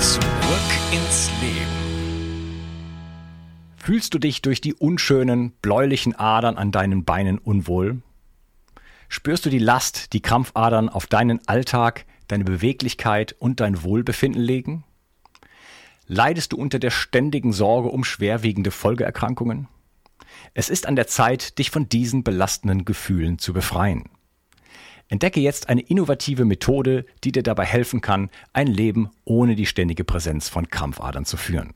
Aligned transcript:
Zurück 0.00 0.22
ins 0.92 1.28
Leben. 1.40 2.60
Fühlst 3.76 4.14
du 4.14 4.20
dich 4.20 4.42
durch 4.42 4.60
die 4.60 4.72
unschönen, 4.72 5.52
bläulichen 5.60 6.14
Adern 6.14 6.56
an 6.56 6.70
deinen 6.70 7.04
Beinen 7.04 7.38
unwohl? 7.38 8.02
Spürst 9.08 9.44
du 9.44 9.50
die 9.50 9.58
Last, 9.58 10.12
die 10.12 10.20
Krampfadern 10.20 10.88
auf 10.88 11.08
deinen 11.08 11.46
Alltag, 11.48 12.04
deine 12.28 12.44
Beweglichkeit 12.44 13.34
und 13.40 13.58
dein 13.58 13.82
Wohlbefinden 13.82 14.40
legen? 14.40 14.84
Leidest 16.06 16.52
du 16.52 16.58
unter 16.58 16.78
der 16.78 16.90
ständigen 16.90 17.52
Sorge 17.52 17.88
um 17.88 18.04
schwerwiegende 18.04 18.70
Folgeerkrankungen? 18.70 19.66
Es 20.54 20.70
ist 20.70 20.86
an 20.86 20.94
der 20.94 21.08
Zeit, 21.08 21.58
dich 21.58 21.72
von 21.72 21.88
diesen 21.88 22.22
belastenden 22.22 22.84
Gefühlen 22.84 23.40
zu 23.40 23.52
befreien. 23.52 24.04
Entdecke 25.08 25.40
jetzt 25.40 25.68
eine 25.68 25.80
innovative 25.80 26.44
Methode, 26.44 27.06
die 27.24 27.32
dir 27.32 27.42
dabei 27.42 27.64
helfen 27.64 28.00
kann, 28.00 28.30
ein 28.52 28.66
Leben 28.66 29.10
ohne 29.24 29.56
die 29.56 29.66
ständige 29.66 30.04
Präsenz 30.04 30.48
von 30.48 30.68
Krampfadern 30.68 31.24
zu 31.24 31.36
führen. 31.36 31.72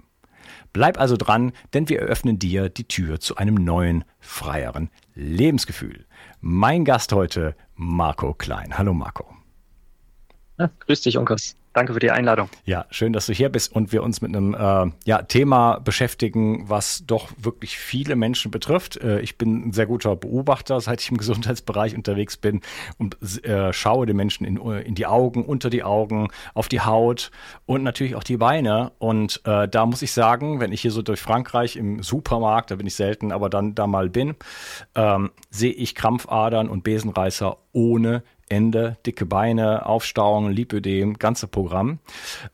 Bleib 0.73 0.99
also 0.99 1.17
dran, 1.17 1.53
denn 1.75 1.89
wir 1.89 2.01
eröffnen 2.01 2.39
dir 2.39 2.69
die 2.69 2.85
Tür 2.85 3.21
zu 3.21 3.37
einem 3.37 3.55
neuen, 3.55 4.05
freieren 4.21 4.91
Lebensgefühl. 5.15 6.07
Mein 6.41 6.85
Gast 6.85 7.13
heute, 7.13 7.55
Marco 7.75 8.35
Klein. 8.35 8.77
Hallo 8.79 8.95
Marco. 8.95 9.27
Ja, 10.59 10.71
grüß 10.81 11.03
dich, 11.03 11.19
Onkas. 11.19 11.57
Danke 11.73 11.95
für 11.95 12.01
die 12.01 12.11
Einladung. 12.11 12.51
Ja, 12.67 12.85
schön, 12.91 13.15
dass 13.15 13.27
du 13.27 13.33
hier 13.33 13.49
bist 13.49 13.75
und 13.75 13.93
wir 13.93 14.03
uns 14.03 14.21
mit 14.21 14.37
einem 14.37 14.55
äh, 14.55 14.93
ja, 15.07 15.23
Thema 15.23 15.79
beschäftigen, 15.79 16.69
was 16.69 17.05
doch 17.07 17.31
wirklich 17.39 17.79
viele 17.79 18.15
Menschen 18.15 18.51
betrifft. 18.51 18.99
Äh, 18.99 19.21
ich 19.21 19.39
bin 19.39 19.69
ein 19.69 19.73
sehr 19.73 19.87
guter 19.87 20.15
Beobachter, 20.15 20.79
seit 20.81 21.01
ich 21.01 21.11
im 21.11 21.17
Gesundheitsbereich 21.23 21.95
unterwegs 21.95 22.37
bin 22.37 22.61
und 22.99 23.17
äh, 23.47 23.73
schaue 23.73 24.05
den 24.05 24.17
Menschen 24.17 24.45
in, 24.45 24.59
in 24.59 24.95
die 24.95 25.07
Augen, 25.07 25.47
unter 25.47 25.71
die 25.71 25.83
Augen, 25.83 26.29
auf 26.53 26.69
die 26.69 26.83
Haut 26.83 27.31
und 27.65 27.83
natürlich 27.83 28.17
auch 28.17 28.25
die 28.25 28.37
Beine. 28.37 28.93
Und 28.99 29.41
äh, 29.45 29.67
da 29.67 29.87
muss 29.87 30.03
ich 30.03 30.13
sagen, 30.13 30.61
wenn 30.61 30.73
ich 30.73 30.83
hier 30.83 30.91
so 30.91 31.01
durch 31.01 31.21
Frankreich 31.21 31.77
im 31.77 32.03
Supermarkt, 32.03 32.71
da 32.71 32.77
bin 32.77 32.87
ich 32.87 32.97
selten, 32.97 33.33
aber 33.33 33.49
dann 33.49 33.75
da 33.75 33.87
mal 33.87 34.11
bin, 34.11 34.35
ähm, 34.95 35.31
sehe 35.49 35.73
ich 35.73 35.95
Krampfadern 35.95 36.69
und 36.69 36.85
Besenreißer 36.85 37.57
ohne 37.73 38.23
Ende, 38.53 38.99
dicke 39.07 39.25
Beine, 39.27 39.87
Aufstauungen, 39.87 40.53
Lipödem, 40.53 41.19
ganze 41.19 41.49
Programm. 41.49 41.99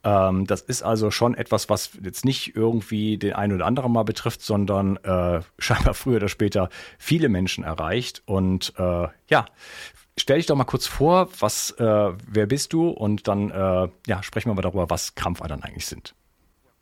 Ähm, 0.05 0.47
das 0.47 0.63
ist 0.63 0.83
also 0.83 1.11
schon 1.11 1.35
etwas, 1.35 1.69
was 1.69 1.91
jetzt 2.03 2.25
nicht 2.25 2.55
irgendwie 2.55 3.19
den 3.19 3.33
einen 3.33 3.53
oder 3.53 3.67
anderen 3.67 3.93
mal 3.93 4.05
betrifft, 4.05 4.41
sondern 4.43 4.97
äh, 4.99 5.41
scheinbar 5.59 5.95
früher 5.95 6.17
oder 6.17 6.29
später 6.29 6.69
viele 6.99 7.29
Menschen 7.29 7.65
erreicht. 7.65 8.23
Und 8.27 8.73
äh, 8.79 9.09
ja, 9.29 9.47
stell 10.17 10.37
dich 10.37 10.47
doch 10.47 10.57
mal 10.57 10.65
kurz 10.65 10.87
vor, 10.87 11.29
was, 11.41 11.73
äh, 11.73 11.85
wer 11.85 12.47
bist 12.47 12.73
du? 12.73 12.89
Und 12.89 13.27
dann 13.27 13.51
äh, 13.51 13.89
ja, 14.07 14.23
sprechen 14.23 14.51
wir 14.51 14.55
mal 14.55 14.63
darüber, 14.63 14.89
was 14.91 15.17
Krampfadern 15.17 15.63
eigentlich 15.63 15.87
sind. 15.87 16.15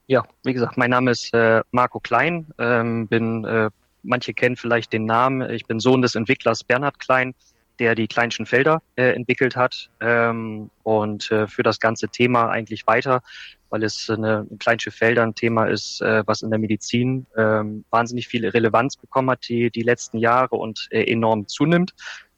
Ja, 0.09 0.25
wie 0.45 0.53
gesagt, 0.53 0.77
mein 0.77 0.91
Name 0.91 1.11
ist 1.11 1.35
äh, 1.35 1.63
Marco 1.73 1.99
Klein, 1.99 2.47
ähm, 2.59 3.09
bin 3.09 3.45
äh, 3.45 3.71
manche 4.03 4.35
kennen 4.35 4.57
vielleicht 4.57 4.93
den 4.93 5.05
Namen. 5.05 5.51
Ich 5.51 5.67
bin 5.67 5.81
Sohn 5.81 6.03
des 6.03 6.15
Entwicklers 6.15 6.63
Bernhard 6.63 7.01
Klein 7.01 7.35
der 7.79 7.95
die 7.95 8.07
Kleinschen 8.07 8.47
Felder 8.47 8.83
äh, 8.97 9.13
entwickelt 9.13 9.57
hat 9.57 9.91
ähm, 10.01 10.71
und 10.83 11.31
äh, 11.31 11.47
für 11.47 11.63
das 11.63 11.81
ganze 11.81 12.09
Thema 12.09 12.49
eigentlich 12.49 12.87
weiter, 12.87 13.23
weil 13.71 13.83
es 13.83 14.09
eine, 14.09 14.47
ein 14.51 14.59
Kleinsche 14.59 14.91
Felder 14.91 15.23
ein 15.23 15.35
Thema 15.35 15.67
ist, 15.67 16.01
äh, 16.01 16.23
was 16.27 16.43
in 16.43 16.51
der 16.51 16.59
Medizin 16.59 17.27
ähm, 17.37 17.85
wahnsinnig 17.91 18.29
viel 18.29 18.47
Relevanz 18.47 18.97
bekommen 18.97 19.31
hat 19.31 19.49
die, 19.49 19.71
die 19.71 19.83
letzten 19.83 20.19
Jahre 20.19 20.57
und 20.57 20.89
äh, 20.91 21.05
enorm 21.05 21.49
zunimmt, 21.49 21.95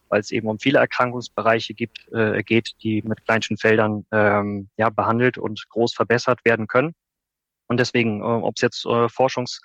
weil 0.08 0.20
es 0.20 0.30
eben 0.30 0.48
um 0.48 0.58
viele 0.58 0.78
Erkrankungsbereiche 0.78 1.74
gibt, 1.74 2.08
äh, 2.12 2.42
geht, 2.42 2.74
die 2.82 3.02
mit 3.02 3.24
Kleinschen 3.24 3.56
Feldern 3.56 4.06
ähm, 4.12 4.68
ja, 4.76 4.90
behandelt 4.90 5.38
und 5.38 5.68
groß 5.68 5.94
verbessert 5.94 6.44
werden 6.44 6.66
können. 6.66 6.94
Und 7.68 7.78
deswegen, 7.78 8.20
äh, 8.20 8.24
ob 8.24 8.54
es 8.56 8.62
jetzt 8.62 8.86
äh, 8.86 9.08
Forschungs 9.08 9.60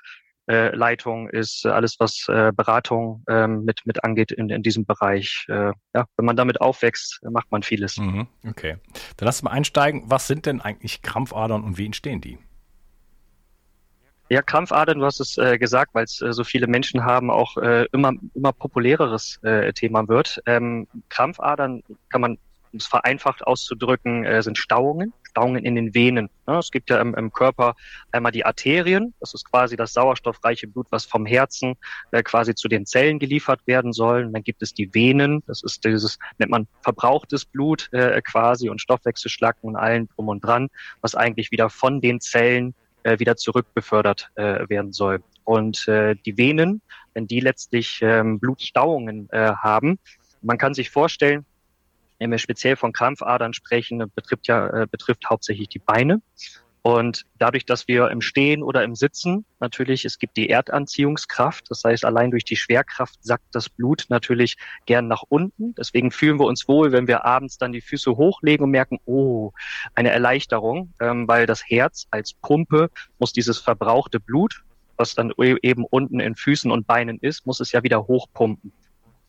äh, 0.47 0.75
Leitung 0.75 1.29
ist, 1.29 1.65
äh, 1.65 1.69
alles 1.69 1.95
was 1.99 2.27
äh, 2.27 2.51
Beratung 2.53 3.23
ähm, 3.29 3.63
mit, 3.63 3.81
mit 3.85 4.03
angeht 4.03 4.31
in, 4.31 4.49
in 4.49 4.63
diesem 4.63 4.85
Bereich. 4.85 5.45
Äh, 5.47 5.71
ja, 5.95 6.05
wenn 6.17 6.25
man 6.25 6.35
damit 6.35 6.61
aufwächst, 6.61 7.19
macht 7.29 7.51
man 7.51 7.63
vieles. 7.63 7.97
Mhm, 7.97 8.27
okay. 8.47 8.77
Dann 9.17 9.25
lass 9.25 9.43
mal 9.43 9.51
einsteigen. 9.51 10.03
Was 10.07 10.27
sind 10.27 10.45
denn 10.45 10.61
eigentlich 10.61 11.01
Krampfadern 11.01 11.63
und 11.63 11.77
wie 11.77 11.85
entstehen 11.85 12.21
die? 12.21 12.37
Ja, 14.29 14.41
Krampfadern, 14.41 14.99
du 14.99 15.05
hast 15.05 15.19
es 15.19 15.37
äh, 15.37 15.57
gesagt, 15.57 15.93
weil 15.93 16.05
es 16.05 16.21
äh, 16.21 16.33
so 16.33 16.43
viele 16.43 16.67
Menschen 16.67 17.05
haben, 17.05 17.29
auch 17.29 17.57
äh, 17.57 17.85
immer, 17.91 18.13
immer 18.33 18.51
populäreres 18.51 19.39
äh, 19.43 19.71
Thema 19.73 20.07
wird. 20.07 20.41
Ähm, 20.45 20.87
Krampfadern 21.09 21.83
kann 22.09 22.21
man, 22.21 22.37
um 22.71 22.79
es 22.79 22.87
vereinfacht 22.87 23.45
auszudrücken, 23.45 24.25
äh, 24.25 24.41
sind 24.41 24.57
Stauungen 24.57 25.13
Stauungen 25.33 25.65
in 25.65 25.73
den 25.73 25.95
Venen. 25.95 26.29
Ja, 26.47 26.59
es 26.59 26.69
gibt 26.69 26.91
ja 26.91 27.01
im, 27.01 27.15
im, 27.15 27.33
Körper 27.33 27.75
einmal 28.11 28.31
die 28.31 28.45
Arterien, 28.45 29.15
das 29.19 29.33
ist 29.33 29.49
quasi 29.49 29.75
das 29.75 29.93
sauerstoffreiche 29.93 30.67
Blut, 30.67 30.85
was 30.91 31.05
vom 31.05 31.25
Herzen 31.25 31.73
äh, 32.11 32.21
quasi 32.21 32.53
zu 32.53 32.67
den 32.67 32.85
Zellen 32.85 33.17
geliefert 33.17 33.61
werden 33.65 33.93
soll. 33.93 34.25
Und 34.25 34.33
dann 34.33 34.43
gibt 34.43 34.61
es 34.61 34.75
die 34.75 34.93
Venen, 34.93 35.41
das 35.47 35.63
ist 35.63 35.83
dieses, 35.83 36.19
nennt 36.37 36.51
man 36.51 36.67
verbrauchtes 36.81 37.45
Blut 37.45 37.89
äh, 37.93 38.21
quasi 38.21 38.69
und 38.69 38.79
Stoffwechselschlacken 38.79 39.69
und 39.69 39.75
allen 39.75 40.07
drum 40.09 40.27
und 40.27 40.41
dran, 40.41 40.69
was 41.01 41.15
eigentlich 41.15 41.51
wieder 41.51 41.71
von 41.71 41.99
den 41.99 42.21
Zellen 42.21 42.75
äh, 43.01 43.17
wieder 43.17 43.35
zurückbefördert 43.35 44.29
äh, 44.35 44.69
werden 44.69 44.93
soll. 44.93 45.23
Und 45.45 45.87
äh, 45.87 46.15
die 46.25 46.37
Venen, 46.37 46.81
wenn 47.15 47.25
die 47.25 47.39
letztlich 47.39 47.99
ähm, 48.03 48.39
Blutstauungen 48.39 49.29
äh, 49.31 49.51
haben, 49.55 49.97
man 50.41 50.57
kann 50.57 50.75
sich 50.75 50.91
vorstellen, 50.91 51.45
wenn 52.19 52.31
wir 52.31 52.37
speziell 52.37 52.75
von 52.75 52.93
Krampfadern 52.93 53.53
sprechen, 53.53 54.03
betrifft 54.15 54.47
ja 54.47 54.67
äh, 54.67 54.87
betrifft 54.89 55.29
hauptsächlich 55.29 55.69
die 55.69 55.79
Beine. 55.79 56.21
Und 56.85 57.25
dadurch, 57.39 57.65
dass 57.65 57.87
wir 57.87 58.09
im 58.09 58.19
Stehen 58.19 58.61
oder 58.61 58.83
im 58.83 58.93
Sitzen 58.93 59.45
natürlich, 59.61 60.03
es 60.03 60.19
gibt 60.19 60.35
die 60.35 60.49
Erdanziehungskraft, 60.49 61.71
das 61.71 61.81
heißt, 61.85 62.03
allein 62.03 62.29
durch 62.29 62.43
die 62.43 62.57
Schwerkraft 62.57 63.23
sackt 63.23 63.45
das 63.53 63.69
Blut 63.69 64.05
natürlich 64.09 64.57
gern 64.85 65.07
nach 65.07 65.23
unten. 65.29 65.73
Deswegen 65.75 66.11
fühlen 66.11 66.41
wir 66.41 66.45
uns 66.45 66.67
wohl, 66.67 66.91
wenn 66.91 67.07
wir 67.07 67.23
abends 67.23 67.57
dann 67.57 67.71
die 67.71 67.79
Füße 67.79 68.17
hochlegen 68.17 68.65
und 68.65 68.71
merken, 68.71 68.99
oh, 69.05 69.53
eine 69.95 70.11
Erleichterung, 70.11 70.93
ähm, 70.99 71.25
weil 71.25 71.45
das 71.45 71.63
Herz 71.65 72.05
als 72.11 72.33
Pumpe 72.33 72.89
muss 73.17 73.31
dieses 73.31 73.59
verbrauchte 73.59 74.19
Blut, 74.19 74.65
was 74.97 75.15
dann 75.15 75.31
e-, 75.41 75.55
eben 75.61 75.85
unten 75.85 76.19
in 76.19 76.35
Füßen 76.35 76.69
und 76.69 76.85
Beinen 76.85 77.17
ist, 77.17 77.45
muss 77.45 77.61
es 77.61 77.71
ja 77.71 77.83
wieder 77.83 78.07
hochpumpen. 78.07 78.73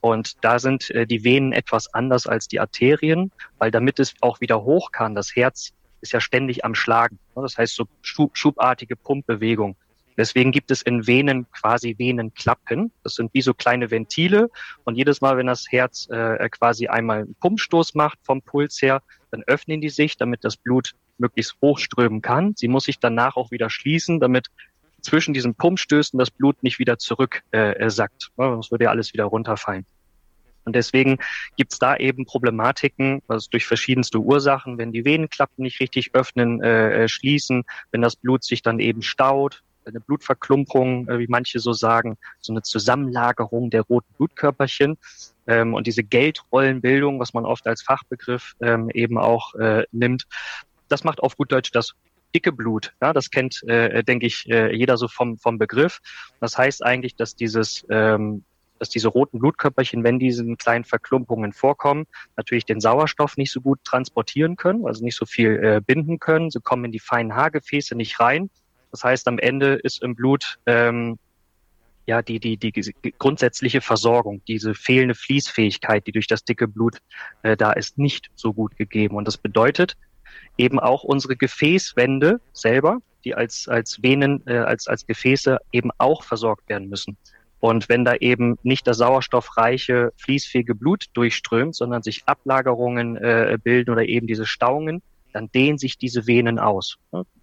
Und 0.04 0.44
da 0.44 0.58
sind 0.58 0.90
äh, 0.90 1.06
die 1.06 1.24
Venen 1.24 1.54
etwas 1.54 1.94
anders 1.94 2.26
als 2.26 2.46
die 2.46 2.60
Arterien, 2.60 3.32
weil 3.56 3.70
damit 3.70 3.98
es 3.98 4.12
auch 4.20 4.42
wieder 4.42 4.62
hoch 4.62 4.92
kann, 4.92 5.14
das 5.14 5.34
Herz 5.34 5.72
ist 6.02 6.12
ja 6.12 6.20
ständig 6.20 6.62
am 6.62 6.74
Schlagen. 6.74 7.18
Das 7.34 7.56
heißt 7.56 7.74
so 7.74 7.86
schub, 8.02 8.36
schubartige 8.36 8.96
Pumpbewegung. 8.96 9.76
Deswegen 10.18 10.52
gibt 10.52 10.70
es 10.70 10.82
in 10.82 11.06
Venen 11.06 11.50
quasi 11.52 11.96
Venenklappen. 11.96 12.92
Das 13.02 13.14
sind 13.14 13.32
wie 13.32 13.40
so 13.40 13.54
kleine 13.54 13.90
Ventile. 13.90 14.50
Und 14.84 14.96
jedes 14.96 15.22
Mal, 15.22 15.38
wenn 15.38 15.46
das 15.46 15.72
Herz 15.72 16.06
äh, 16.10 16.50
quasi 16.50 16.86
einmal 16.88 17.20
einen 17.20 17.34
Pumpstoß 17.36 17.94
macht 17.94 18.18
vom 18.24 18.42
Puls 18.42 18.82
her, 18.82 19.00
dann 19.30 19.42
öffnen 19.44 19.80
die 19.80 19.88
sich, 19.88 20.18
damit 20.18 20.44
das 20.44 20.58
Blut 20.58 20.90
möglichst 21.16 21.56
hochströmen 21.62 22.20
kann. 22.20 22.52
Sie 22.58 22.68
muss 22.68 22.84
sich 22.84 22.98
danach 22.98 23.36
auch 23.36 23.52
wieder 23.52 23.70
schließen, 23.70 24.20
damit 24.20 24.48
zwischen 25.00 25.32
diesen 25.32 25.54
Pumpstößen 25.54 26.18
das 26.18 26.30
Blut 26.30 26.62
nicht 26.62 26.78
wieder 26.78 26.98
zurück 26.98 27.42
äh, 27.52 27.88
sackt. 27.88 28.32
Sonst 28.36 28.70
würde 28.70 28.84
ja 28.84 28.90
alles 28.90 29.14
wieder 29.14 29.24
runterfallen. 29.24 29.86
Und 30.64 30.74
deswegen 30.74 31.18
gibt's 31.56 31.78
da 31.78 31.96
eben 31.96 32.24
Problematiken, 32.26 33.22
also 33.28 33.48
durch 33.50 33.66
verschiedenste 33.66 34.18
Ursachen, 34.18 34.78
wenn 34.78 34.92
die 34.92 35.04
Venenklappen 35.04 35.62
nicht 35.62 35.80
richtig 35.80 36.14
öffnen, 36.14 36.62
äh, 36.62 37.04
äh, 37.04 37.08
schließen, 37.08 37.64
wenn 37.92 38.02
das 38.02 38.16
Blut 38.16 38.44
sich 38.44 38.62
dann 38.62 38.80
eben 38.80 39.02
staut, 39.02 39.62
eine 39.86 40.00
Blutverklumpung, 40.00 41.08
äh, 41.08 41.18
wie 41.18 41.26
manche 41.28 41.58
so 41.58 41.72
sagen, 41.72 42.16
so 42.40 42.52
eine 42.52 42.62
Zusammenlagerung 42.62 43.70
der 43.70 43.82
roten 43.82 44.12
Blutkörperchen 44.16 44.96
ähm, 45.46 45.74
und 45.74 45.86
diese 45.86 46.02
Geldrollenbildung, 46.02 47.20
was 47.20 47.34
man 47.34 47.44
oft 47.44 47.66
als 47.66 47.82
Fachbegriff 47.82 48.54
ähm, 48.60 48.90
eben 48.90 49.18
auch 49.18 49.54
äh, 49.54 49.84
nimmt. 49.92 50.26
Das 50.88 51.04
macht 51.04 51.20
auf 51.20 51.36
gut 51.36 51.52
Deutsch 51.52 51.70
das 51.72 51.94
dicke 52.34 52.52
Blut. 52.52 52.92
Ja, 53.00 53.12
das 53.12 53.30
kennt, 53.30 53.62
äh, 53.68 54.02
denke 54.02 54.26
ich, 54.26 54.48
äh, 54.48 54.74
jeder 54.74 54.96
so 54.96 55.08
vom, 55.08 55.38
vom 55.38 55.58
Begriff. 55.58 56.00
Das 56.40 56.58
heißt 56.58 56.84
eigentlich, 56.84 57.14
dass 57.14 57.36
dieses 57.36 57.86
ähm, 57.90 58.44
dass 58.78 58.88
diese 58.88 59.08
roten 59.08 59.38
Blutkörperchen, 59.38 60.04
wenn 60.04 60.18
diese 60.18 60.44
kleinen 60.56 60.84
Verklumpungen 60.84 61.52
vorkommen, 61.52 62.06
natürlich 62.36 62.64
den 62.64 62.80
Sauerstoff 62.80 63.36
nicht 63.36 63.52
so 63.52 63.60
gut 63.60 63.78
transportieren 63.84 64.56
können, 64.56 64.86
also 64.86 65.04
nicht 65.04 65.16
so 65.16 65.26
viel 65.26 65.62
äh, 65.62 65.80
binden 65.80 66.18
können. 66.18 66.50
Sie 66.50 66.60
kommen 66.60 66.86
in 66.86 66.92
die 66.92 66.98
feinen 66.98 67.34
Haargefäße 67.34 67.94
nicht 67.94 68.20
rein. 68.20 68.50
Das 68.90 69.04
heißt, 69.04 69.26
am 69.28 69.38
Ende 69.38 69.74
ist 69.74 70.02
im 70.02 70.14
Blut 70.14 70.58
ähm, 70.66 71.18
ja 72.06 72.22
die, 72.22 72.38
die, 72.38 72.56
die 72.56 73.14
grundsätzliche 73.18 73.80
Versorgung, 73.80 74.42
diese 74.46 74.74
fehlende 74.74 75.14
Fließfähigkeit, 75.14 76.06
die 76.06 76.12
durch 76.12 76.26
das 76.26 76.44
dicke 76.44 76.68
Blut 76.68 76.98
äh, 77.42 77.56
da 77.56 77.72
ist, 77.72 77.98
nicht 77.98 78.30
so 78.34 78.52
gut 78.52 78.76
gegeben. 78.76 79.16
Und 79.16 79.26
das 79.26 79.38
bedeutet 79.38 79.96
eben 80.58 80.78
auch 80.78 81.04
unsere 81.04 81.36
Gefäßwände 81.36 82.40
selber, 82.52 82.98
die 83.24 83.34
als, 83.34 83.68
als 83.68 84.02
Venen, 84.02 84.42
äh, 84.46 84.58
als, 84.58 84.86
als 84.86 85.06
Gefäße 85.06 85.58
eben 85.72 85.90
auch 85.98 86.22
versorgt 86.22 86.68
werden 86.68 86.88
müssen. 86.88 87.16
Und 87.64 87.88
wenn 87.88 88.04
da 88.04 88.14
eben 88.16 88.58
nicht 88.62 88.86
das 88.86 88.98
sauerstoffreiche, 88.98 90.12
fließfähige 90.18 90.74
Blut 90.74 91.06
durchströmt, 91.14 91.74
sondern 91.74 92.02
sich 92.02 92.24
Ablagerungen 92.26 93.16
äh, 93.16 93.56
bilden 93.64 93.90
oder 93.90 94.04
eben 94.04 94.26
diese 94.26 94.44
Stauungen, 94.44 95.00
dann 95.32 95.50
dehnen 95.50 95.78
sich 95.78 95.96
diese 95.96 96.26
Venen 96.26 96.58
aus. 96.58 96.98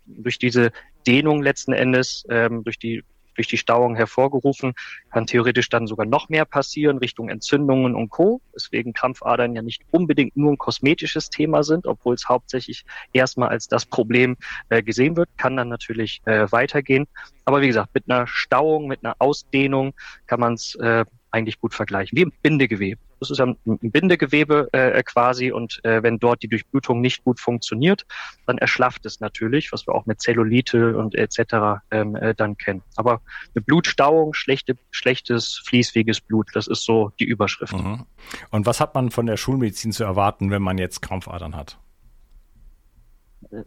Durch 0.06 0.38
diese 0.38 0.74
Dehnung 1.08 1.42
letzten 1.42 1.74
Endes, 1.74 2.24
ähm, 2.30 2.64
durch 2.64 2.78
die 2.78 3.04
durch 3.42 3.48
die 3.48 3.58
Stauung 3.58 3.96
hervorgerufen, 3.96 4.74
kann 5.10 5.26
theoretisch 5.26 5.68
dann 5.70 5.88
sogar 5.88 6.06
noch 6.06 6.30
mehr 6.30 6.46
passieren 6.46 7.00
Richtung 7.00 7.28
Entzündungen 7.28 7.96
und 7.96 8.10
Co. 8.10 8.40
Deswegen 8.56 8.94
Krampfadern 8.94 9.56
ja 9.56 9.64
nicht 9.64 9.82
unbedingt 9.90 10.38
nur 10.38 10.52
ein 10.52 10.60
kosmetisches 10.60 11.32
Thema 11.32 11.64
sind, 11.64 11.88
obwohl 11.88 12.14
es 12.14 12.30
hauptsächlich 12.30 12.86
erstmal 13.14 13.50
als 13.50 13.68
das 13.68 13.88
Problem 13.88 14.38
äh, 14.70 14.84
gesehen 14.84 15.18
wird, 15.18 15.30
kann 15.38 15.58
dann 15.58 15.70
natürlich 15.70 16.22
äh, 16.26 16.52
weitergehen. 16.52 17.08
Aber 17.46 17.62
wie 17.62 17.68
gesagt, 17.68 17.96
mit 17.96 18.04
einer 18.08 18.28
Stauung, 18.28 18.88
mit 18.88 19.04
einer 19.04 19.16
Ausdehnung 19.18 19.94
kann 20.28 20.40
man 20.40 20.54
es 20.54 20.76
äh, 20.76 21.04
eigentlich 21.32 21.60
gut 21.60 21.74
vergleichen, 21.74 22.18
wie 22.18 22.22
im 22.22 22.32
Bindegewebe. 22.42 23.00
Das 23.20 23.30
ist 23.30 23.40
ein 23.40 23.56
Bindegewebe 23.66 24.70
äh, 24.72 25.04
quasi 25.04 25.52
und 25.52 25.80
äh, 25.84 26.02
wenn 26.02 26.18
dort 26.18 26.42
die 26.42 26.48
Durchblutung 26.48 27.02
nicht 27.02 27.24
gut 27.24 27.40
funktioniert, 27.40 28.06
dann 28.48 28.58
erschlafft 28.58 29.06
es 29.06 29.20
natürlich, 29.20 29.72
was 29.72 29.86
wir 29.88 29.94
auch 29.94 30.06
mit 30.08 30.22
Zellulite 30.22 30.98
und 30.98 31.16
etc. 31.16 31.84
Ähm, 31.92 32.16
äh, 32.16 32.34
dann 32.34 32.58
kennen. 32.58 32.82
Aber 32.96 33.22
eine 33.54 33.62
Blutstauung, 33.62 34.34
schlechte, 34.34 34.76
schlechtes 34.90 35.62
fließfähiges 35.66 36.22
Blut, 36.22 36.48
das 36.54 36.68
ist 36.68 36.84
so 36.84 37.12
die 37.20 37.26
Überschrift. 37.26 37.74
Mhm. 37.74 38.06
Und 38.50 38.66
was 38.66 38.80
hat 38.80 38.96
man 38.96 39.12
von 39.12 39.28
der 39.28 39.38
Schulmedizin 39.38 39.92
zu 39.92 40.04
erwarten, 40.04 40.50
wenn 40.50 40.62
man 40.62 40.78
jetzt 40.78 41.02
Krampfadern 41.02 41.56
hat? 41.56 41.78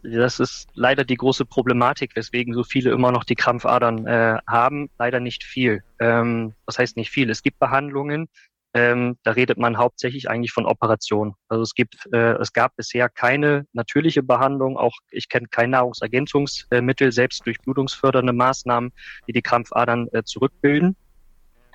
Das 0.03 0.39
ist 0.39 0.67
leider 0.73 1.03
die 1.03 1.15
große 1.15 1.45
Problematik, 1.45 2.15
weswegen 2.15 2.53
so 2.53 2.63
viele 2.63 2.91
immer 2.91 3.11
noch 3.11 3.23
die 3.23 3.35
Krampfadern 3.35 4.07
äh, 4.07 4.37
haben. 4.47 4.89
Leider 4.97 5.19
nicht 5.19 5.43
viel. 5.43 5.83
Ähm, 5.99 6.53
was 6.65 6.79
heißt 6.79 6.97
nicht 6.97 7.11
viel? 7.11 7.29
Es 7.29 7.43
gibt 7.43 7.59
Behandlungen, 7.59 8.27
ähm, 8.75 9.17
da 9.23 9.31
redet 9.31 9.57
man 9.57 9.77
hauptsächlich 9.77 10.29
eigentlich 10.29 10.51
von 10.51 10.65
Operationen. 10.65 11.33
Also 11.47 11.63
es 11.63 11.73
gibt, 11.75 11.95
äh, 12.11 12.33
es 12.33 12.51
gab 12.51 12.75
bisher 12.75 13.07
keine 13.07 13.65
natürliche 13.71 14.21
Behandlung, 14.21 14.77
auch 14.77 14.93
ich 15.11 15.29
kenne 15.29 15.47
kein 15.49 15.69
Nahrungsergänzungsmittel, 15.69 17.13
selbst 17.13 17.45
durch 17.45 17.57
blutungsfördernde 17.59 18.33
Maßnahmen, 18.33 18.91
die 19.29 19.31
die 19.31 19.41
Krampfadern 19.41 20.09
äh, 20.11 20.23
zurückbilden. 20.23 20.97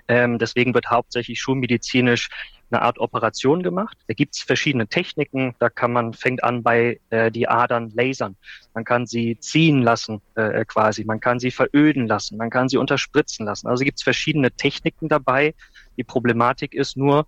Ähm, 0.08 0.38
deswegen 0.38 0.75
wird 0.75 0.91
hauptsächlich 0.91 1.41
schulmedizinisch 1.41 2.29
eine 2.70 2.82
Art 2.82 2.99
Operation 2.99 3.62
gemacht. 3.62 3.96
Da 4.06 4.14
gibt 4.14 4.37
es 4.37 4.43
verschiedene 4.43 4.87
Techniken. 4.87 5.55
Da 5.58 5.70
kann 5.70 5.93
man, 5.93 6.12
fängt 6.12 6.44
an 6.44 6.62
bei 6.62 7.00
äh, 7.11 7.30
die 7.30 7.49
Adern 7.49 7.90
lasern. 7.94 8.37
Man 8.75 8.85
kann 8.85 9.06
sie 9.06 9.38
ziehen 9.38 9.83
lassen 9.83 10.21
äh, 10.35 10.64
quasi. 10.64 11.04
Man 11.04 11.21
kann 11.21 11.38
sie 11.38 11.50
veröden 11.50 12.06
lassen. 12.06 12.37
Man 12.37 12.50
kann 12.50 12.68
sie 12.68 12.76
unterspritzen 12.76 13.47
lassen. 13.47 13.68
Also 13.68 13.85
gibt 13.85 13.99
es 13.99 14.04
verschiedene 14.04 14.50
Techniken 14.50 15.09
dabei. 15.09 15.54
Die 15.97 16.04
Problematik 16.04 16.75
ist 16.75 16.97
nur, 16.97 17.26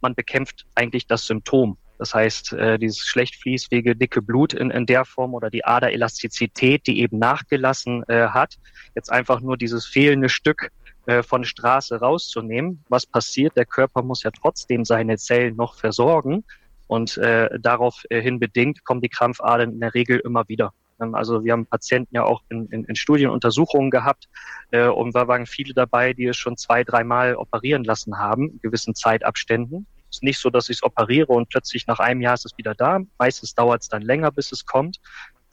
man 0.00 0.14
bekämpft 0.14 0.66
eigentlich 0.74 1.06
das 1.06 1.26
Symptom. 1.26 1.76
Das 1.98 2.14
heißt, 2.14 2.54
äh, 2.54 2.78
dieses 2.78 2.98
schlecht 2.98 3.36
fließfähige, 3.36 3.94
dicke 3.94 4.22
Blut 4.22 4.54
in, 4.54 4.72
in 4.72 4.86
der 4.86 5.04
Form 5.04 5.34
oder 5.34 5.50
die 5.50 5.64
Aderelastizität, 5.64 6.86
die 6.88 7.00
eben 7.00 7.18
nachgelassen 7.18 8.02
äh, 8.08 8.26
hat, 8.28 8.58
jetzt 8.96 9.12
einfach 9.12 9.40
nur 9.40 9.56
dieses 9.56 9.86
fehlende 9.86 10.28
Stück 10.28 10.72
äh, 11.06 11.22
von 11.22 11.44
Straße 11.44 11.98
rauszunehmen. 11.98 12.84
Was 12.88 13.06
passiert? 13.06 13.56
Der 13.56 13.66
Körper 13.66 14.02
muss 14.02 14.22
ja 14.22 14.30
trotzdem 14.30 14.84
seine 14.84 15.16
Zellen 15.18 15.56
noch 15.56 15.74
versorgen 15.74 16.44
und 16.86 17.16
äh, 17.16 17.48
daraufhin 17.58 18.38
bedingt 18.38 18.84
kommen 18.84 19.00
die 19.00 19.08
Krampfadern 19.08 19.72
in 19.72 19.80
der 19.80 19.94
Regel 19.94 20.20
immer 20.20 20.46
wieder. 20.48 20.72
Ähm, 21.00 21.14
also 21.14 21.42
wir 21.44 21.52
haben 21.52 21.66
Patienten 21.66 22.14
ja 22.14 22.24
auch 22.24 22.42
in, 22.50 22.66
in, 22.68 22.84
in 22.84 22.94
Studienuntersuchungen 22.94 23.90
gehabt 23.90 24.28
äh, 24.70 24.86
und 24.86 25.14
da 25.14 25.26
waren 25.26 25.46
viele 25.46 25.74
dabei, 25.74 26.12
die 26.12 26.26
es 26.26 26.36
schon 26.36 26.56
zwei, 26.56 26.84
dreimal 26.84 27.34
operieren 27.36 27.84
lassen 27.84 28.18
haben, 28.18 28.50
in 28.50 28.60
gewissen 28.60 28.94
Zeitabständen. 28.94 29.86
Es 30.10 30.18
ist 30.18 30.22
nicht 30.22 30.38
so, 30.38 30.50
dass 30.50 30.68
ich 30.68 30.76
es 30.76 30.82
operiere 30.82 31.32
und 31.32 31.48
plötzlich 31.48 31.86
nach 31.86 31.98
einem 31.98 32.20
Jahr 32.20 32.34
ist 32.34 32.44
es 32.44 32.56
wieder 32.58 32.74
da. 32.74 33.00
Meistens 33.18 33.54
dauert 33.54 33.82
es 33.82 33.88
dann 33.88 34.02
länger, 34.02 34.30
bis 34.30 34.52
es 34.52 34.66
kommt. 34.66 34.98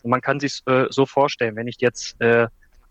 Und 0.04 0.12
man 0.12 0.22
kann 0.22 0.40
sich 0.40 0.62
äh, 0.66 0.86
so 0.90 1.06
vorstellen, 1.06 1.56
wenn 1.56 1.68
ich 1.68 1.78
jetzt 1.80 2.20
äh, 2.22 2.48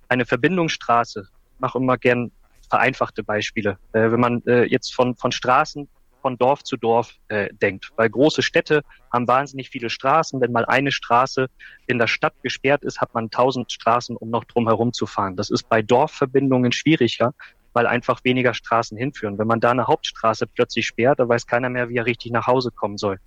eine 0.09 0.25
Verbindungsstraße 0.25 1.29
mache 1.59 1.79
immer 1.79 1.99
gern 1.99 2.31
vereinfachte 2.69 3.23
Beispiele. 3.23 3.79
Äh, 3.93 4.11
wenn 4.11 4.21
man 4.21 4.43
äh, 4.47 4.65
jetzt 4.65 4.95
von, 4.95 5.17
von 5.17 5.33
Straßen 5.33 5.89
von 6.21 6.37
Dorf 6.37 6.63
zu 6.65 6.77
Dorf 6.77 7.15
äh, 7.29 7.49
denkt. 7.55 7.91
Weil 7.97 8.11
große 8.11 8.43
Städte 8.43 8.83
haben 9.13 9.27
wahnsinnig 9.29 9.71
viele 9.71 9.91
Straßen. 9.91 10.41
Wenn 10.41 10.53
mal 10.53 10.65
eine 10.65 10.93
Straße 10.93 11.49
in 11.87 11.99
der 11.99 12.07
Stadt 12.07 12.35
gesperrt 12.43 12.83
ist, 12.83 13.01
hat 13.01 13.15
man 13.15 13.31
tausend 13.31 13.73
Straßen, 13.73 14.17
um 14.17 14.31
noch 14.31 14.45
drum 14.45 14.67
herum 14.67 14.93
zu 14.93 15.07
fahren. 15.07 15.37
Das 15.37 15.51
ist 15.51 15.69
bei 15.69 15.83
Dorfverbindungen 15.83 16.73
schwieriger, 16.73 17.35
weil 17.73 17.87
einfach 17.87 18.25
weniger 18.25 18.55
Straßen 18.55 18.99
hinführen. 18.99 19.39
Wenn 19.39 19.47
man 19.47 19.61
da 19.61 19.71
eine 19.71 19.87
Hauptstraße 19.87 20.47
plötzlich 20.47 20.87
sperrt, 20.87 21.21
dann 21.21 21.29
weiß 21.29 21.47
keiner 21.47 21.69
mehr, 21.71 21.89
wie 21.89 21.97
er 21.97 22.07
richtig 22.07 22.33
nach 22.33 22.47
Hause 22.47 22.71
kommen 22.71 22.99
soll. 22.99 23.19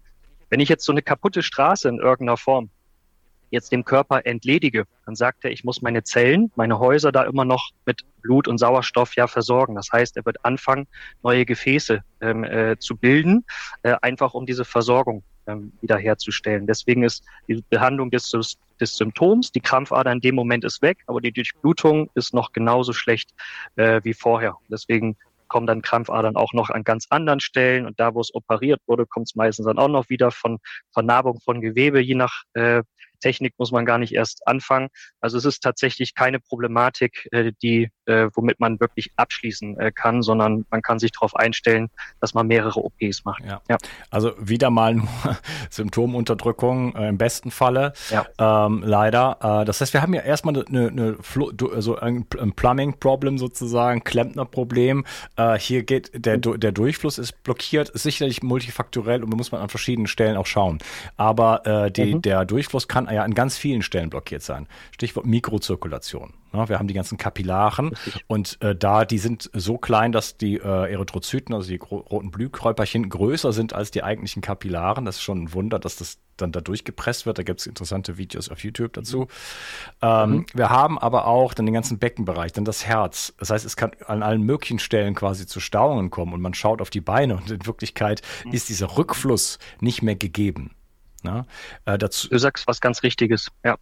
Wenn 0.50 0.60
ich 0.60 0.69
jetzt 0.69 0.83
so 0.83 0.91
eine 0.91 1.01
kaputte 1.01 1.43
Straße 1.43 1.88
in 1.88 2.00
irgendeiner 2.00 2.38
Form 2.38 2.69
jetzt 3.51 3.72
dem 3.72 3.86
Körper 3.86 4.25
entledige, 4.25 4.86
dann 5.05 5.15
sagt 5.15 5.46
er, 5.46 5.51
ich 5.51 5.63
muss 5.63 5.81
meine 5.81 6.03
Zellen, 6.03 6.51
meine 6.55 6.79
Häuser 6.79 7.12
da 7.12 7.24
immer 7.24 7.46
noch 7.46 7.70
mit 7.86 8.01
Blut 8.22 8.48
und 8.48 8.58
Sauerstoff 8.58 9.15
ja 9.15 9.27
versorgen. 9.27 9.75
Das 9.75 9.89
heißt, 9.91 10.17
er 10.17 10.25
wird 10.25 10.43
anfangen, 10.43 10.88
neue 11.22 11.46
Gefäße 11.46 12.03
ähm, 12.22 12.43
äh, 12.43 12.77
zu 12.79 12.96
bilden, 12.96 13.46
äh, 13.84 13.96
einfach 14.01 14.34
um 14.34 14.46
diese 14.46 14.65
Versorgung 14.65 15.24
ähm, 15.48 15.74
wiederherzustellen. 15.81 16.67
Deswegen 16.67 17.03
ist 17.03 17.24
die 17.48 17.63
Behandlung 17.70 18.10
des, 18.10 18.31
des 18.79 18.96
Symptoms, 18.96 19.51
die 19.51 19.62
Krampfader 19.62 20.12
in 20.12 20.22
dem 20.22 20.36
Moment 20.36 20.63
ist 20.63 20.81
weg, 20.81 21.00
aber 21.08 21.22
die 21.22 21.31
Durchblutung 21.31 22.10
ist 22.15 22.34
noch 22.34 22.53
genauso 22.53 22.93
schlecht 22.93 23.31
äh, 23.75 24.01
wie 24.03 24.13
vorher. 24.13 24.58
Deswegen 24.70 25.17
kommen 25.48 25.67
dann 25.67 25.81
Krampfadern 25.81 26.38
auch 26.38 26.53
noch 26.53 26.70
an 26.70 26.86
ganz 26.86 27.08
anderen 27.10 27.41
Stellen 27.41 27.86
und 27.86 28.00
da, 28.00 28.13
wo 28.13 28.22
es 28.22 28.34
operiert 28.34 28.81
wurde, 28.88 29.05
kommt 29.05 29.27
es 29.27 29.36
meistens 29.36 29.65
dann 29.65 29.79
auch 29.79 29.89
noch 29.89 30.08
wieder 30.08 30.31
von 30.31 30.60
Vernarbung 30.93 31.41
von 31.41 31.60
Gewebe, 31.60 32.00
je 32.00 32.15
nach 32.15 32.43
äh, 32.53 32.84
Technik 33.22 33.54
muss 33.58 33.72
man 33.72 33.86
gar 33.86 33.98
nicht 33.98 34.13
erst 34.13 34.46
anfangen. 34.48 34.90
Also 35.22 35.38
es 35.38 35.46
ist 35.46 35.62
tatsächlich 35.62 36.16
keine 36.16 36.40
Problematik, 36.40 37.28
äh, 37.32 37.54
die, 37.62 37.90
äh, 38.06 38.28
womit 38.34 38.60
man 38.60 38.80
wirklich 38.80 39.12
abschließen 39.16 39.80
äh, 39.80 39.92
kann, 39.94 40.22
sondern 40.22 40.66
man 40.70 40.82
kann 40.82 41.00
sich 41.00 41.12
darauf 41.12 41.36
einstellen, 41.36 41.90
dass 42.20 42.34
man 42.34 42.48
mehrere 42.48 42.84
OPs 42.84 43.24
macht. 43.24 43.44
Ja. 43.46 43.62
ja. 43.70 43.78
Also 44.10 44.34
wieder 44.40 44.70
mal 44.70 44.96
nur 44.96 45.08
Symptomunterdrückung 45.70 46.96
äh, 46.96 47.10
im 47.10 47.18
besten 47.18 47.51
Falle. 47.51 47.94
Ja. 48.10 48.25
Ähm, 48.66 48.84
leider. 48.86 49.62
Äh, 49.62 49.66
das 49.66 49.82
heißt, 49.82 49.94
wir 49.94 50.01
haben 50.01 50.13
ja 50.13 50.22
erstmal 50.22 50.66
eine, 50.66 50.88
eine 50.88 51.18
also 51.74 51.98
ein, 51.98 52.25
Plumbing-Problem 52.25 53.38
sozusagen, 53.38 54.04
Klempner-Problem. 54.04 55.06
Äh, 55.36 55.58
hier 55.58 55.84
geht 55.84 56.12
der, 56.13 56.38
der 56.38 56.72
Durchfluss 56.72 57.18
ist 57.18 57.44
blockiert, 57.44 57.90
ist 57.90 58.04
sicherlich 58.04 58.44
multifaktorell 58.44 59.24
und 59.24 59.32
da 59.32 59.38
muss 59.38 59.51
man 59.51 59.62
an 59.62 59.70
verschiedenen 59.70 60.08
Stellen 60.08 60.38
auch 60.38 60.46
schauen. 60.46 60.80
Aber 61.18 61.66
äh, 61.66 61.92
die, 61.92 62.16
mhm. 62.16 62.22
der 62.22 62.46
Durchfluss 62.46 62.88
kann 62.88 63.08
ja 63.12 63.24
an 63.24 63.34
ganz 63.34 63.58
vielen 63.58 63.82
Stellen 63.82 64.10
blockiert 64.10 64.44
sein. 64.44 64.68
Stichwort 64.91 65.25
Mikrozirkulation. 65.25 66.34
Ja, 66.53 66.68
wir 66.68 66.80
haben 66.80 66.88
die 66.88 66.94
ganzen 66.94 67.18
Kapillaren 67.18 67.91
und 68.27 68.62
äh, 68.62 68.75
da, 68.75 69.06
die 69.06 69.20
sind 69.20 69.50
so 69.53 69.77
klein, 69.77 70.12
dass 70.12 70.36
die 70.36 70.56
äh, 70.56 70.91
Erythrozyten, 70.91 71.56
also 71.56 71.70
die 71.70 71.77
roten 71.77 72.30
Blühkräuperchen, 72.30 73.08
größer 73.10 73.53
sind 73.53 73.74
als 73.74 73.91
die 73.91 74.03
eigentlichen 74.03 74.41
Kapillaren. 74.41 75.06
Das 75.06 75.15
ist 75.15 75.22
schon 75.22 75.44
ein 75.44 75.53
Wunder, 75.53 75.80
dass 75.80 75.96
das 75.96 76.20
dann 76.36 76.51
da 76.51 76.60
durchgepresst 76.60 77.25
wird. 77.25 77.38
Da 77.38 77.44
gibt 77.44 77.62
es 77.62 77.68
interessante 77.68 78.18
Videos 78.18 78.50
auf 78.50 78.63
YouTube 78.63 78.94
dazu. 78.94 79.27
Ähm, 80.01 80.32
mhm. 80.32 80.46
Wir 80.53 80.70
haben 80.70 81.00
aber 81.00 81.27
auch 81.27 81.53
dann 81.53 81.65
den 81.65 81.74
ganzen 81.74 82.00
Beckenbereich, 82.00 82.51
dann 82.51 82.65
das 82.65 82.86
Herz. 82.86 83.34
Das 83.38 83.50
heißt, 83.50 83.65
es 83.65 83.77
kann 83.77 83.91
an 84.06 84.24
allen 84.24 84.41
möglichen 84.41 84.80
Stellen 84.80 85.15
quasi 85.15 85.46
zu 85.46 85.60
Stauungen 85.60 86.10
kommen 86.10 86.34
und 86.34 86.41
man 86.41 86.53
schaut 86.53 86.82
auf 86.82 86.89
die 86.89 87.01
Beine 87.01 87.38
und 87.38 87.50
in 87.50 87.65
Wirklichkeit 87.65 88.22
mhm. 88.44 88.51
ist 88.51 88.70
dieser 88.70 88.98
Rückfluss 88.98 89.60
nicht 89.80 90.01
mehr 90.01 90.15
gegeben. 90.15 90.72
Na, 91.24 91.46
äh, 91.86 91.98
dazu 91.98 92.30
du 92.30 92.38
sagst 92.38 92.68
was 92.68 92.82
ganz 92.82 93.04
Richtiges, 93.04 93.51
ja. 93.63 93.78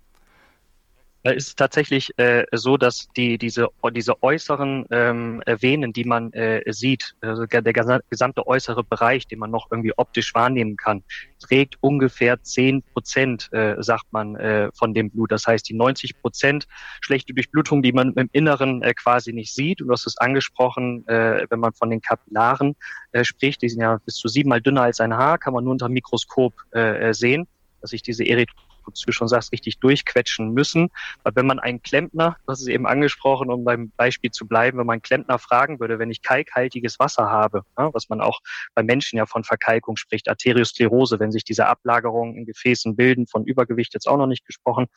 Da 1.23 1.31
ist 1.31 1.47
es 1.47 1.55
tatsächlich 1.55 2.17
äh, 2.17 2.45
so, 2.53 2.77
dass 2.77 3.09
die 3.17 3.37
diese 3.37 3.67
diese 3.91 4.23
äußeren 4.23 4.85
ähm, 4.89 5.43
Venen, 5.45 5.91
die 5.91 6.05
man 6.05 6.31
äh, 6.31 6.63
sieht, 6.71 7.15
also 7.19 7.45
der, 7.45 7.61
gesamte 8.09 8.47
äußere 8.47 8.85
Bereich, 8.85 9.27
den 9.27 9.39
man 9.39 9.51
noch 9.51 9.67
irgendwie 9.69 9.91
optisch 9.97 10.33
wahrnehmen 10.33 10.77
kann, 10.77 11.03
trägt 11.39 11.75
ungefähr 11.81 12.41
zehn 12.41 12.83
Prozent, 12.93 13.51
äh, 13.51 13.75
sagt 13.79 14.05
man, 14.11 14.37
äh, 14.37 14.69
von 14.73 14.93
dem 14.93 15.09
Blut. 15.09 15.31
Das 15.31 15.45
heißt, 15.45 15.67
die 15.67 15.73
90 15.73 16.21
Prozent 16.21 16.67
schlechte 17.01 17.33
Durchblutung, 17.33 17.81
die 17.81 17.91
man 17.91 18.13
im 18.13 18.29
Inneren 18.31 18.81
äh, 18.81 18.93
quasi 18.93 19.33
nicht 19.33 19.53
sieht. 19.53 19.81
Du 19.81 19.91
hast 19.91 20.07
es 20.07 20.17
angesprochen, 20.17 21.05
äh, 21.09 21.45
wenn 21.49 21.59
man 21.59 21.73
von 21.73 21.89
den 21.89 22.01
Kapillaren 22.01 22.77
äh, 23.11 23.25
spricht, 23.25 23.61
die 23.61 23.69
sind 23.69 23.81
ja 23.81 23.99
bis 24.05 24.15
zu 24.15 24.29
siebenmal 24.29 24.61
dünner 24.61 24.83
als 24.83 25.01
ein 25.01 25.13
Haar, 25.13 25.37
kann 25.37 25.53
man 25.53 25.65
nur 25.65 25.71
unter 25.71 25.89
Mikroskop 25.89 26.53
äh, 26.71 27.13
sehen 27.13 27.45
dass 27.81 27.91
sich 27.91 28.01
diese 28.01 28.25
Erythrozyten 28.25 28.69
du 28.93 29.11
schon 29.11 29.27
sagst, 29.27 29.51
richtig 29.51 29.79
durchquetschen 29.79 30.53
müssen. 30.53 30.89
Weil 31.23 31.35
wenn 31.35 31.47
man 31.47 31.59
einen 31.59 31.81
Klempner, 31.81 32.37
du 32.45 32.51
hast 32.51 32.67
eben 32.67 32.87
angesprochen, 32.87 33.51
um 33.51 33.63
beim 33.63 33.91
Beispiel 33.97 34.31
zu 34.31 34.47
bleiben, 34.47 34.77
wenn 34.77 34.85
man 34.85 35.01
Klempner 35.01 35.39
fragen 35.39 35.79
würde, 35.79 35.99
wenn 35.99 36.11
ich 36.11 36.21
kalkhaltiges 36.21 36.99
Wasser 36.99 37.29
habe, 37.29 37.63
ja, 37.77 37.93
was 37.93 38.09
man 38.09 38.21
auch 38.21 38.39
bei 38.73 38.83
Menschen 38.83 39.17
ja 39.17 39.25
von 39.25 39.43
Verkalkung 39.43 39.97
spricht, 39.97 40.29
Arteriosklerose, 40.29 41.19
wenn 41.19 41.31
sich 41.31 41.43
diese 41.43 41.67
Ablagerungen 41.67 42.35
in 42.35 42.45
Gefäßen 42.45 42.95
bilden, 42.95 43.27
von 43.27 43.45
Übergewicht 43.45 43.93
jetzt 43.93 44.07
auch 44.07 44.17
noch 44.17 44.27
nicht 44.27 44.45
gesprochen, 44.45 44.87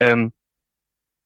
ähm, 0.00 0.32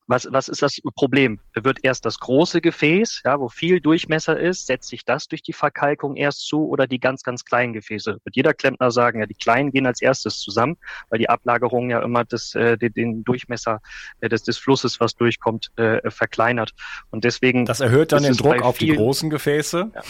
was, 0.07 0.29
was 0.31 0.49
ist 0.49 0.63
das 0.63 0.79
Problem? 0.95 1.41
Wird 1.55 1.79
erst 1.83 2.05
das 2.05 2.19
große 2.19 2.61
Gefäß, 2.61 3.23
ja, 3.25 3.41
wo 3.41 3.49
viel 3.49 3.81
Durchmesser 3.81 4.39
ist, 4.39 4.67
setzt 4.67 4.89
sich 4.89 5.05
das 5.05 5.29
durch 5.29 5.43
die 5.43 5.53
Verkalkung 5.53 6.17
erst 6.17 6.47
zu 6.47 6.69
oder 6.69 6.87
die 6.87 7.01
ganz, 7.01 7.23
ganz 7.23 7.45
kleinen 7.45 7.73
Gefäße? 7.73 8.19
Wird 8.23 8.37
jeder 8.37 8.55
Klempner 8.55 8.91
sagen, 8.91 9.21
ja, 9.21 9.27
die 9.27 9.35
kleinen 9.35 9.71
gehen 9.71 9.87
als 9.87 10.03
erstes 10.03 10.41
zusammen, 10.41 10.77
weil 11.09 11.19
die 11.19 11.29
Ablagerung 11.29 11.91
ja 11.91 12.03
immer 12.03 12.25
das, 12.25 12.55
äh, 12.55 12.77
den 12.77 13.25
Durchmesser 13.25 13.81
äh, 14.21 14.29
des, 14.29 14.43
des 14.43 14.59
Flusses, 14.59 15.01
was 15.01 15.15
durchkommt, 15.15 15.71
äh, 15.77 16.11
verkleinert. 16.11 16.73
Und 17.11 17.25
deswegen. 17.25 17.65
Das 17.65 17.81
erhöht 17.81 18.13
dann 18.13 18.23
den 18.23 18.37
Druck 18.37 18.63
auf 18.63 18.79
die 18.79 18.89
großen 18.89 19.31
Gefäße. 19.31 19.91
Ja 19.95 20.03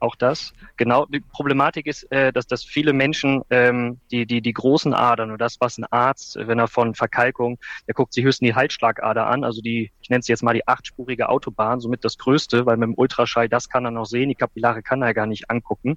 auch 0.00 0.16
das. 0.16 0.52
Genau, 0.76 1.06
die 1.06 1.20
Problematik 1.20 1.86
ist, 1.86 2.10
äh, 2.12 2.32
dass, 2.32 2.46
dass 2.46 2.64
viele 2.64 2.92
Menschen 2.92 3.42
ähm, 3.50 3.98
die, 4.10 4.26
die, 4.26 4.40
die 4.40 4.52
großen 4.52 4.94
Adern 4.94 5.30
und 5.30 5.40
das, 5.40 5.60
was 5.60 5.78
ein 5.78 5.84
Arzt, 5.90 6.36
wenn 6.40 6.58
er 6.58 6.68
von 6.68 6.94
Verkalkung, 6.94 7.58
der 7.86 7.94
guckt 7.94 8.12
sich 8.12 8.24
höchstens 8.24 8.48
die 8.48 8.54
Halsschlagader 8.54 9.26
an, 9.26 9.44
also 9.44 9.60
die, 9.60 9.90
ich 10.00 10.10
nenne 10.10 10.20
es 10.20 10.28
jetzt 10.28 10.42
mal 10.42 10.54
die 10.54 10.66
achtspurige 10.66 11.28
Autobahn, 11.28 11.80
somit 11.80 12.04
das 12.04 12.18
Größte, 12.18 12.66
weil 12.66 12.76
mit 12.76 12.88
dem 12.88 12.94
Ultraschall, 12.94 13.48
das 13.48 13.68
kann 13.68 13.84
er 13.84 13.90
noch 13.90 14.06
sehen, 14.06 14.28
die 14.28 14.34
Kapillare 14.34 14.82
kann 14.82 15.02
er 15.02 15.14
gar 15.14 15.26
nicht 15.26 15.50
angucken. 15.50 15.96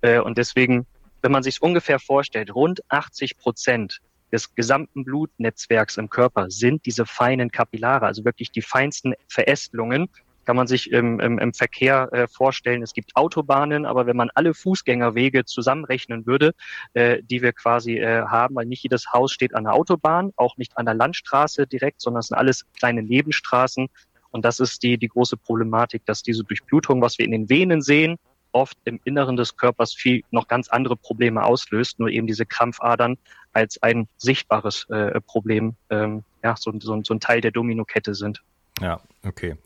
Äh, 0.00 0.20
und 0.20 0.38
deswegen, 0.38 0.86
wenn 1.22 1.32
man 1.32 1.42
sich 1.42 1.62
ungefähr 1.62 1.98
vorstellt, 1.98 2.54
rund 2.54 2.80
80 2.88 3.38
Prozent 3.38 4.00
des 4.32 4.54
gesamten 4.54 5.04
Blutnetzwerks 5.04 5.96
im 5.96 6.10
Körper 6.10 6.50
sind 6.50 6.84
diese 6.86 7.06
feinen 7.06 7.50
Kapillare, 7.50 8.06
also 8.06 8.24
wirklich 8.24 8.50
die 8.50 8.62
feinsten 8.62 9.14
Verästelungen, 9.26 10.08
kann 10.48 10.56
man 10.56 10.66
sich 10.66 10.90
im, 10.92 11.20
im, 11.20 11.38
im 11.38 11.52
Verkehr 11.52 12.08
äh, 12.10 12.26
vorstellen. 12.26 12.82
Es 12.82 12.94
gibt 12.94 13.16
Autobahnen, 13.16 13.84
aber 13.84 14.06
wenn 14.06 14.16
man 14.16 14.30
alle 14.34 14.54
Fußgängerwege 14.54 15.44
zusammenrechnen 15.44 16.24
würde, 16.24 16.54
äh, 16.94 17.22
die 17.22 17.42
wir 17.42 17.52
quasi 17.52 17.98
äh, 17.98 18.22
haben, 18.22 18.54
weil 18.54 18.64
nicht 18.64 18.82
jedes 18.82 19.12
Haus 19.12 19.30
steht 19.30 19.54
an 19.54 19.64
der 19.64 19.74
Autobahn, 19.74 20.32
auch 20.36 20.56
nicht 20.56 20.78
an 20.78 20.86
der 20.86 20.94
Landstraße 20.94 21.66
direkt, 21.66 22.00
sondern 22.00 22.20
es 22.20 22.28
sind 22.28 22.38
alles 22.38 22.64
kleine 22.78 23.02
Nebenstraßen. 23.02 23.88
Und 24.30 24.42
das 24.46 24.58
ist 24.58 24.82
die, 24.82 24.96
die 24.96 25.08
große 25.08 25.36
Problematik, 25.36 26.06
dass 26.06 26.22
diese 26.22 26.44
Durchblutung, 26.44 27.02
was 27.02 27.18
wir 27.18 27.26
in 27.26 27.32
den 27.32 27.50
Venen 27.50 27.82
sehen, 27.82 28.16
oft 28.52 28.78
im 28.86 29.00
Inneren 29.04 29.36
des 29.36 29.54
Körpers 29.58 29.92
viel 29.92 30.22
noch 30.30 30.48
ganz 30.48 30.70
andere 30.70 30.96
Probleme 30.96 31.44
auslöst, 31.44 32.00
nur 32.00 32.08
eben 32.08 32.26
diese 32.26 32.46
Krampfadern 32.46 33.18
als 33.52 33.82
ein 33.82 34.08
sichtbares 34.16 34.86
äh, 34.88 35.20
Problem, 35.20 35.76
ähm, 35.90 36.24
ja, 36.42 36.56
so, 36.56 36.72
so, 36.80 36.98
so 37.04 37.12
ein 37.12 37.20
Teil 37.20 37.42
der 37.42 37.50
Dominokette 37.50 38.14
sind. 38.14 38.42
Ja, 38.80 39.00
okay. 39.24 39.56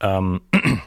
Ähm, 0.00 0.40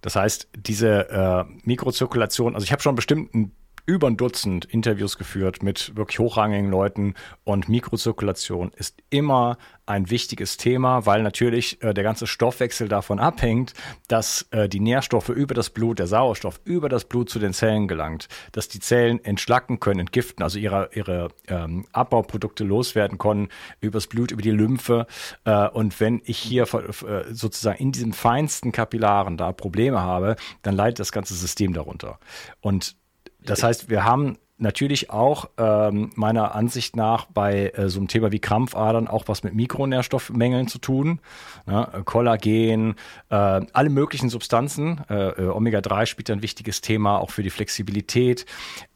das 0.00 0.16
heißt, 0.16 0.48
diese 0.56 1.08
äh, 1.10 1.44
Mikrozirkulation, 1.64 2.54
also 2.54 2.64
ich 2.64 2.72
habe 2.72 2.82
schon 2.82 2.94
bestimmt 2.94 3.34
ein 3.34 3.52
über 3.88 4.06
ein 4.06 4.18
Dutzend 4.18 4.66
Interviews 4.66 5.16
geführt 5.16 5.62
mit 5.62 5.96
wirklich 5.96 6.18
hochrangigen 6.18 6.70
Leuten 6.70 7.14
und 7.44 7.70
Mikrozirkulation 7.70 8.70
ist 8.76 9.02
immer 9.08 9.56
ein 9.86 10.10
wichtiges 10.10 10.58
Thema, 10.58 11.06
weil 11.06 11.22
natürlich 11.22 11.82
äh, 11.82 11.94
der 11.94 12.04
ganze 12.04 12.26
Stoffwechsel 12.26 12.88
davon 12.88 13.18
abhängt, 13.18 13.72
dass 14.06 14.46
äh, 14.50 14.68
die 14.68 14.80
Nährstoffe 14.80 15.30
über 15.30 15.54
das 15.54 15.70
Blut, 15.70 16.00
der 16.00 16.06
Sauerstoff 16.06 16.60
über 16.64 16.90
das 16.90 17.06
Blut 17.06 17.30
zu 17.30 17.38
den 17.38 17.54
Zellen 17.54 17.88
gelangt, 17.88 18.28
dass 18.52 18.68
die 18.68 18.78
Zellen 18.78 19.24
entschlacken 19.24 19.80
können, 19.80 20.00
entgiften, 20.00 20.42
also 20.42 20.58
ihre, 20.58 20.90
ihre 20.92 21.28
ähm, 21.46 21.86
Abbauprodukte 21.92 22.64
loswerden 22.64 23.16
können 23.16 23.48
übers 23.80 24.06
Blut, 24.06 24.32
über 24.32 24.42
die 24.42 24.50
Lymphe. 24.50 25.06
Äh, 25.44 25.66
und 25.68 25.98
wenn 25.98 26.20
ich 26.26 26.36
hier 26.36 26.64
äh, 26.64 27.32
sozusagen 27.32 27.78
in 27.78 27.92
diesem 27.92 28.12
feinsten 28.12 28.70
Kapillaren 28.70 29.38
da 29.38 29.52
Probleme 29.52 30.02
habe, 30.02 30.36
dann 30.60 30.76
leidet 30.76 31.00
das 31.00 31.10
ganze 31.10 31.32
System 31.32 31.72
darunter. 31.72 32.18
Und 32.60 32.98
das 33.44 33.62
heißt, 33.62 33.88
wir 33.88 34.04
haben 34.04 34.36
natürlich 34.58 35.10
auch 35.10 35.48
ähm, 35.56 36.10
meiner 36.16 36.54
Ansicht 36.54 36.96
nach 36.96 37.26
bei 37.26 37.70
äh, 37.70 37.88
so 37.88 38.00
einem 38.00 38.08
Thema 38.08 38.32
wie 38.32 38.40
Krampfadern 38.40 39.08
auch 39.08 39.24
was 39.28 39.44
mit 39.44 39.54
Mikronährstoffmängeln 39.54 40.66
zu 40.66 40.78
tun. 40.78 41.20
Äh, 41.66 42.02
Kollagen, 42.04 42.96
äh, 43.30 43.34
alle 43.34 43.88
möglichen 43.88 44.28
Substanzen. 44.28 45.00
Äh, 45.08 45.28
äh, 45.30 45.48
Omega-3 45.48 46.06
spielt 46.06 46.30
ein 46.30 46.42
wichtiges 46.42 46.80
Thema, 46.80 47.18
auch 47.18 47.30
für 47.30 47.42
die 47.42 47.50
Flexibilität. 47.50 48.46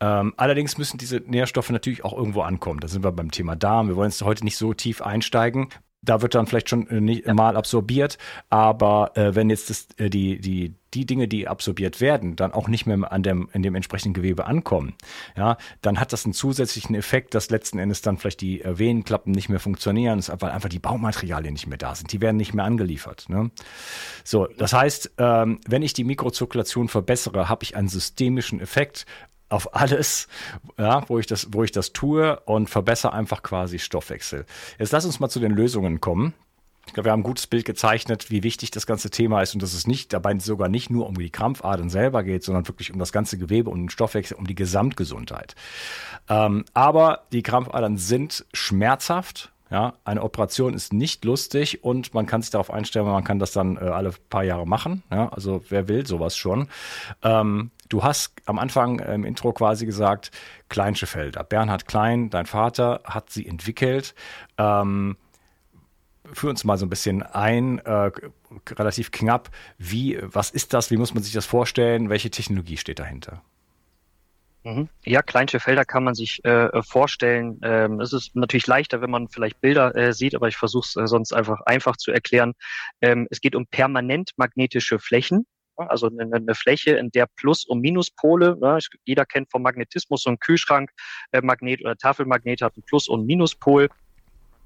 Ähm, 0.01 0.35
allerdings 0.37 0.79
müssen 0.79 0.99
diese 0.99 1.19
Nährstoffe 1.19 1.71
natürlich 1.71 2.05
auch 2.05 2.17
irgendwo 2.17 2.43
ankommen. 2.43 2.81
Da 2.81 2.89
sind 2.89 3.05
wir 3.05 3.13
beim 3.13 3.31
Thema 3.31 3.55
Darm. 3.57 3.89
Wir 3.89 3.97
wollen 3.97 4.11
jetzt 4.11 4.23
heute 4.23 4.45
nicht 4.45 4.57
so 4.57 4.75
tief 4.75 5.01
einsteigen 5.01 5.69
da 6.03 6.21
wird 6.21 6.35
dann 6.35 6.47
vielleicht 6.47 6.69
schon 6.69 6.87
äh, 6.89 7.01
nicht 7.01 7.27
ja. 7.27 7.35
mal 7.35 7.57
absorbiert, 7.57 8.19
aber 8.51 9.17
äh, 9.17 9.35
wenn 9.35 9.51
jetzt 9.51 9.71
das, 9.71 9.87
äh, 9.97 10.11
die, 10.11 10.41
die, 10.41 10.75
die 10.95 11.07
Dinge, 11.07 11.29
die 11.29 11.49
absorbiert 11.49 12.01
werden, 12.01 12.37
dann 12.37 12.53
auch 12.53 12.69
nicht 12.69 12.87
mehr 12.87 13.13
an 13.13 13.23
dem, 13.23 13.49
in 13.53 13.63
dem 13.63 13.75
entsprechenden 13.75 14.13
Gewebe 14.15 14.47
ankommen, 14.47 14.95
ja, 15.37 15.57
dann 15.81 16.01
hat 16.01 16.13
das 16.13 16.25
einen 16.25 16.35
zusätzlichen 16.35 16.95
Effekt, 16.95 17.35
dass 17.35 17.51
letzten 17.51 17.79
Endes 17.79 18.03
dann 18.03 18.19
vielleicht 18.19 18.41
die 18.41 18.63
äh, 18.63 18.79
Venenklappen 18.79 19.33
nicht 19.33 19.49
mehr 19.49 19.61
funktionieren, 19.61 20.23
weil 20.41 20.51
einfach 20.51 20.69
die 20.69 20.81
Baumaterialien 20.81 21.53
nicht 21.53 21.69
mehr 21.69 21.79
da 21.79 21.95
sind. 21.95 22.13
Die 22.13 22.21
werden 22.21 22.37
nicht 22.37 22.53
mehr 22.53 22.65
angeliefert. 22.65 23.29
Ne? 23.29 23.51
So, 24.25 24.47
das 24.47 24.73
heißt, 24.73 25.13
ähm, 25.19 25.61
wenn 25.67 25.83
ich 25.83 25.93
die 25.93 26.05
Mikrozirkulation 26.05 26.89
verbessere, 26.89 27.49
habe 27.49 27.63
ich 27.63 27.77
einen 27.77 27.89
systemischen 27.89 28.61
Effekt 28.61 29.07
auf 29.53 29.77
alles, 29.77 30.29
ja, 30.79 31.09
wo 31.09 31.19
ich 31.19 31.27
das, 31.27 31.49
wo 31.53 31.63
ich 31.63 31.73
das 31.73 31.93
tue 31.93 32.41
und 32.41 32.71
verbessere 32.71 33.13
einfach 33.13 33.43
quasi 33.43 33.79
Stoffwechsel. 33.79 34.47
Jetzt 34.79 34.93
lass 34.93 35.05
uns 35.05 35.21
mal 35.21 35.29
zu 35.29 35.41
den 35.41 35.53
Lösungen 35.53 36.01
kommen. 36.01 36.35
Ich 36.87 36.95
glaube, 36.95 37.07
wir 37.07 37.13
haben 37.13 37.21
ein 37.21 37.25
gutes 37.25 37.47
Bild 37.47 37.65
gezeichnet, 37.65 38.31
wie 38.31 38.43
wichtig 38.43 38.73
das 38.73 38.87
ganze 38.87 39.09
Thema 39.09 39.41
ist 39.41 39.55
und 39.55 39.63
dass 39.63 39.73
es 39.73 39.87
nicht 39.87 40.13
dabei 40.13 40.37
sogar 40.39 40.69
nicht 40.69 40.91
nur 40.91 41.07
um 41.07 41.15
die 41.15 41.31
Krampfadern 41.31 41.91
selber 41.91 42.25
geht, 42.25 42.43
sondern 42.43 42.67
wirklich 42.67 42.93
um 42.93 42.99
das 42.99 43.13
ganze 43.13 43.39
Gewebe, 43.39 43.71
um 43.71 43.79
den 43.79 43.89
Stoffwechsel, 43.89 44.37
um 44.37 44.47
die 44.47 44.57
Gesamtgesundheit. 44.57 45.55
Ähm, 46.29 46.65
aber 46.75 47.23
die 47.33 47.43
Krampfadern 47.43 47.99
sind 47.99 48.45
schmerzhaft. 48.53 49.53
Ja, 49.71 49.95
eine 50.05 50.23
Operation 50.23 50.75
ist 50.75 50.93
nicht 50.93 51.25
lustig 51.25 51.83
und 51.83 52.13
man 52.13 52.27
kann 52.27 52.43
sich 52.43 52.51
darauf 52.51 52.71
einstellen, 52.71 53.07
man 53.07 53.25
kann 53.25 53.39
das 53.39 53.53
dann 53.53 53.77
äh, 53.77 53.81
alle 53.81 54.13
paar 54.29 54.45
Jahre 54.45 54.67
machen. 54.67 55.03
Ja, 55.11 55.31
also 55.31 55.63
wer 55.71 55.89
will 55.89 56.07
sowas 56.07 56.37
schon. 56.37 56.69
Ähm, 57.23 57.71
du 57.93 58.03
hast 58.03 58.33
am 58.47 58.59
Anfang 58.59 58.99
im 59.01 59.25
Intro 59.25 59.53
quasi 59.53 59.87
gesagt, 59.87 60.31
Kleinsche 60.69 61.07
Felder. 61.07 61.45
Bernhard 61.45 61.87
Klein, 61.87 62.31
dein 62.31 62.47
Vater, 62.47 63.03
hat 63.05 63.31
sie 63.31 63.47
entwickelt. 63.47 64.15
Ähm, 64.57 65.17
führ 66.33 66.51
uns 66.51 66.65
mal 66.65 66.79
so 66.79 66.87
ein 66.87 66.91
bisschen 66.91 67.23
ein, 67.23 67.79
äh, 67.81 68.11
relativ 68.71 69.11
knapp. 69.11 69.51
Wie, 69.77 70.19
was 70.23 70.51
ist 70.51 70.73
das? 70.73 70.91
Wie 70.91 70.97
muss 70.97 71.13
man 71.13 71.23
sich 71.23 71.33
das 71.33 71.45
vorstellen? 71.45 72.09
Welche 72.09 72.31
Technologie 72.31 72.79
steht 72.79 72.99
dahinter? 72.99 73.43
Mhm. 74.65 74.89
Ja, 75.05 75.23
Kleinsche 75.23 75.59
Felder 75.59 75.85
kann 75.85 76.05
man 76.05 76.15
sich 76.15 76.45
äh, 76.45 76.83
vorstellen. 76.83 77.59
Ähm, 77.63 78.01
es 78.01 78.13
ist 78.13 78.37
natürlich 78.37 78.67
leichter, 78.67 79.01
wenn 79.01 79.11
man 79.11 79.29
vielleicht 79.29 79.61
Bilder 79.61 79.95
äh, 79.97 80.13
sieht, 80.13 80.35
aber 80.35 80.49
ich 80.49 80.57
versuche 80.57 80.87
es 80.87 80.97
äh, 80.97 81.07
sonst 81.07 81.33
einfach 81.33 81.61
einfach 81.67 81.97
zu 81.97 82.13
erklären. 82.13 82.53
Ähm, 83.01 83.27
es 83.31 83.41
geht 83.41 83.57
um 83.57 83.67
permanent 83.67 84.31
magnetische 84.37 84.99
Flächen. 85.01 85.47
Also 85.77 86.09
eine, 86.09 86.35
eine 86.35 86.55
Fläche, 86.55 86.93
in 86.93 87.11
der 87.11 87.27
Plus- 87.37 87.65
und 87.65 87.81
Minuspole, 87.81 88.57
ne, 88.61 88.79
jeder 89.05 89.25
kennt 89.25 89.51
vom 89.51 89.63
Magnetismus 89.63 90.23
so 90.23 90.31
ein 90.31 90.39
Kühlschrank, 90.39 90.91
äh, 91.33 91.41
oder 91.41 91.97
Tafelmagnet 91.97 92.63
hat 92.63 92.75
einen 92.77 92.85
Plus- 92.85 93.09
und 93.09 93.27
Minuspol. 93.27 93.89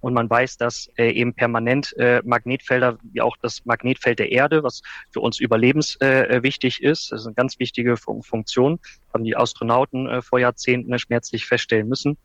Und 0.01 0.15
man 0.15 0.29
weiß, 0.29 0.59
dass 0.59 0.89
äh, 0.99 1.11
eben 1.11 1.35
permanent 1.35 1.97
äh, 1.97 2.21
Magnetfelder, 2.25 2.99
wie 3.13 3.21
auch 3.23 3.37
das 3.39 3.65
Magnetfeld 3.65 4.19
der 4.19 4.31
Erde, 4.31 4.63
was 4.63 4.83
für 5.11 5.21
uns 5.21 5.41
überlebenswichtig 5.41 6.83
äh, 6.83 6.91
ist, 6.91 7.11
das 7.11 7.23
ist 7.23 7.27
eine 7.27 7.35
ganz 7.35 7.59
wichtige 7.59 7.97
Fun 7.97 8.23
Funktion, 8.23 8.79
haben 9.13 9.25
die 9.25 9.37
Astronauten 9.37 10.07
äh, 10.07 10.23
vor 10.23 10.39
Jahrzehnten 10.39 10.97
schmerzlich 10.99 11.47
feststellen 11.47 11.89
müssen. 11.89 12.17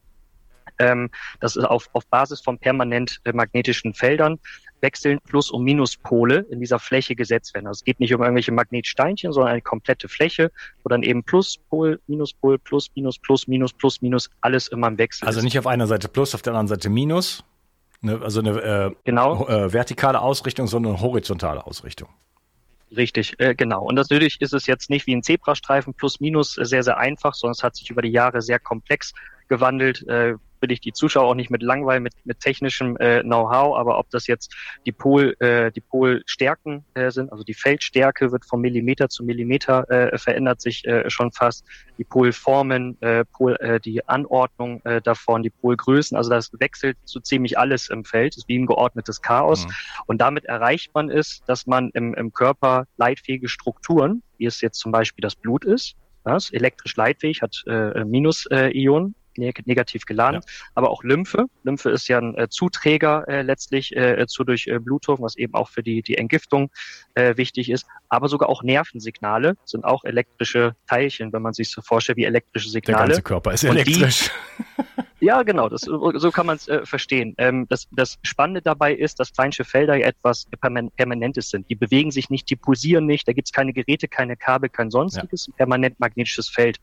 Ähm, 0.79 1.09
das 1.39 1.55
ist 1.55 1.63
auf, 1.63 1.89
auf 1.93 2.05
Basis 2.07 2.41
von 2.41 2.59
permanent 2.59 3.19
äh, 3.23 3.33
magnetischen 3.33 3.93
Feldern 3.93 4.39
wechseln 4.81 5.19
Plus- 5.27 5.51
und 5.51 5.63
Minuspole 5.63 6.45
in 6.50 6.59
dieser 6.59 6.79
Fläche 6.79 7.15
gesetzt 7.15 7.53
werden. 7.53 7.67
Also 7.67 7.79
es 7.79 7.83
geht 7.83 8.00
nicht 8.00 8.13
um 8.13 8.21
irgendwelche 8.21 8.51
Magnetsteinchen, 8.51 9.31
sondern 9.31 9.53
eine 9.53 9.61
komplette 9.61 10.07
Fläche, 10.07 10.51
wo 10.83 10.89
dann 10.89 11.03
eben 11.03 11.23
Pluspol, 11.23 12.00
Minuspol, 12.07 12.57
Plus, 12.59 12.89
Minus, 12.95 13.19
Plus, 13.19 13.47
Minus, 13.47 13.73
Plus, 13.73 14.01
Minus, 14.01 14.29
alles 14.41 14.67
immer 14.67 14.88
im 14.88 14.97
Wechsel 14.97 15.27
Also 15.27 15.41
nicht 15.41 15.57
auf 15.57 15.67
einer 15.67 15.88
Seite 15.88 16.07
Plus, 16.07 16.35
auf 16.35 16.41
der 16.41 16.53
anderen 16.53 16.67
Seite 16.67 16.89
Minus, 16.89 17.43
eine, 18.01 18.21
also 18.21 18.39
eine 18.39 18.61
äh, 18.61 18.95
genau. 19.03 19.47
äh, 19.47 19.71
vertikale 19.71 20.19
Ausrichtung, 20.21 20.67
sondern 20.67 20.93
eine 20.93 21.01
horizontale 21.01 21.65
Ausrichtung. 21.65 22.09
Richtig, 22.95 23.39
äh, 23.39 23.55
genau. 23.55 23.83
Und 23.83 23.95
natürlich 23.95 24.41
ist 24.41 24.53
es 24.53 24.65
jetzt 24.67 24.89
nicht 24.89 25.07
wie 25.07 25.15
ein 25.15 25.23
Zebrastreifen 25.23 25.93
plus 25.93 26.19
minus 26.19 26.53
sehr, 26.53 26.83
sehr 26.83 26.97
einfach, 26.97 27.33
sondern 27.33 27.53
es 27.53 27.63
hat 27.63 27.75
sich 27.75 27.89
über 27.89 28.01
die 28.01 28.09
Jahre 28.09 28.41
sehr 28.41 28.59
komplex 28.59 29.13
gewandelt. 29.47 30.05
Äh, 30.07 30.35
will 30.62 30.72
ich 30.72 30.80
die 30.80 30.94
Zuschauer 30.94 31.30
auch 31.30 31.36
nicht 31.36 31.50
mit 31.50 31.62
langweilen, 31.62 32.03
mit, 32.03 32.13
mit 32.24 32.39
technischem 32.39 32.98
äh, 32.98 33.22
Know-how, 33.22 33.77
aber 33.77 33.98
ob 33.98 34.10
das 34.10 34.27
jetzt 34.27 34.53
die 34.86 34.91
Pol, 34.91 35.36
äh, 35.39 35.72
die 35.72 35.82
Polstärken 35.82 36.86
äh, 36.94 37.12
sind, 37.12 37.32
also 37.32 37.44
die 37.44 37.53
Feldstärke 37.53 38.32
wird 38.32 38.46
von 38.46 38.62
Millimeter 38.62 39.10
zu 39.10 39.24
Millimeter 39.24 39.89
äh, 39.89 40.18
verändert 40.18 40.62
sich 40.62 40.86
äh, 40.86 41.10
schon 41.10 41.32
fast, 41.32 41.65
die 41.98 42.03
Polformen, 42.03 43.00
äh, 43.01 43.25
Pol, 43.25 43.56
äh, 43.60 43.80
die 43.80 44.08
Anordnung 44.08 44.82
äh, 44.86 45.01
davon, 45.01 45.44
die 45.44 45.50
Polgrößen, 45.50 46.18
also 46.18 46.30
das 46.30 46.51
wechselt 46.60 46.98
so 47.06 47.20
ziemlich 47.20 47.58
alles 47.58 47.89
im 47.89 48.06
Feld, 48.06 48.38
ist 48.38 48.48
wie 48.48 48.58
ein 48.58 48.65
geordnetes 48.65 49.22
Chaos. 49.22 49.65
Mhm. 49.65 49.72
Und 50.08 50.22
damit 50.22 50.46
erreicht 50.46 50.94
man 50.94 51.10
es, 51.10 51.41
dass 51.46 51.68
man 51.68 51.89
im, 51.94 52.13
im 52.13 52.34
Körper 52.34 52.86
leitfähige 52.98 53.48
Strukturen, 53.48 54.24
wie 54.38 54.46
es 54.46 54.62
jetzt 54.62 54.80
zum 54.80 54.91
Beispiel 54.91 55.22
das 55.22 55.36
Blut 55.36 55.65
ist, 55.65 55.96
das 56.24 56.51
elektrisch 56.51 56.96
leitfähig, 56.96 57.41
hat 57.41 57.63
äh, 57.68 58.03
Minus-Ionen, 58.03 59.15
negativ 59.38 60.05
geladen, 60.05 60.41
ja. 60.43 60.53
aber 60.75 60.89
auch 60.89 61.03
Lymphe. 61.03 61.45
Lymphe 61.63 61.89
ist 61.89 62.07
ja 62.07 62.19
ein 62.19 62.38
äh, 62.38 62.50
Zuträger 62.50 63.27
äh, 63.27 63.41
letztlich 63.41 63.96
äh, 63.96 64.25
zur 64.27 64.46
Durchblutung, 64.46 65.22
was 65.22 65.35
eben 65.35 65.53
auch 65.53 65.70
für 65.70 65.83
die, 65.83 66.01
die 66.01 66.17
Entgiftung 66.17 66.70
äh, 67.15 67.37
wichtig 67.37 67.70
ist. 67.70 67.85
Aber 68.09 68.27
sogar 68.27 68.50
auch 68.50 68.63
Nervensignale 68.63 69.55
sind 69.65 69.83
auch 69.83 70.03
elektrische 70.03 70.75
Teilchen, 70.87 71.33
wenn 71.33 71.41
man 71.41 71.53
sich 71.53 71.70
so 71.70 71.81
vorstellt, 71.81 72.17
wie 72.17 72.25
elektrische 72.25 72.70
Signale. 72.70 72.98
Der 72.98 73.07
ganze 73.07 73.22
Körper 73.24 73.53
ist 73.53 73.63
elektrisch. 73.63 74.31
Ja, 75.22 75.44
genau, 75.44 75.70
das, 75.70 75.81
so 75.81 76.31
kann 76.31 76.48
man 76.48 76.55
es 76.55 76.68
äh, 76.68 76.84
verstehen. 76.84 77.36
Ähm, 77.38 77.68
das, 77.70 77.88
das 77.92 78.18
Spannende 78.24 78.64
dabei 78.64 78.92
ist, 78.96 79.20
dass 79.20 79.31
Kleinsche 79.31 79.64
Felder 79.64 79.96
ja 79.96 80.07
etwas 80.07 80.48
Permanentes 80.96 81.51
sind. 81.51 81.70
Die 81.70 81.75
bewegen 81.75 82.10
sich 82.10 82.31
nicht, 82.31 82.50
die 82.50 82.55
pulsieren 82.55 83.05
nicht, 83.05 83.27
da 83.27 83.34
gibt's 83.34 83.51
keine 83.51 83.72
Geräte, 83.72 84.07
keine 84.07 84.36
Kabel, 84.36 84.70
kein 84.70 84.90
sonstiges, 84.90 85.46
ja. 85.46 85.53
permanent 85.57 86.00
magnetisches 86.00 86.50
Feld. 86.50 86.79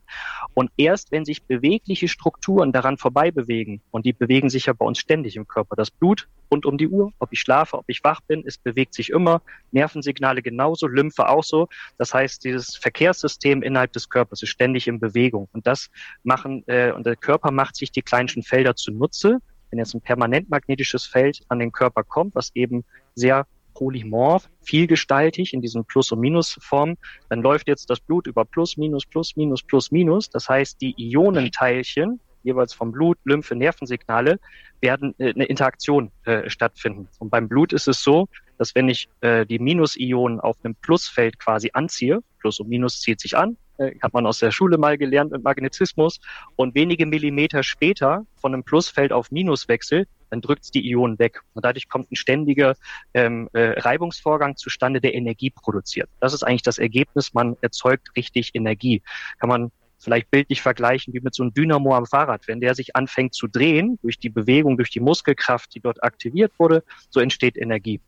Und 0.55 0.71
erst 0.77 1.11
wenn 1.11 1.25
sich 1.25 1.43
bewegliche 1.43 2.07
Strukturen 2.07 2.71
daran 2.71 2.97
vorbei 2.97 3.33
bewegen, 3.33 3.81
und 3.91 4.07
die 4.07 4.13
bewegen 4.13 4.51
sich 4.51 4.67
ja 4.67 4.73
bei 4.73 4.87
uns 4.87 5.01
ständig 5.01 5.35
im 5.35 5.49
Körper, 5.49 5.75
das 5.75 5.91
Blut 5.91 6.29
rund 6.51 6.67
um 6.67 6.79
die 6.79 6.89
Uhr, 6.89 7.13
ob 7.19 7.33
ich 7.33 7.41
schlafe, 7.41 7.79
ob 7.79 7.85
ich 7.89 8.03
wach 8.05 8.21
bin, 8.23 8.45
es 8.47 8.59
bewegt 8.59 8.95
sich 8.95 9.11
immer, 9.11 9.43
Nervensignale 9.73 10.43
genauso, 10.43 10.87
Lymphe 10.87 11.29
auch 11.29 11.45
so. 11.45 11.69
Das 11.97 12.15
heißt, 12.15 12.45
dieses 12.45 12.77
Verkehrssystem 12.77 13.63
innerhalb 13.63 13.93
des 13.93 14.09
Körpers 14.09 14.43
ist 14.43 14.51
ständig 14.51 14.89
in 14.89 15.01
Bewegung. 15.01 15.49
Und 15.53 15.67
das 15.67 15.91
machen, 16.23 16.65
äh, 16.67 16.93
und 16.93 17.07
der 17.07 17.17
Körper 17.17 17.51
macht 17.51 17.77
sich 17.77 17.91
die 17.93 18.03
magnetische 18.03 18.43
Felder 18.43 18.75
zunutze. 18.77 19.39
Wenn 19.71 19.79
jetzt 19.79 19.95
ein 19.95 20.01
permanent 20.01 20.49
magnetisches 20.49 21.07
Feld 21.07 21.41
an 21.49 21.59
den 21.59 21.73
Körper 21.73 22.03
kommt, 22.03 22.35
was 22.35 22.51
eben 22.55 22.85
sehr 23.15 23.47
polymorph, 23.79 24.49
vielgestaltig 24.63 25.55
in 25.55 25.61
diesen 25.61 25.85
Plus- 25.85 26.11
und 26.11 26.19
Minusformen, 26.19 26.97
dann 27.29 27.43
läuft 27.43 27.69
jetzt 27.69 27.89
das 27.91 28.01
Blut 28.01 28.27
über 28.27 28.45
Plus, 28.45 28.77
Minus, 28.77 29.07
Plus, 29.07 29.37
Minus, 29.37 29.63
Plus, 29.63 29.93
Minus. 29.93 30.29
Das 30.31 30.49
heißt, 30.49 30.81
die 30.81 30.95
Ionenteilchen, 30.97 32.19
jeweils 32.49 32.73
vom 32.73 32.93
Blut, 32.93 33.19
Lymphe, 33.25 33.55
Nervensignale, 33.55 34.39
werden 34.81 35.15
äh, 35.19 35.33
eine 35.33 35.45
Interaktion 35.45 36.11
äh, 36.25 36.49
stattfinden. 36.51 37.09
Und 37.19 37.31
beim 37.31 37.49
Blut 37.49 37.73
ist 37.73 37.89
es 37.89 38.03
so, 38.03 38.29
dass 38.59 38.75
wenn 38.75 38.89
ich 38.89 39.09
äh, 39.21 39.47
die 39.47 39.59
Minusionen 39.59 40.41
auf 40.41 40.57
einem 40.63 40.75
Plusfeld 40.75 41.39
quasi 41.39 41.71
anziehe, 41.73 42.21
Plus 42.41 42.61
und 42.61 42.69
Minus 42.69 43.01
zieht 43.01 43.21
sich 43.21 43.37
an, 43.37 43.57
äh, 43.79 43.95
hat 44.03 44.13
man 44.13 44.27
aus 44.27 44.39
der 44.39 44.51
Schule 44.51 44.79
mal 44.79 44.99
gelernt 44.99 45.33
mit 45.33 45.43
Magnetismus, 45.43 46.21
und 46.57 46.75
wenige 46.75 47.07
Millimeter 47.07 47.63
später 47.63 48.27
von 48.37 48.53
einem 48.53 48.65
Plusfeld 48.65 49.13
auf 49.13 49.31
Minuswechsel, 49.31 50.07
dann 50.31 50.41
drückt 50.41 50.65
es 50.65 50.71
die 50.71 50.87
Ionen 50.91 51.19
weg. 51.19 51.41
Und 51.55 51.65
dadurch 51.65 51.89
kommt 51.89 52.11
ein 52.11 52.17
ständiger 52.17 52.75
ähm, 53.15 53.49
äh, 53.53 53.81
Reibungsvorgang 53.81 54.57
zustande, 54.57 55.01
der 55.01 55.15
Energie 55.15 55.51
produziert. 55.51 56.09
Das 56.21 56.35
ist 56.35 56.43
eigentlich 56.43 56.63
das 56.63 56.79
Ergebnis, 56.79 57.33
man 57.35 57.57
erzeugt 57.61 58.11
richtig 58.17 58.51
Energie. 58.55 59.03
Kann 59.39 59.49
man 59.49 59.73
vielleicht 59.99 60.31
bildlich 60.31 60.63
vergleichen 60.63 61.13
wie 61.15 61.21
mit 61.21 61.35
so 61.35 61.43
einem 61.43 61.53
Dynamo 61.53 61.95
am 61.95 62.07
Fahrrad. 62.07 62.47
Wenn 62.47 62.61
der 62.61 62.75
sich 62.75 62.95
anfängt 62.97 63.35
zu 63.35 63.47
drehen, 63.49 63.99
durch 64.03 64.19
die 64.19 64.31
Bewegung, 64.31 64.77
durch 64.77 64.91
die 64.91 65.01
Muskelkraft, 65.01 65.75
die 65.75 65.81
dort 65.81 66.03
aktiviert 66.03 66.53
wurde, 66.59 66.85
so 67.11 67.21
entsteht 67.21 67.57
Energie. 67.57 68.01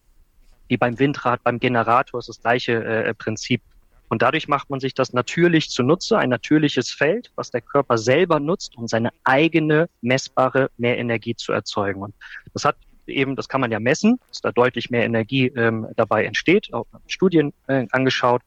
Wie 0.68 0.76
beim 0.76 0.98
Windrad, 0.98 1.42
beim 1.42 1.58
Generator 1.58 2.20
ist 2.20 2.28
das 2.28 2.40
gleiche 2.40 2.84
äh, 2.84 3.14
Prinzip. 3.14 3.60
Und 4.08 4.22
dadurch 4.22 4.48
macht 4.48 4.70
man 4.70 4.80
sich 4.80 4.94
das 4.94 5.12
natürlich 5.12 5.70
zunutze, 5.70 6.18
ein 6.18 6.30
natürliches 6.30 6.90
Feld, 6.90 7.30
was 7.36 7.50
der 7.52 7.60
Körper 7.60 7.96
selber 7.96 8.40
nutzt, 8.40 8.76
um 8.76 8.88
seine 8.88 9.10
eigene 9.22 9.88
messbare 10.00 10.70
Mehrenergie 10.78 11.36
zu 11.36 11.52
erzeugen. 11.52 12.02
Und 12.02 12.14
das 12.52 12.64
hat 12.64 12.76
eben, 13.10 13.36
das 13.36 13.48
kann 13.48 13.60
man 13.60 13.70
ja 13.70 13.80
messen, 13.80 14.18
dass 14.28 14.40
da 14.40 14.52
deutlich 14.52 14.90
mehr 14.90 15.04
Energie 15.04 15.48
ähm, 15.56 15.86
dabei 15.96 16.24
entsteht, 16.24 16.72
auch 16.72 16.86
Studien 17.06 17.52
äh, 17.66 17.86
angeschaut. 17.90 18.42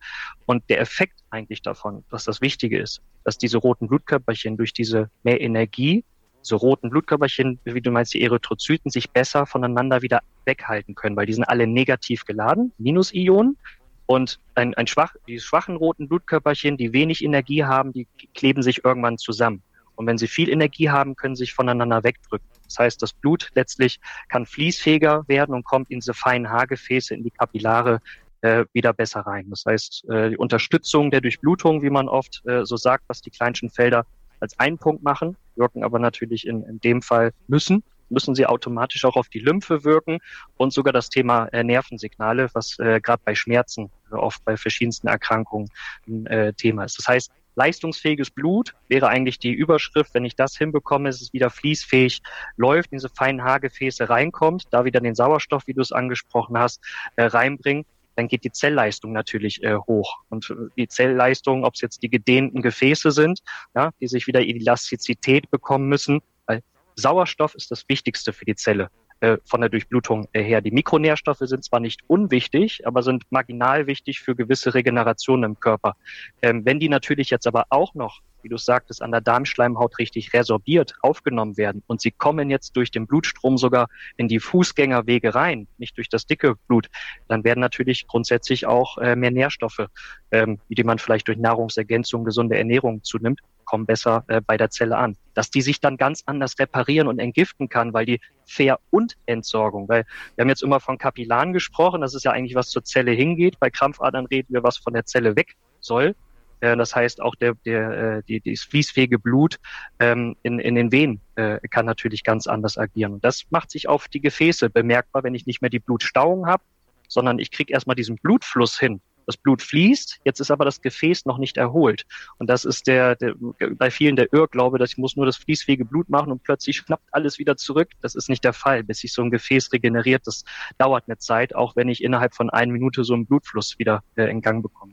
Und 0.46 0.64
der 0.70 0.80
Effekt 0.82 1.20
eigentlich 1.30 1.62
davon, 1.62 2.04
was 2.10 2.26
das 2.26 2.42
Wichtige 2.42 2.80
ist, 2.80 3.02
dass 3.24 3.38
diese 3.38 3.58
roten 3.58 3.88
Blutkörperchen 3.88 4.58
durch 4.58 4.74
diese 4.74 5.10
mehr 5.24 5.42
Energie, 5.42 6.04
so 6.42 6.58
roten 6.58 6.90
Blutkörperchen, 6.90 7.60
wie 7.64 7.82
du 7.82 7.92
meinst, 7.92 8.14
die 8.14 8.22
Erythrozyten, 8.22 8.92
sich 8.92 9.10
besser 9.10 9.46
voneinander 9.46 10.02
wieder 10.02 10.22
weghalten 10.46 10.96
können, 10.96 11.16
weil 11.16 11.26
die 11.26 11.34
sind 11.34 11.46
alle 11.46 11.68
negativ 11.68 12.26
geladen, 12.26 12.74
Minusionen, 12.78 13.58
und 14.06 14.40
ein, 14.56 14.74
ein 14.74 14.88
schwach, 14.88 15.16
die 15.28 15.40
schwachen 15.40 15.76
roten 15.76 16.08
Blutkörperchen, 16.08 16.78
die 16.78 16.94
wenig 16.94 17.24
Energie 17.24 17.64
haben, 17.64 17.94
die 17.94 18.08
kleben 18.34 18.62
sich 18.62 18.84
irgendwann 18.84 19.18
zusammen. 19.18 19.64
Und 19.96 20.08
wenn 20.08 20.18
sie 20.18 20.28
viel 20.28 20.50
Energie 20.50 20.90
haben, 20.90 21.16
können 21.16 21.36
sie 21.36 21.44
sich 21.44 21.54
voneinander 21.54 22.04
wegdrücken. 22.04 22.48
Das 22.74 22.80
heißt, 22.86 23.02
das 23.02 23.14
Blut 23.14 23.50
letztlich 23.54 24.00
kann 24.30 24.46
fließfähiger 24.46 25.24
werden 25.28 25.54
und 25.54 25.64
kommt 25.64 25.92
in 25.92 26.00
diese 26.00 26.14
feinen 26.14 26.50
Haargefäße, 26.50 27.14
in 27.14 27.24
die 27.24 27.32
Kapillare 27.32 28.00
äh, 28.42 28.66
wieder 28.74 28.94
besser 28.94 29.22
rein. 29.22 29.50
Das 29.50 29.64
heißt, 29.66 30.10
äh, 30.10 30.32
die 30.32 30.38
Unterstützung 30.38 31.12
der 31.12 31.22
Durchblutung, 31.22 31.84
wie 31.84 31.92
man 31.92 32.10
oft 32.10 32.42
äh, 32.46 32.66
so 32.66 32.76
sagt, 32.76 33.04
was 33.08 33.22
die 33.22 33.30
kleinsten 33.30 33.70
Felder 33.70 34.06
als 34.40 34.60
einen 34.60 34.78
Punkt 34.78 35.04
machen, 35.04 35.38
wirken 35.56 35.84
aber 35.84 36.00
natürlich 36.00 36.48
in, 36.48 36.64
in 36.64 36.80
dem 36.80 37.02
Fall 37.02 37.32
müssen 37.48 37.84
müssen 38.10 38.36
sie 38.36 38.46
automatisch 38.46 39.06
auch 39.06 39.16
auf 39.16 39.28
die 39.28 39.40
Lymphe 39.40 39.84
wirken 39.84 40.20
und 40.58 40.72
sogar 40.72 40.94
das 40.94 41.10
Thema 41.10 41.46
äh, 41.48 41.64
Nervensignale, 41.64 42.50
was 42.54 42.78
äh, 42.80 43.02
gerade 43.02 43.22
bei 43.26 43.34
Schmerzen, 43.34 43.90
äh, 44.12 44.16
oft 44.16 44.44
bei 44.46 44.56
verschiedensten 44.56 45.08
Erkrankungen 45.08 45.70
ein 46.08 46.28
äh, 46.28 46.54
Thema 46.54 46.84
ist. 46.84 47.00
Das 47.00 47.08
heißt, 47.08 47.32
leistungsfähiges 47.56 48.32
Blut 48.32 48.74
wäre 48.88 49.08
eigentlich 49.08 49.40
die 49.40 49.52
Überschrift. 49.52 50.14
Wenn 50.14 50.26
ich 50.26 50.36
das 50.36 50.58
hinbekomme, 50.58 51.10
ist 51.10 51.22
es 51.22 51.34
wieder 51.34 51.50
fließfähig, 51.50 52.22
läuft, 52.58 52.92
in 52.92 52.98
diese 52.98 53.10
feinen 53.10 53.44
Haargefäße 53.44 54.10
reinkommt, 54.10 54.66
da 54.72 54.86
wieder 54.86 55.00
den 55.00 55.16
Sauerstoff, 55.16 55.68
wie 55.68 55.74
du 55.74 55.82
es 55.82 55.92
angesprochen 55.92 56.58
hast, 56.58 56.82
äh, 57.16 57.24
reinbringen, 57.24 57.86
dann 58.16 58.28
geht 58.28 58.44
die 58.44 58.52
Zellleistung 58.52 59.12
natürlich 59.12 59.64
äh, 59.64 59.76
hoch. 59.76 60.18
Und 60.30 60.50
äh, 60.50 60.56
die 60.78 60.88
Zellleistung, 60.88 61.64
ob 61.64 61.76
es 61.76 61.82
jetzt 61.82 62.04
die 62.04 62.10
gedehnten 62.10 62.62
Gefäße 62.62 63.12
sind, 63.12 63.42
ja, 63.76 63.92
die 64.00 64.08
sich 64.08 64.28
wieder 64.28 64.42
Elastizität 64.42 65.50
bekommen 65.50 65.88
müssen, 65.88 66.22
weil 66.46 66.62
Sauerstoff 66.96 67.56
ist 67.56 67.72
das 67.72 67.88
Wichtigste 67.90 68.34
für 68.34 68.46
die 68.46 68.56
Zelle 68.56 68.90
äh, 69.24 69.38
von 69.46 69.62
der 69.62 69.70
Durchblutung 69.70 70.28
äh, 70.34 70.44
her. 70.44 70.60
Die 70.60 70.72
Mikronährstoffe 70.72 71.44
sind 71.44 71.64
zwar 71.64 71.80
nicht 71.80 72.02
unwichtig, 72.08 72.86
aber 72.86 73.04
sind 73.04 73.24
marginal 73.30 73.88
wichtig 73.88 74.20
für 74.20 74.36
gewisse 74.36 74.74
Regenerationen 74.74 75.52
im 75.52 75.60
Körper. 75.62 75.96
Ähm, 76.42 76.66
wenn 76.66 76.82
die 76.82 76.90
natürlich 76.90 77.30
jetzt 77.30 77.48
aber 77.48 77.64
auch 77.70 77.96
noch 77.96 78.20
wie 78.44 78.50
du 78.50 78.58
sagtest, 78.58 79.02
an 79.02 79.12
der 79.12 79.22
Darmschleimhaut 79.22 80.00
richtig 80.00 80.34
resorbiert, 80.34 80.96
aufgenommen 81.02 81.58
werden 81.58 81.84
und 81.88 82.02
sie 82.02 82.12
kommen 82.12 82.50
jetzt 82.50 82.76
durch 82.76 82.92
den 82.92 83.08
Blutstrom 83.08 83.58
sogar 83.58 83.88
in 84.18 84.28
die 84.28 84.40
Fußgängerwege 84.40 85.36
rein, 85.36 85.68
nicht 85.78 85.98
durch 85.98 86.10
das 86.10 86.26
dicke 86.26 86.56
Blut, 86.68 86.90
dann 87.28 87.44
werden 87.44 87.60
natürlich 87.60 88.08
grundsätzlich 88.08 88.66
auch 88.66 88.98
äh, 88.98 89.16
mehr 89.16 89.32
Nährstoffe, 89.32 89.88
ähm, 90.32 90.60
die 90.70 90.84
man 90.84 91.00
vielleicht 91.00 91.28
durch 91.28 91.38
Nahrungsergänzung, 91.38 92.24
gesunde 92.26 92.58
Ernährung 92.58 93.04
zunimmt, 93.04 93.42
kommen 93.66 93.86
besser 93.86 94.24
äh, 94.28 94.42
bei 94.42 94.58
der 94.58 94.70
Zelle 94.70 94.98
an. 94.98 95.18
Dass 95.34 95.50
die 95.50 95.62
sich 95.62 95.80
dann 95.80 95.98
ganz 95.98 96.24
anders 96.26 96.60
reparieren 96.60 97.08
und 97.08 97.20
entgiften 97.20 97.70
kann, 97.70 97.94
weil 97.94 98.06
die 98.06 98.20
Ver- 98.46 98.80
und 98.92 99.16
Entsorgung, 99.26 99.88
weil 99.88 100.06
wir 100.36 100.44
haben 100.44 100.50
jetzt 100.50 100.64
immer 100.64 100.80
von 100.80 100.98
Kapillaren 100.98 101.54
gesprochen, 101.54 102.02
das 102.02 102.14
ist 102.14 102.24
ja 102.24 102.32
eigentlich 102.32 102.56
was 102.56 102.70
zur 102.70 102.84
Zelle 102.84 103.12
hingeht. 103.12 103.60
Bei 103.60 103.70
Krampfadern 103.70 104.26
reden 104.26 104.54
wir, 104.54 104.64
was 104.64 104.78
von 104.78 104.94
der 104.94 105.06
Zelle 105.06 105.36
weg 105.36 105.56
soll. 105.80 106.16
Äh, 106.64 106.78
das 106.78 106.96
heißt, 106.96 107.22
auch 107.22 107.36
der, 107.36 107.56
der, 107.66 107.92
äh, 107.92 108.24
die, 108.24 108.40
das 108.40 108.62
fließfähige 108.62 109.20
Blut 109.20 109.60
ähm, 110.00 110.36
in, 110.44 110.60
in 110.60 110.76
den 110.76 110.94
Venen 110.94 111.20
äh, 111.36 111.60
kann 111.70 111.86
natürlich 111.86 112.24
ganz 112.24 112.48
anders 112.48 112.78
agieren. 112.78 113.14
Und 113.14 113.26
das 113.26 113.44
macht 113.50 113.70
sich 113.70 113.90
auf 113.90 114.08
die 114.08 114.22
Gefäße 114.22 114.70
bemerkbar, 114.70 115.24
wenn 115.24 115.36
ich 115.36 115.46
nicht 115.46 115.62
mehr 115.62 115.70
die 115.70 115.80
Blutstauung 115.80 116.48
habe, 116.48 116.64
sondern 117.10 117.38
ich 117.38 117.52
kriege 117.52 117.74
erstmal 117.74 117.98
diesen 117.98 118.16
Blutfluss 118.16 118.80
hin. 118.80 119.02
Das 119.26 119.38
Blut 119.38 119.62
fließt, 119.62 120.20
jetzt 120.26 120.40
ist 120.40 120.52
aber 120.52 120.66
das 120.66 120.82
Gefäß 120.82 121.26
noch 121.26 121.38
nicht 121.38 121.56
erholt. 121.56 122.06
Und 122.40 122.50
das 122.50 122.66
ist 122.66 122.88
der, 122.88 123.16
der 123.16 123.36
bei 123.76 123.90
vielen 123.90 124.16
der 124.16 124.32
Irrglaube, 124.34 124.78
dass 124.78 124.92
ich 124.92 124.98
muss 124.98 125.16
nur 125.16 125.26
das 125.26 125.38
fließfähige 125.38 125.86
Blut 125.86 126.10
machen 126.10 126.32
und 126.32 126.44
plötzlich 126.44 126.78
schnappt 126.78 127.08
alles 127.12 127.40
wieder 127.40 127.56
zurück. 127.56 127.90
Das 128.02 128.16
ist 128.16 128.30
nicht 128.30 128.44
der 128.44 128.54
Fall. 128.54 128.84
Bis 128.84 129.00
sich 129.00 129.14
so 129.14 129.22
ein 129.22 129.32
Gefäß 129.32 129.72
regeneriert, 129.72 130.28
das 130.28 130.44
dauert 130.78 131.06
eine 131.08 131.18
Zeit, 131.18 131.56
auch 131.56 131.76
wenn 131.76 131.90
ich 131.90 132.04
innerhalb 132.04 132.34
von 132.34 132.50
einer 132.50 132.72
Minute 132.72 133.04
so 133.04 133.14
einen 133.14 133.26
Blutfluss 133.26 133.80
wieder 133.80 134.04
äh, 134.16 134.30
in 134.30 134.42
Gang 134.42 134.62
bekommen 134.62 134.93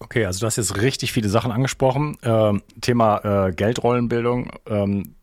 Okay, 0.00 0.24
also 0.24 0.40
du 0.40 0.46
hast 0.46 0.56
jetzt 0.56 0.80
richtig 0.80 1.12
viele 1.12 1.28
Sachen 1.28 1.50
angesprochen. 1.50 2.16
Ähm, 2.22 2.62
Thema 2.80 3.48
äh, 3.48 3.52
Geldrollenbildung. 3.52 4.50
Ähm, 4.66 5.14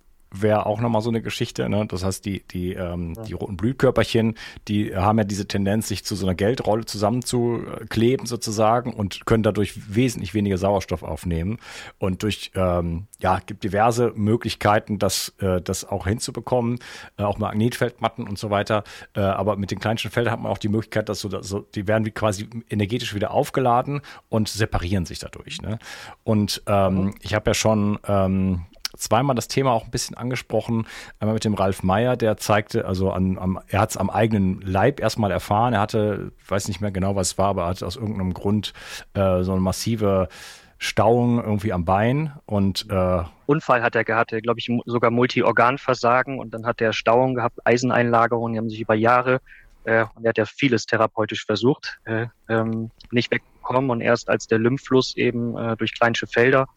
wäre 0.42 0.66
auch 0.66 0.80
nochmal 0.82 1.02
so 1.02 1.10
eine 1.10 1.22
Geschichte. 1.22 1.68
Ne? 1.70 1.86
Das 1.88 2.04
heißt, 2.04 2.26
die, 2.26 2.44
die, 2.48 2.74
ähm, 2.74 3.14
ja. 3.16 3.24
die 3.24 3.34
roten 3.34 3.58
Blutkörperchen, 3.58 4.36
die 4.68 4.96
haben 4.96 5.18
ja 5.18 5.24
diese 5.24 5.48
Tendenz, 5.48 5.88
sich 5.88 6.04
zu 6.04 6.16
so 6.16 6.26
einer 6.26 6.36
Geldrolle 6.36 6.86
zusammenzukleben 6.86 8.26
sozusagen 8.26 8.94
und 8.94 9.26
können 9.26 9.44
dadurch 9.44 9.96
wesentlich 9.96 10.34
weniger 10.34 10.58
Sauerstoff 10.58 11.04
aufnehmen. 11.04 11.60
Und 11.98 12.24
durch, 12.24 12.52
ähm, 12.56 13.08
ja, 13.20 13.40
gibt 13.46 13.64
diverse 13.64 14.12
Möglichkeiten, 14.16 15.00
das, 15.00 15.34
äh, 15.40 15.62
das 15.62 15.86
auch 15.86 16.08
hinzubekommen, 16.08 16.80
äh, 17.18 17.24
auch 17.24 17.38
Magnetfeldmatten 17.38 18.28
und 18.28 18.38
so 18.38 18.50
weiter. 18.50 18.84
Äh, 19.16 19.22
aber 19.22 19.56
mit 19.56 19.72
den 19.72 19.80
kleinsten 19.80 20.10
Feldern 20.10 20.34
hat 20.34 20.42
man 20.42 20.52
auch 20.52 20.58
die 20.58 20.70
Möglichkeit, 20.70 21.10
dass 21.10 21.20
so, 21.20 21.42
so 21.42 21.60
die 21.60 21.88
werden 21.88 22.06
wie 22.06 22.12
quasi 22.12 22.50
energetisch 22.70 23.14
wieder 23.14 23.32
aufgeladen 23.32 24.02
und 24.30 24.50
separieren 24.50 25.06
sich 25.06 25.20
dadurch. 25.20 25.62
Ne? 25.62 25.80
Und 26.24 26.62
ähm, 26.68 26.96
mhm. 26.96 27.16
ich 27.22 27.34
habe 27.34 27.50
ja 27.50 27.54
schon 27.54 28.00
ähm, 28.08 28.66
zweimal 28.98 29.36
das 29.36 29.48
Thema 29.48 29.72
auch 29.72 29.86
ein 29.86 29.92
bisschen 29.92 30.18
angesprochen. 30.18 30.88
Einmal 31.20 31.36
mit 31.36 31.46
dem 31.46 31.54
Ralf 31.54 31.84
Meyer, 31.84 32.18
der 32.18 32.38
zeigte, 32.38 32.86
also 32.86 33.12
an, 33.12 33.38
am, 33.38 33.60
er 33.68 33.82
hat 33.82 33.92
es 33.92 33.98
am 33.98 34.10
eigenen 34.10 34.62
Leib 34.62 35.00
erstmal 35.00 35.32
erfahren. 35.32 35.74
Er 35.74 35.82
hatte, 35.82 36.32
weiß 36.48 36.68
nicht 36.68 36.82
mehr 36.82 36.92
genau, 36.92 37.16
was 37.16 37.32
es 37.32 37.38
war, 37.38 37.50
aber 37.50 37.64
er 37.64 37.70
hatte 37.70 37.86
aus 37.86 37.96
irgendeinem 37.96 38.34
Grund 38.34 38.74
äh, 39.14 39.44
so 39.44 39.52
eine 39.52 39.62
massive 39.62 40.30
Stauung 40.78 41.42
irgendwie 41.42 41.72
am 41.72 41.86
Bein 41.86 42.34
und 42.46 42.88
äh, 42.90 43.24
Unfall 43.46 43.82
hat 43.82 43.96
er 43.96 44.04
gehabt, 44.04 44.32
glaube 44.44 44.60
ich, 44.60 44.70
sogar 44.86 45.10
Multiorganversagen 45.10 46.38
und 46.40 46.54
dann 46.54 46.66
hat 46.66 46.82
er 46.82 46.92
Stauung 46.92 47.36
gehabt, 47.36 47.60
Eiseneinlagerungen, 47.64 48.54
die 48.54 48.60
haben 48.60 48.70
sich 48.70 48.82
über 48.82 48.96
Jahre 48.96 49.40
äh, 49.86 50.06
und 50.16 50.26
er 50.26 50.30
hat 50.30 50.38
ja 50.38 50.46
vieles 50.46 50.86
therapeutisch 50.86 51.46
versucht, 51.46 52.00
äh, 52.06 52.28
ähm, 52.50 52.92
nicht 53.12 53.32
wegbekommen 53.32 53.90
und 53.90 54.02
erst 54.02 54.30
als 54.30 54.48
der 54.48 54.60
Lymphfluss 54.60 55.16
eben 55.16 55.58
äh, 55.58 55.78
durch 55.78 55.94
Kleinsche 55.98 56.28
Felder 56.28 56.68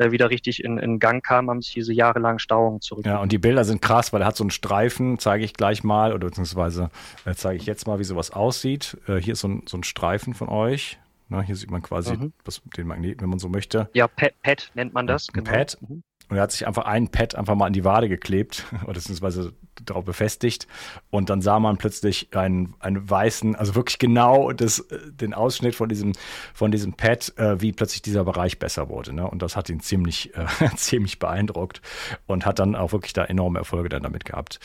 äh, 0.00 0.10
wieder 0.12 0.30
richtig 0.30 0.64
in, 0.64 0.78
in 0.78 0.98
Gang 0.98 1.24
kam, 1.24 1.50
haben 1.50 1.60
sich 1.60 1.74
diese 1.74 1.92
jahrelangen 1.92 2.38
Stauungen 2.38 2.80
zurück. 2.80 3.04
Ja, 3.04 3.18
und 3.18 3.32
die 3.32 3.38
Bilder 3.38 3.64
sind 3.64 3.82
krass, 3.82 4.12
weil 4.12 4.22
er 4.22 4.26
hat 4.28 4.36
so 4.36 4.44
einen 4.44 4.50
Streifen, 4.50 5.18
zeige 5.18 5.44
ich 5.44 5.52
gleich 5.52 5.84
mal, 5.84 6.12
oder 6.12 6.26
beziehungsweise 6.28 6.90
äh, 7.26 7.34
zeige 7.34 7.58
ich 7.58 7.66
jetzt 7.66 7.86
mal, 7.86 7.98
wie 7.98 8.04
sowas 8.04 8.30
aussieht. 8.30 8.96
Äh, 9.06 9.16
hier 9.16 9.34
ist 9.34 9.40
so 9.40 9.48
ein, 9.48 9.62
so 9.66 9.76
ein 9.76 9.84
Streifen 9.84 10.34
von 10.34 10.48
euch. 10.48 10.98
Na, 11.28 11.42
hier 11.42 11.54
sieht 11.54 11.70
man 11.70 11.82
quasi 11.82 12.16
mhm. 12.16 12.32
das, 12.44 12.62
den 12.76 12.86
Magnet, 12.88 13.20
wenn 13.22 13.28
man 13.28 13.38
so 13.38 13.48
möchte. 13.48 13.88
Ja, 13.92 14.08
Pad, 14.08 14.70
nennt 14.74 14.94
man 14.94 15.06
das. 15.06 15.28
Genau. 15.28 15.48
Pad. 15.48 15.78
Mhm. 15.80 16.02
Und 16.30 16.36
er 16.36 16.44
hat 16.44 16.52
sich 16.52 16.66
einfach 16.66 16.86
ein 16.86 17.08
Pad 17.08 17.34
einfach 17.34 17.56
mal 17.56 17.66
an 17.66 17.72
die 17.72 17.84
Wade 17.84 18.08
geklebt, 18.08 18.64
oder 18.84 18.94
beziehungsweise 18.94 19.52
darauf 19.84 20.04
befestigt. 20.04 20.66
Und 21.10 21.30
dann 21.30 21.40
sah 21.40 21.58
man 21.58 21.76
plötzlich 21.76 22.28
einen, 22.36 22.74
einen 22.80 23.08
weißen, 23.08 23.56
also 23.56 23.74
wirklich 23.74 23.98
genau 23.98 24.52
das, 24.52 24.86
den 25.10 25.34
Ausschnitt 25.34 25.74
von 25.74 25.88
diesem, 25.88 26.12
von 26.54 26.70
diesem 26.70 26.94
Pad, 26.94 27.32
äh, 27.36 27.60
wie 27.60 27.72
plötzlich 27.72 28.02
dieser 28.02 28.24
Bereich 28.24 28.58
besser 28.58 28.88
wurde. 28.88 29.12
Ne? 29.12 29.28
Und 29.28 29.42
das 29.42 29.56
hat 29.56 29.68
ihn 29.70 29.80
ziemlich, 29.80 30.34
äh, 30.36 30.46
ziemlich 30.76 31.18
beeindruckt 31.18 31.80
und 32.26 32.46
hat 32.46 32.58
dann 32.58 32.76
auch 32.76 32.92
wirklich 32.92 33.12
da 33.12 33.24
enorme 33.24 33.58
Erfolge 33.58 33.88
dann 33.88 34.02
damit 34.02 34.24
gehabt. 34.24 34.60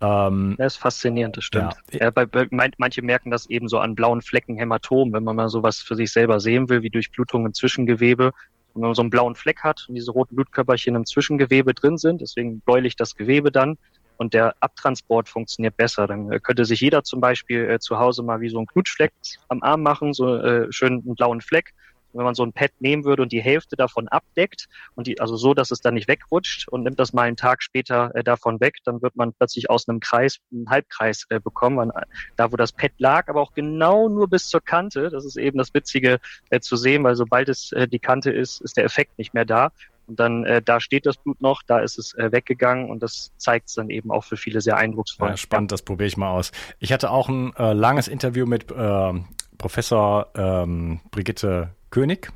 Ähm, 0.00 0.54
das 0.58 0.74
ist 0.74 0.78
faszinierend, 0.80 1.36
das 1.36 1.44
stimmt. 1.44 1.74
Ja. 1.92 2.08
Äh, 2.08 2.12
bei, 2.12 2.26
bei, 2.26 2.46
manche 2.50 3.02
merken 3.02 3.30
das 3.30 3.46
eben 3.46 3.68
so 3.68 3.78
an 3.78 3.94
blauen 3.94 4.22
Flecken 4.22 4.56
Hämatom, 4.56 5.12
wenn 5.12 5.24
man 5.24 5.36
mal 5.36 5.48
sowas 5.48 5.78
für 5.78 5.96
sich 5.96 6.12
selber 6.12 6.40
sehen 6.40 6.68
will, 6.68 6.82
wie 6.82 6.90
Durchblutung 6.90 7.46
im 7.46 7.54
Zwischengewebe 7.54 8.32
wenn 8.74 8.82
man 8.82 8.94
so 8.94 9.02
einen 9.02 9.10
blauen 9.10 9.34
Fleck 9.34 9.62
hat 9.62 9.86
und 9.88 9.94
diese 9.94 10.12
roten 10.12 10.34
Blutkörperchen 10.36 10.94
im 10.94 11.06
Zwischengewebe 11.06 11.74
drin 11.74 11.98
sind, 11.98 12.20
deswegen 12.20 12.60
bläulich 12.60 12.96
das 12.96 13.14
Gewebe 13.14 13.52
dann 13.52 13.78
und 14.16 14.34
der 14.34 14.54
Abtransport 14.60 15.28
funktioniert 15.28 15.76
besser. 15.76 16.06
Dann 16.06 16.30
äh, 16.30 16.40
könnte 16.40 16.64
sich 16.64 16.80
jeder 16.80 17.02
zum 17.04 17.20
Beispiel 17.20 17.68
äh, 17.68 17.78
zu 17.78 17.98
Hause 17.98 18.22
mal 18.22 18.40
wie 18.40 18.48
so 18.48 18.58
einen 18.58 18.66
Knutschfleck 18.66 19.12
am 19.48 19.62
Arm 19.62 19.82
machen, 19.82 20.12
so 20.12 20.36
äh, 20.36 20.72
schön 20.72 21.02
einen 21.04 21.14
blauen 21.14 21.40
Fleck 21.40 21.74
wenn 22.12 22.24
man 22.24 22.34
so 22.34 22.44
ein 22.44 22.52
Pad 22.52 22.70
nehmen 22.80 23.04
würde 23.04 23.22
und 23.22 23.32
die 23.32 23.42
Hälfte 23.42 23.76
davon 23.76 24.08
abdeckt 24.08 24.68
und 24.94 25.06
die, 25.06 25.20
also 25.20 25.36
so, 25.36 25.54
dass 25.54 25.70
es 25.70 25.80
dann 25.80 25.94
nicht 25.94 26.08
wegrutscht 26.08 26.68
und 26.68 26.82
nimmt 26.82 26.98
das 26.98 27.12
mal 27.12 27.22
einen 27.22 27.36
Tag 27.36 27.62
später 27.62 28.14
äh, 28.14 28.24
davon 28.24 28.60
weg, 28.60 28.76
dann 28.84 29.02
wird 29.02 29.16
man 29.16 29.32
plötzlich 29.32 29.70
aus 29.70 29.88
einem 29.88 30.00
Kreis 30.00 30.38
einen 30.52 30.68
Halbkreis 30.68 31.26
äh, 31.30 31.40
bekommen, 31.40 31.76
man, 31.76 31.92
da 32.36 32.52
wo 32.52 32.56
das 32.56 32.72
Pad 32.72 32.92
lag, 32.98 33.28
aber 33.28 33.40
auch 33.40 33.52
genau 33.54 34.08
nur 34.08 34.28
bis 34.28 34.48
zur 34.48 34.60
Kante. 34.60 35.10
Das 35.10 35.24
ist 35.24 35.36
eben 35.36 35.58
das 35.58 35.72
Witzige 35.74 36.18
äh, 36.50 36.60
zu 36.60 36.76
sehen, 36.76 37.04
weil 37.04 37.16
sobald 37.16 37.48
es 37.48 37.72
äh, 37.72 37.88
die 37.88 37.98
Kante 37.98 38.30
ist, 38.30 38.60
ist 38.60 38.76
der 38.76 38.84
Effekt 38.84 39.18
nicht 39.18 39.34
mehr 39.34 39.44
da. 39.44 39.70
Und 40.06 40.18
dann 40.18 40.44
äh, 40.44 40.60
da 40.60 40.80
steht 40.80 41.06
das 41.06 41.16
Blut 41.16 41.40
noch, 41.40 41.62
da 41.62 41.78
ist 41.78 41.98
es 41.98 42.14
äh, 42.14 42.32
weggegangen 42.32 42.90
und 42.90 43.02
das 43.02 43.32
zeigt 43.36 43.68
es 43.68 43.74
dann 43.74 43.88
eben 43.88 44.10
auch 44.10 44.24
für 44.24 44.36
viele 44.36 44.60
sehr 44.60 44.76
eindrucksvoll. 44.76 45.30
Ja, 45.30 45.36
spannend, 45.36 45.72
das 45.72 45.82
probiere 45.82 46.08
ich 46.08 46.16
mal 46.16 46.30
aus. 46.30 46.50
Ich 46.80 46.92
hatte 46.92 47.10
auch 47.10 47.28
ein 47.28 47.54
äh, 47.56 47.72
langes 47.72 48.08
Interview 48.08 48.46
mit 48.46 48.70
äh, 48.70 49.12
Professor 49.58 50.28
ähm, 50.34 51.00
Brigitte 51.10 51.70
König. 51.92 52.32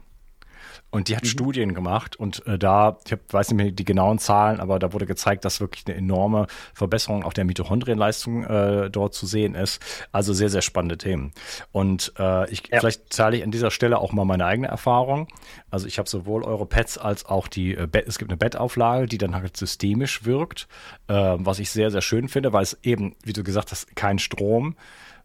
Und 0.90 1.08
die 1.08 1.16
hat 1.16 1.24
mhm. 1.24 1.28
Studien 1.28 1.74
gemacht 1.74 2.16
und 2.16 2.46
äh, 2.46 2.58
da, 2.58 2.98
ich 3.04 3.12
hab, 3.12 3.32
weiß 3.32 3.50
nicht 3.50 3.56
mehr 3.56 3.72
die 3.72 3.84
genauen 3.84 4.18
Zahlen, 4.18 4.60
aber 4.60 4.78
da 4.78 4.92
wurde 4.92 5.04
gezeigt, 5.04 5.44
dass 5.44 5.60
wirklich 5.60 5.84
eine 5.86 5.96
enorme 5.96 6.46
Verbesserung 6.74 7.24
auch 7.24 7.32
der 7.32 7.44
Mitochondrienleistung 7.44 8.44
äh, 8.44 8.88
dort 8.88 9.12
zu 9.12 9.26
sehen 9.26 9.54
ist. 9.54 9.82
Also 10.12 10.32
sehr, 10.32 10.48
sehr 10.48 10.62
spannende 10.62 10.96
Themen. 10.96 11.32
Und 11.72 12.12
äh, 12.18 12.48
ich, 12.50 12.62
ja. 12.70 12.78
vielleicht 12.78 13.10
teile 13.10 13.36
ich 13.36 13.42
an 13.42 13.50
dieser 13.50 13.70
Stelle 13.70 13.98
auch 13.98 14.12
mal 14.12 14.24
meine 14.24 14.46
eigene 14.46 14.68
Erfahrung. 14.68 15.28
Also 15.70 15.86
ich 15.86 15.98
habe 15.98 16.08
sowohl 16.08 16.44
eure 16.44 16.66
Pads 16.66 16.98
als 16.98 17.26
auch 17.26 17.48
die, 17.48 17.74
äh, 17.74 17.86
Bett, 17.86 18.06
es 18.06 18.18
gibt 18.18 18.30
eine 18.30 18.38
Bettauflage, 18.38 19.06
die 19.06 19.18
dann 19.18 19.34
halt 19.34 19.56
systemisch 19.56 20.24
wirkt, 20.24 20.68
äh, 21.08 21.14
was 21.14 21.58
ich 21.58 21.70
sehr, 21.70 21.90
sehr 21.90 22.02
schön 22.02 22.28
finde, 22.28 22.52
weil 22.52 22.62
es 22.62 22.78
eben, 22.82 23.16
wie 23.24 23.32
du 23.32 23.42
gesagt 23.42 23.72
hast, 23.72 23.96
kein 23.96 24.18
Strom, 24.18 24.76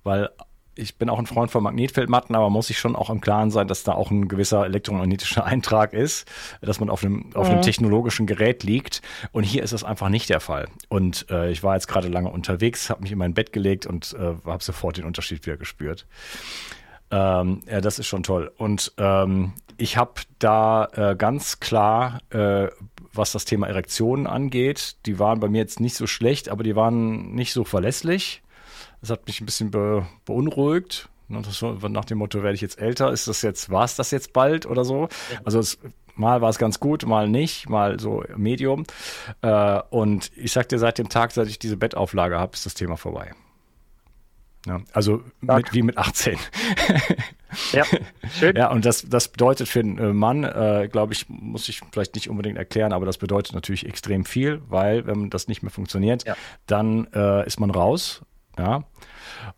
weil 0.04 0.32
ich 0.75 0.97
bin 0.97 1.10
auch 1.10 1.19
ein 1.19 1.25
Freund 1.25 1.51
von 1.51 1.63
Magnetfeldmatten, 1.63 2.36
aber 2.36 2.49
muss 2.49 2.69
ich 2.69 2.79
schon 2.79 2.95
auch 2.95 3.10
im 3.10 3.21
Klaren 3.21 3.51
sein, 3.51 3.67
dass 3.67 3.84
da 3.84 3.93
auch 3.93 4.10
ein 4.12 4.27
gewisser 4.27 4.65
elektromagnetischer 4.65 5.45
Eintrag 5.45 5.93
ist, 5.93 6.29
dass 6.62 6.79
man 6.79 6.89
auf 6.89 7.03
einem, 7.03 7.36
auf 7.36 7.47
einem 7.47 7.57
mhm. 7.57 7.63
technologischen 7.63 8.25
Gerät 8.25 8.63
liegt. 8.63 9.01
Und 9.31 9.43
hier 9.43 9.63
ist 9.63 9.73
das 9.73 9.84
einfach 9.84 10.10
nicht 10.10 10.29
der 10.29 10.39
Fall. 10.39 10.67
Und 10.88 11.29
äh, 11.29 11.51
ich 11.51 11.63
war 11.63 11.75
jetzt 11.75 11.88
gerade 11.88 12.07
lange 12.07 12.29
unterwegs, 12.29 12.89
habe 12.89 13.01
mich 13.01 13.12
in 13.12 13.17
mein 13.17 13.34
Bett 13.34 13.51
gelegt 13.53 13.86
und 13.86 14.13
äh, 14.13 14.36
habe 14.45 14.63
sofort 14.63 14.97
den 14.97 15.05
Unterschied 15.05 15.45
wieder 15.45 15.57
gespürt. 15.57 16.05
Ähm, 17.12 17.60
ja, 17.69 17.81
das 17.81 17.99
ist 17.99 18.07
schon 18.07 18.23
toll. 18.23 18.51
Und 18.57 18.93
ähm, 18.97 19.53
ich 19.77 19.97
habe 19.97 20.21
da 20.39 20.86
äh, 20.93 21.15
ganz 21.17 21.60
klar, 21.60 22.19
äh, 22.29 22.69
was 23.13 23.34
das 23.34 23.43
Thema 23.43 23.67
Erektionen 23.67 24.25
angeht, 24.25 24.95
die 25.05 25.19
waren 25.19 25.41
bei 25.41 25.49
mir 25.49 25.57
jetzt 25.57 25.81
nicht 25.81 25.95
so 25.95 26.07
schlecht, 26.07 26.47
aber 26.47 26.63
die 26.63 26.77
waren 26.77 27.34
nicht 27.36 27.51
so 27.51 27.65
verlässlich. 27.65 28.41
Das 29.01 29.09
hat 29.09 29.27
mich 29.27 29.41
ein 29.41 29.45
bisschen 29.45 29.71
be 29.71 30.05
beunruhigt. 30.25 31.09
Ne, 31.27 31.41
das, 31.41 31.61
nach 31.61 32.05
dem 32.05 32.19
Motto, 32.19 32.43
werde 32.43 32.55
ich 32.55 32.61
jetzt 32.61 32.79
älter, 32.79 33.11
ist 33.11 33.27
das 33.27 33.41
jetzt, 33.41 33.69
war 33.69 33.85
es 33.85 33.95
das 33.95 34.11
jetzt 34.11 34.33
bald 34.33 34.65
oder 34.65 34.83
so? 34.83 35.07
Also 35.43 35.59
es 35.59 35.79
Mal 36.15 36.41
war 36.41 36.49
es 36.49 36.57
ganz 36.57 36.79
gut, 36.79 37.05
mal 37.05 37.27
nicht, 37.27 37.69
mal 37.69 37.99
so 37.99 38.23
Medium. 38.35 38.85
Äh, 39.41 39.81
und 39.89 40.31
ich 40.35 40.51
sag 40.51 40.69
dir, 40.69 40.79
seit 40.79 40.97
dem 40.97 41.09
Tag, 41.09 41.31
seit 41.31 41.47
ich 41.47 41.59
diese 41.59 41.77
Bettauflage 41.77 42.37
habe, 42.37 42.53
ist 42.53 42.65
das 42.65 42.73
Thema 42.73 42.97
vorbei. 42.97 43.31
Ja, 44.67 44.81
also 44.93 45.23
mit, 45.39 45.73
wie 45.73 45.81
mit 45.81 45.97
18. 45.97 46.37
ja, 47.71 47.83
schön. 48.37 48.55
Ja, 48.55 48.69
und 48.69 48.85
das, 48.85 49.03
das 49.09 49.29
bedeutet 49.29 49.67
für 49.67 49.79
einen 49.79 49.97
äh, 49.97 50.13
Mann, 50.13 50.43
äh, 50.43 50.87
glaube 50.91 51.13
ich, 51.13 51.27
muss 51.29 51.67
ich 51.67 51.81
vielleicht 51.91 52.13
nicht 52.13 52.29
unbedingt 52.29 52.59
erklären, 52.59 52.93
aber 52.93 53.07
das 53.07 53.17
bedeutet 53.17 53.55
natürlich 53.55 53.87
extrem 53.87 54.23
viel, 54.23 54.61
weil 54.67 55.07
wenn 55.07 55.31
das 55.31 55.47
nicht 55.47 55.63
mehr 55.63 55.71
funktioniert, 55.71 56.27
ja. 56.27 56.35
dann 56.67 57.07
äh, 57.13 57.47
ist 57.47 57.59
man 57.59 57.71
raus. 57.71 58.21
Ja. 58.62 58.84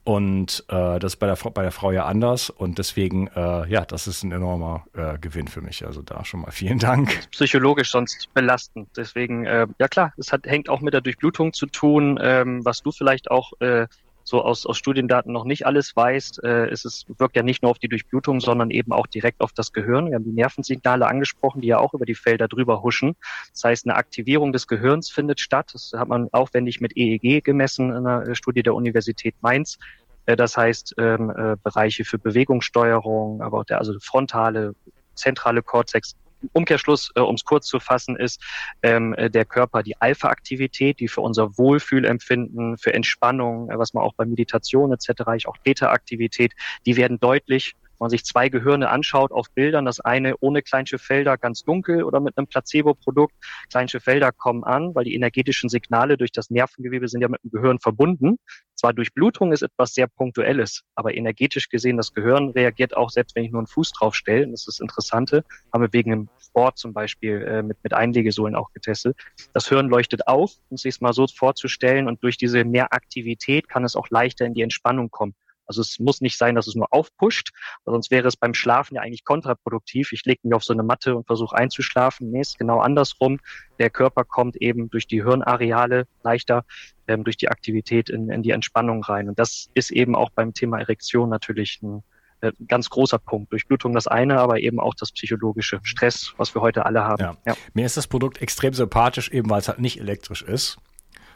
Und 0.05 0.63
äh, 0.69 0.99
das 0.99 1.13
ist 1.13 1.15
bei 1.17 1.27
der, 1.27 1.35
bei 1.35 1.61
der 1.61 1.71
Frau 1.71 1.91
ja 1.91 2.05
anders. 2.05 2.49
Und 2.49 2.77
deswegen, 2.77 3.27
äh, 3.27 3.67
ja, 3.67 3.83
das 3.85 4.07
ist 4.07 4.23
ein 4.23 4.31
enormer 4.31 4.85
äh, 4.93 5.17
Gewinn 5.17 5.47
für 5.47 5.61
mich. 5.61 5.85
Also 5.85 6.01
da 6.01 6.23
schon 6.23 6.41
mal 6.41 6.51
vielen 6.51 6.79
Dank. 6.79 7.27
Psychologisch 7.31 7.91
sonst 7.91 8.33
belastend. 8.33 8.89
Deswegen, 8.95 9.45
äh, 9.45 9.67
ja 9.79 9.87
klar, 9.87 10.13
es 10.17 10.31
hat, 10.31 10.45
hängt 10.45 10.69
auch 10.69 10.79
mit 10.79 10.93
der 10.93 11.01
Durchblutung 11.01 11.51
zu 11.51 11.65
tun, 11.65 12.17
ähm, 12.21 12.63
was 12.63 12.81
du 12.81 12.91
vielleicht 12.91 13.29
auch 13.29 13.51
äh, 13.59 13.87
so 14.23 14.41
aus, 14.41 14.65
aus 14.65 14.77
Studiendaten 14.77 15.31
noch 15.31 15.43
nicht 15.43 15.65
alles 15.65 15.95
weißt, 15.95 16.43
äh, 16.43 16.71
ist 16.71 16.85
es 16.85 17.05
wirkt 17.17 17.35
ja 17.35 17.43
nicht 17.43 17.61
nur 17.61 17.71
auf 17.71 17.79
die 17.79 17.87
Durchblutung, 17.87 18.39
sondern 18.39 18.71
eben 18.71 18.93
auch 18.93 19.07
direkt 19.07 19.41
auf 19.41 19.51
das 19.51 19.73
Gehirn. 19.73 20.07
Wir 20.07 20.15
haben 20.15 20.23
die 20.23 20.31
Nervensignale 20.31 21.07
angesprochen, 21.07 21.61
die 21.61 21.67
ja 21.67 21.79
auch 21.79 21.93
über 21.93 22.05
die 22.05 22.15
Felder 22.15 22.47
drüber 22.47 22.81
huschen. 22.81 23.15
Das 23.51 23.63
heißt, 23.63 23.85
eine 23.85 23.95
Aktivierung 23.95 24.53
des 24.53 24.67
Gehirns 24.67 25.09
findet 25.09 25.39
statt. 25.39 25.71
Das 25.73 25.91
hat 25.95 26.07
man 26.07 26.29
aufwendig 26.31 26.81
mit 26.81 26.95
EEG 26.95 27.43
gemessen 27.43 27.89
in 27.89 28.07
einer 28.07 28.35
Studie 28.35 28.63
der 28.63 28.75
Universität 28.75 29.35
Mainz. 29.41 29.77
Äh, 30.25 30.35
das 30.35 30.57
heißt, 30.57 30.95
ähm, 30.97 31.29
äh, 31.29 31.55
Bereiche 31.61 32.05
für 32.05 32.17
Bewegungssteuerung, 32.17 33.41
aber 33.41 33.59
auch 33.59 33.65
der 33.65 33.79
also 33.79 33.93
frontale, 33.99 34.75
zentrale 35.15 35.61
Kortex 35.61 36.15
Umkehrschluss, 36.51 37.11
äh, 37.15 37.21
um 37.21 37.35
es 37.35 37.43
kurz 37.43 37.67
zu 37.67 37.79
fassen, 37.79 38.15
ist 38.15 38.41
ähm, 38.81 39.13
äh, 39.13 39.29
der 39.29 39.45
Körper 39.45 39.83
die 39.83 39.99
Alpha-Aktivität, 39.99 40.99
die 40.99 41.07
für 41.07 41.21
unser 41.21 41.57
Wohlfühlempfinden, 41.57 42.77
für 42.77 42.93
Entspannung, 42.93 43.69
äh, 43.69 43.77
was 43.77 43.93
man 43.93 44.03
auch 44.03 44.13
bei 44.15 44.25
Meditation 44.25 44.91
etc., 44.91 45.45
auch 45.45 45.57
Beta-Aktivität, 45.63 46.53
die 46.85 46.97
werden 46.97 47.19
deutlich 47.19 47.75
man 47.99 48.09
sich 48.09 48.25
zwei 48.25 48.49
Gehirne 48.49 48.89
anschaut 48.89 49.31
auf 49.31 49.47
Bildern, 49.53 49.85
das 49.85 49.99
eine 49.99 50.35
ohne 50.39 50.61
Kleinsche 50.61 50.99
Felder 50.99 51.37
ganz 51.37 51.63
dunkel 51.63 52.03
oder 52.03 52.19
mit 52.19 52.37
einem 52.37 52.47
Placebo-Produkt. 52.47 53.33
Kleinsche 53.69 53.99
Felder 53.99 54.31
kommen 54.31 54.63
an, 54.63 54.93
weil 54.95 55.05
die 55.05 55.15
energetischen 55.15 55.69
Signale 55.69 56.17
durch 56.17 56.31
das 56.31 56.49
Nervengewebe 56.49 57.07
sind 57.07 57.21
ja 57.21 57.29
mit 57.29 57.43
dem 57.43 57.51
Gehirn 57.51 57.79
verbunden. 57.79 58.37
Zwar 58.75 58.93
Durchblutung 58.93 59.53
ist 59.53 59.61
etwas 59.61 59.93
sehr 59.93 60.07
Punktuelles, 60.07 60.83
aber 60.95 61.15
energetisch 61.15 61.69
gesehen, 61.69 61.97
das 61.97 62.13
Gehirn 62.13 62.49
reagiert 62.49 62.97
auch, 62.97 63.09
selbst 63.09 63.35
wenn 63.35 63.45
ich 63.45 63.51
nur 63.51 63.61
einen 63.61 63.67
Fuß 63.67 63.93
drauf 63.93 64.15
stelle. 64.15 64.47
Das 64.47 64.61
ist 64.61 64.67
das 64.67 64.79
Interessante. 64.79 65.43
Haben 65.71 65.83
wir 65.83 65.93
wegen 65.93 66.11
dem 66.11 66.29
Sport 66.39 66.77
zum 66.77 66.93
Beispiel 66.93 67.41
äh, 67.43 67.63
mit, 67.63 67.77
mit 67.83 67.93
Einlegesohlen 67.93 68.55
auch 68.55 68.71
getestet. 68.73 69.17
Das 69.53 69.67
Hirn 69.69 69.87
leuchtet 69.87 70.27
auf, 70.27 70.51
um 70.69 70.77
sich 70.77 70.95
es 70.95 71.01
mal 71.01 71.13
so 71.13 71.25
vorzustellen. 71.27 72.07
Und 72.07 72.23
durch 72.23 72.37
diese 72.37 72.63
Mehraktivität 72.63 73.69
kann 73.69 73.83
es 73.85 73.95
auch 73.95 74.09
leichter 74.09 74.45
in 74.45 74.53
die 74.53 74.61
Entspannung 74.61 75.09
kommen. 75.09 75.33
Also 75.73 75.81
es 75.81 75.99
muss 75.99 76.21
nicht 76.21 76.37
sein, 76.37 76.55
dass 76.55 76.67
es 76.67 76.75
nur 76.75 76.87
aufpusht, 76.91 77.51
sonst 77.85 78.11
wäre 78.11 78.27
es 78.27 78.37
beim 78.37 78.53
Schlafen 78.53 78.95
ja 78.95 79.01
eigentlich 79.01 79.25
kontraproduktiv. 79.25 80.11
Ich 80.11 80.23
lege 80.25 80.41
mich 80.43 80.53
auf 80.53 80.63
so 80.63 80.73
eine 80.73 80.83
Matte 80.83 81.15
und 81.15 81.25
versuche 81.25 81.55
einzuschlafen. 81.55 82.31
Nee, 82.31 82.41
ist 82.41 82.59
genau 82.59 82.79
andersrum. 82.79 83.39
Der 83.79 83.89
Körper 83.89 84.23
kommt 84.23 84.55
eben 84.57 84.89
durch 84.89 85.07
die 85.07 85.23
Hirnareale 85.23 86.07
leichter 86.23 86.63
ähm, 87.07 87.23
durch 87.23 87.37
die 87.37 87.49
Aktivität 87.49 88.09
in, 88.09 88.29
in 88.29 88.43
die 88.43 88.51
Entspannung 88.51 89.03
rein. 89.03 89.29
Und 89.29 89.39
das 89.39 89.69
ist 89.73 89.91
eben 89.91 90.15
auch 90.15 90.29
beim 90.29 90.53
Thema 90.53 90.79
Erektion 90.79 91.29
natürlich 91.29 91.81
ein, 91.81 92.03
äh, 92.41 92.51
ganz 92.67 92.89
großer 92.89 93.19
Punkt. 93.19 93.51
Durchblutung 93.51 93.93
das 93.93 94.07
eine, 94.07 94.39
aber 94.39 94.59
eben 94.59 94.79
auch 94.79 94.93
das 94.95 95.11
psychologische 95.11 95.79
Stress, 95.83 96.33
was 96.37 96.53
wir 96.55 96.61
heute 96.61 96.85
alle 96.85 97.03
haben. 97.03 97.21
Ja. 97.21 97.37
Ja. 97.45 97.55
Mir 97.73 97.85
ist 97.85 97.97
das 97.97 98.07
Produkt 98.07 98.41
extrem 98.41 98.73
sympathisch, 98.73 99.29
eben 99.31 99.49
weil 99.49 99.59
es 99.59 99.67
halt 99.67 99.79
nicht 99.79 99.99
elektrisch 99.99 100.41
ist 100.41 100.77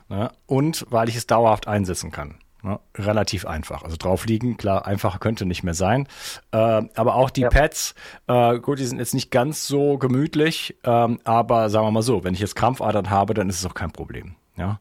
ne? 0.09 0.31
und 0.45 0.85
weil 0.89 1.09
ich 1.09 1.15
es 1.15 1.27
dauerhaft 1.27 1.67
einsetzen 1.67 2.11
kann. 2.11 2.39
Ne? 2.63 2.79
Relativ 2.95 3.45
einfach. 3.45 3.83
Also 3.83 3.97
drauf 3.97 4.25
liegen, 4.25 4.57
klar, 4.57 4.85
einfacher 4.85 5.19
könnte 5.19 5.45
nicht 5.45 5.63
mehr 5.63 5.73
sein. 5.73 6.07
Äh, 6.51 6.57
aber 6.95 7.15
auch 7.15 7.29
die 7.29 7.41
ja. 7.41 7.49
Pads, 7.49 7.93
äh, 8.27 8.59
gut, 8.59 8.79
die 8.79 8.85
sind 8.85 8.99
jetzt 8.99 9.13
nicht 9.13 9.31
ganz 9.31 9.67
so 9.67 9.97
gemütlich, 9.97 10.75
ähm, 10.83 11.19
aber 11.23 11.69
sagen 11.69 11.85
wir 11.85 11.91
mal 11.91 12.01
so, 12.01 12.23
wenn 12.23 12.33
ich 12.33 12.39
jetzt 12.39 12.55
Krampfadern 12.55 13.09
habe, 13.09 13.33
dann 13.33 13.49
ist 13.49 13.59
es 13.59 13.65
auch 13.65 13.75
kein 13.75 13.91
Problem. 13.91 14.35
Ja. 14.57 14.79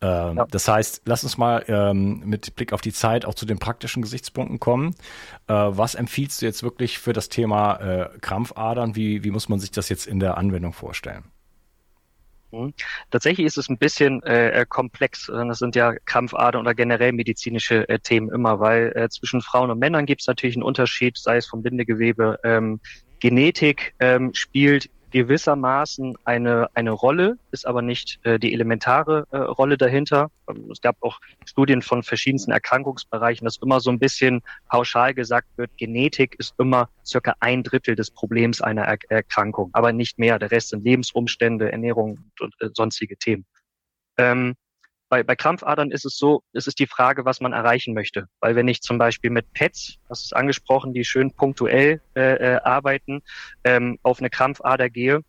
Ähm, 0.00 0.36
ja. 0.36 0.46
Das 0.50 0.68
heißt, 0.68 1.02
lass 1.04 1.24
uns 1.24 1.36
mal 1.36 1.64
ähm, 1.68 2.22
mit 2.24 2.54
Blick 2.54 2.72
auf 2.72 2.80
die 2.80 2.92
Zeit 2.92 3.24
auch 3.24 3.34
zu 3.34 3.44
den 3.44 3.58
praktischen 3.58 4.02
Gesichtspunkten 4.02 4.60
kommen. 4.60 4.94
Äh, 5.48 5.54
was 5.54 5.94
empfiehlst 5.94 6.42
du 6.42 6.46
jetzt 6.46 6.62
wirklich 6.62 6.98
für 6.98 7.12
das 7.12 7.28
Thema 7.28 7.76
äh, 7.76 8.18
Krampfadern? 8.20 8.94
Wie, 8.94 9.24
wie 9.24 9.30
muss 9.30 9.48
man 9.48 9.58
sich 9.58 9.70
das 9.70 9.88
jetzt 9.88 10.06
in 10.06 10.20
der 10.20 10.38
Anwendung 10.38 10.72
vorstellen? 10.72 11.24
Tatsächlich 13.10 13.46
ist 13.46 13.58
es 13.58 13.68
ein 13.68 13.78
bisschen 13.78 14.22
äh, 14.22 14.64
komplex. 14.68 15.28
Äh, 15.28 15.46
das 15.46 15.58
sind 15.58 15.76
ja 15.76 15.94
Krampfadern 16.04 16.60
oder 16.60 16.74
generell 16.74 17.12
medizinische 17.12 17.88
äh, 17.88 17.98
Themen 17.98 18.30
immer, 18.30 18.60
weil 18.60 18.92
äh, 18.94 19.08
zwischen 19.08 19.42
Frauen 19.42 19.70
und 19.70 19.78
Männern 19.78 20.06
gibt 20.06 20.22
es 20.22 20.26
natürlich 20.26 20.56
einen 20.56 20.62
Unterschied, 20.62 21.16
sei 21.18 21.36
es 21.36 21.46
vom 21.46 21.62
Bindegewebe. 21.62 22.38
Ähm, 22.44 22.80
Genetik 23.20 23.94
ähm, 23.98 24.34
spielt 24.34 24.90
gewissermaßen 25.16 26.14
eine, 26.24 26.68
eine 26.74 26.90
Rolle, 26.90 27.38
ist 27.50 27.66
aber 27.66 27.80
nicht 27.80 28.20
äh, 28.24 28.38
die 28.38 28.52
elementare 28.52 29.26
äh, 29.30 29.38
Rolle 29.38 29.78
dahinter. 29.78 30.30
Ähm, 30.46 30.70
es 30.70 30.82
gab 30.82 30.96
auch 31.00 31.20
Studien 31.46 31.80
von 31.80 32.02
verschiedensten 32.02 32.50
Erkrankungsbereichen, 32.50 33.46
dass 33.46 33.56
immer 33.56 33.80
so 33.80 33.88
ein 33.88 33.98
bisschen 33.98 34.42
pauschal 34.68 35.14
gesagt 35.14 35.48
wird, 35.56 35.70
Genetik 35.78 36.34
ist 36.38 36.54
immer 36.58 36.90
circa 37.02 37.34
ein 37.40 37.62
Drittel 37.62 37.94
des 37.94 38.10
Problems 38.10 38.60
einer 38.60 38.82
er 38.82 38.98
Erkrankung, 39.08 39.70
aber 39.72 39.94
nicht 39.94 40.18
mehr. 40.18 40.38
Der 40.38 40.50
Rest 40.50 40.68
sind 40.68 40.84
Lebensumstände, 40.84 41.72
Ernährung 41.72 42.18
und 42.40 42.54
äh, 42.60 42.68
sonstige 42.74 43.16
Themen. 43.16 43.46
Ähm, 44.18 44.54
bei, 45.08 45.22
bei 45.22 45.36
Krampfadern 45.36 45.90
ist 45.90 46.04
es 46.04 46.16
so, 46.16 46.42
es 46.52 46.66
ist 46.66 46.78
die 46.78 46.86
Frage, 46.86 47.24
was 47.24 47.40
man 47.40 47.52
erreichen 47.52 47.94
möchte. 47.94 48.26
Weil 48.40 48.56
wenn 48.56 48.68
ich 48.68 48.82
zum 48.82 48.98
Beispiel 48.98 49.30
mit 49.30 49.52
Pets, 49.52 49.96
das 50.08 50.22
ist 50.22 50.34
angesprochen, 50.34 50.92
die 50.92 51.04
schön 51.04 51.32
punktuell 51.32 52.00
äh, 52.14 52.54
äh, 52.54 52.60
arbeiten, 52.62 53.22
ähm, 53.64 53.98
auf 54.02 54.18
eine 54.18 54.30
Krampfader 54.30 54.90
gehe, 54.90 55.20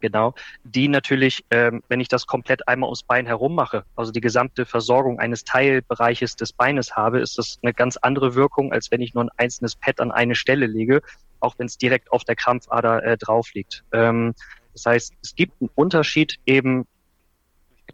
genau, 0.00 0.34
die 0.64 0.88
natürlich, 0.88 1.44
ähm, 1.50 1.82
wenn 1.88 2.00
ich 2.00 2.08
das 2.08 2.26
komplett 2.26 2.66
einmal 2.68 2.88
ums 2.88 3.02
Bein 3.02 3.26
herum 3.26 3.54
mache, 3.54 3.84
also 3.96 4.12
die 4.12 4.20
gesamte 4.20 4.64
Versorgung 4.64 5.18
eines 5.18 5.44
Teilbereiches 5.44 6.36
des 6.36 6.52
Beines 6.52 6.96
habe, 6.96 7.20
ist 7.20 7.38
das 7.38 7.58
eine 7.62 7.74
ganz 7.74 7.96
andere 7.98 8.34
Wirkung, 8.34 8.72
als 8.72 8.90
wenn 8.90 9.00
ich 9.00 9.14
nur 9.14 9.24
ein 9.24 9.30
einzelnes 9.36 9.76
Pad 9.76 10.00
an 10.00 10.10
eine 10.10 10.34
Stelle 10.34 10.66
lege, 10.66 11.02
auch 11.40 11.54
wenn 11.58 11.66
es 11.66 11.76
direkt 11.76 12.10
auf 12.12 12.24
der 12.24 12.36
Krampfader 12.36 13.04
äh, 13.04 13.16
drauf 13.18 13.52
liegt. 13.52 13.84
Ähm, 13.92 14.34
das 14.72 14.86
heißt, 14.86 15.14
es 15.22 15.34
gibt 15.34 15.60
einen 15.60 15.70
Unterschied 15.74 16.36
eben 16.44 16.86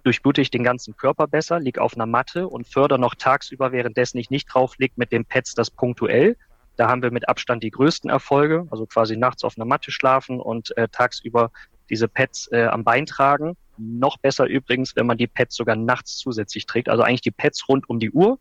durchblute 0.03 0.41
ich 0.41 0.51
den 0.51 0.65
ganzen 0.65 0.97
Körper 0.97 1.27
besser, 1.27 1.61
liege 1.61 1.81
auf 1.81 1.95
einer 1.95 2.07
Matte 2.07 2.49
und 2.49 2.67
fördere 2.67 2.99
noch 2.99 3.15
tagsüber, 3.15 3.73
währenddessen 3.73 4.19
ich 4.19 4.31
nicht 4.31 4.47
drauf 4.47 4.77
liege, 4.79 4.95
mit 4.97 5.13
den 5.13 5.25
Pads 5.25 5.55
das 5.55 5.71
punktuell. 5.71 6.37
Da 6.77 6.89
haben 6.89 7.03
wir 7.03 7.11
mit 7.11 7.29
Abstand 7.29 7.63
die 7.63 7.71
größten 7.71 8.11
Erfolge, 8.11 8.67
also 8.71 8.87
quasi 8.87 9.17
nachts 9.17 9.45
auf 9.45 9.57
einer 9.57 9.67
Matte 9.67 9.93
schlafen 9.93 10.41
und 10.41 10.77
äh, 10.77 10.89
tagsüber 10.89 11.51
diese 11.91 12.09
Pads 12.09 12.51
äh, 12.53 12.65
am 12.65 12.85
Bein 12.85 13.07
tragen. 13.07 13.57
Noch 13.77 14.17
besser 14.17 14.47
übrigens, 14.47 14.97
wenn 14.97 15.07
man 15.07 15.19
die 15.19 15.27
Pads 15.27 15.55
sogar 15.57 15.77
nachts 15.77 16.17
zusätzlich 16.17 16.67
trägt, 16.67 16.89
also 16.89 17.03
eigentlich 17.03 17.21
die 17.21 17.31
Pads 17.31 17.69
rund 17.69 17.89
um 17.91 18.01
die 18.01 18.11
Uhr, 18.11 18.39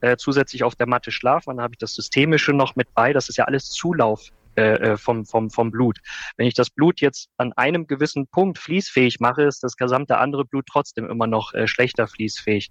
äh, 0.00 0.16
zusätzlich 0.16 0.64
auf 0.64 0.74
der 0.74 0.86
Matte 0.86 1.10
schlafen. 1.10 1.50
Dann 1.50 1.60
habe 1.60 1.74
ich 1.74 1.78
das 1.78 1.94
Systemische 1.94 2.52
noch 2.52 2.76
mit 2.76 2.92
bei. 2.94 3.12
Das 3.12 3.28
ist 3.28 3.36
ja 3.36 3.44
alles 3.44 3.70
Zulauf 3.70 4.30
äh, 4.56 4.92
äh, 4.92 4.96
vom, 4.96 5.24
vom, 5.26 5.50
vom 5.50 5.70
Blut. 5.70 5.98
Wenn 6.36 6.46
ich 6.46 6.54
das 6.54 6.70
Blut 6.70 7.00
jetzt 7.00 7.28
an 7.36 7.52
einem 7.54 7.86
gewissen 7.86 8.26
Punkt 8.26 8.58
fließfähig 8.58 9.20
mache, 9.20 9.42
ist 9.42 9.64
das 9.64 9.76
gesamte 9.76 10.18
andere 10.18 10.44
Blut 10.44 10.66
trotzdem 10.66 11.08
immer 11.08 11.26
noch 11.26 11.54
äh, 11.54 11.66
schlechter 11.66 12.06
fließfähig. 12.06 12.70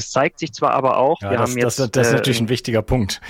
Es 0.00 0.10
zeigt 0.10 0.38
sich 0.38 0.54
zwar 0.54 0.70
aber 0.70 0.96
auch, 0.96 1.20
ja, 1.20 1.30
wir 1.30 1.36
das, 1.36 1.50
haben 1.50 1.58
jetzt. 1.58 1.78
Das, 1.78 1.90
das 1.90 2.06
ist 2.06 2.12
äh, 2.14 2.16
natürlich 2.16 2.40
ein 2.40 2.48
wichtiger 2.48 2.80
Punkt. 2.80 3.20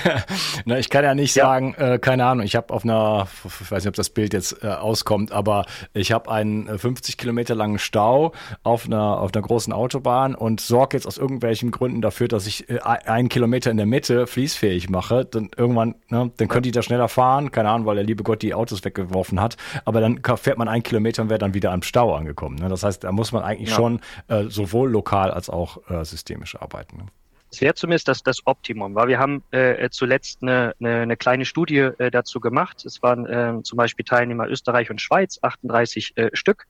Na, 0.66 0.78
ich 0.78 0.90
kann 0.90 1.02
ja 1.02 1.14
nicht 1.14 1.34
ja. 1.34 1.44
sagen, 1.44 1.72
äh, 1.78 1.98
keine 1.98 2.26
Ahnung, 2.26 2.44
ich 2.44 2.56
habe 2.56 2.74
auf 2.74 2.84
einer, 2.84 3.26
ich 3.44 3.70
weiß 3.70 3.84
nicht, 3.84 3.88
ob 3.88 3.94
das 3.94 4.10
Bild 4.10 4.34
jetzt 4.34 4.62
äh, 4.62 4.66
auskommt, 4.66 5.32
aber 5.32 5.64
ich 5.94 6.12
habe 6.12 6.30
einen 6.30 6.78
50 6.78 7.14
äh, 7.14 7.16
Kilometer 7.16 7.54
langen 7.54 7.78
Stau 7.78 8.32
auf 8.62 8.84
einer, 8.84 9.18
auf 9.18 9.32
einer 9.34 9.40
großen 9.40 9.72
Autobahn 9.72 10.34
und 10.34 10.60
sorge 10.60 10.98
jetzt 10.98 11.06
aus 11.06 11.16
irgendwelchen 11.16 11.70
Gründen 11.70 12.02
dafür, 12.02 12.28
dass 12.28 12.46
ich 12.46 12.68
äh, 12.68 12.80
einen 12.82 13.30
Kilometer 13.30 13.70
in 13.70 13.78
der 13.78 13.86
Mitte 13.86 14.26
fließfähig 14.26 14.90
mache. 14.90 15.24
Dann 15.24 15.48
irgendwann, 15.56 15.94
ne, 16.10 16.30
dann 16.36 16.48
könnte 16.48 16.68
ich 16.68 16.74
da 16.74 16.82
schneller 16.82 17.08
fahren, 17.08 17.50
keine 17.50 17.70
Ahnung, 17.70 17.86
weil 17.86 17.94
der 17.94 18.04
liebe 18.04 18.24
Gott 18.24 18.42
die 18.42 18.52
Autos 18.52 18.84
weggeworfen 18.84 19.40
hat. 19.40 19.56
Aber 19.86 20.02
dann 20.02 20.20
fährt 20.36 20.58
man 20.58 20.68
einen 20.68 20.82
Kilometer 20.82 21.22
und 21.22 21.30
wäre 21.30 21.38
dann 21.38 21.54
wieder 21.54 21.72
am 21.72 21.80
Stau 21.80 22.14
angekommen. 22.14 22.56
Ne? 22.56 22.68
Das 22.68 22.82
heißt, 22.82 23.04
da 23.04 23.10
muss 23.10 23.32
man 23.32 23.42
eigentlich 23.42 23.70
ja. 23.70 23.76
schon 23.76 24.00
äh, 24.28 24.44
sowohl 24.48 24.90
lokal 24.90 25.30
als 25.30 25.48
auch 25.48 25.78
äh, 25.88 26.04
systemisch 26.10 26.56
arbeiten. 26.56 26.98
Ne? 26.98 27.06
Es 27.52 27.60
wäre 27.60 27.74
zumindest 27.74 28.06
das, 28.06 28.22
das 28.22 28.46
Optimum, 28.46 28.94
weil 28.94 29.08
wir 29.08 29.18
haben 29.18 29.42
äh, 29.50 29.88
zuletzt 29.90 30.42
eine, 30.42 30.74
eine, 30.78 31.00
eine 31.00 31.16
kleine 31.16 31.44
Studie 31.44 31.90
äh, 31.98 32.10
dazu 32.10 32.38
gemacht. 32.38 32.84
Es 32.84 33.02
waren 33.02 33.26
äh, 33.26 33.62
zum 33.64 33.76
Beispiel 33.76 34.04
Teilnehmer 34.04 34.48
Österreich 34.48 34.90
und 34.90 35.00
Schweiz, 35.00 35.38
38 35.42 36.16
äh, 36.16 36.30
Stück. 36.32 36.66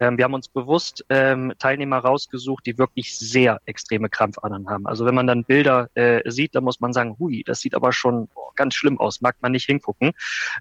Ähm, 0.00 0.16
wir 0.16 0.24
haben 0.24 0.34
uns 0.34 0.48
bewusst 0.48 1.04
ähm, 1.10 1.52
Teilnehmer 1.58 1.98
rausgesucht, 1.98 2.64
die 2.66 2.76
wirklich 2.76 3.16
sehr 3.16 3.60
extreme 3.66 4.08
Krampfadern 4.08 4.68
haben. 4.68 4.86
Also 4.86 5.04
wenn 5.04 5.14
man 5.14 5.26
dann 5.26 5.44
Bilder 5.44 5.90
äh, 5.94 6.28
sieht, 6.30 6.54
dann 6.54 6.64
muss 6.64 6.80
man 6.80 6.94
sagen, 6.94 7.16
hui, 7.18 7.44
das 7.44 7.60
sieht 7.60 7.74
aber 7.74 7.92
schon 7.92 8.28
oh, 8.34 8.50
ganz 8.56 8.74
schlimm 8.74 8.98
aus, 8.98 9.20
mag 9.20 9.36
man 9.42 9.52
nicht 9.52 9.66
hingucken, 9.66 10.12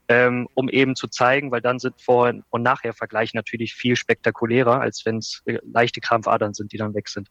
ähm, 0.09 0.49
um 0.53 0.69
eben 0.69 0.95
zu 0.95 1.07
zeigen, 1.07 1.49
weil 1.49 1.61
dann 1.61 1.79
sind 1.79 1.99
Vor- 1.99 2.33
und 2.49 2.61
Nachher-Vergleich 2.61 3.33
natürlich 3.33 3.73
viel 3.73 3.95
spektakulärer, 3.95 4.81
als 4.81 5.05
wenn 5.05 5.17
es 5.17 5.41
äh, 5.45 5.59
leichte 5.63 6.01
Krampfadern 6.01 6.53
sind, 6.53 6.73
die 6.73 6.77
dann 6.77 6.93
weg 6.93 7.07
sind. 7.07 7.29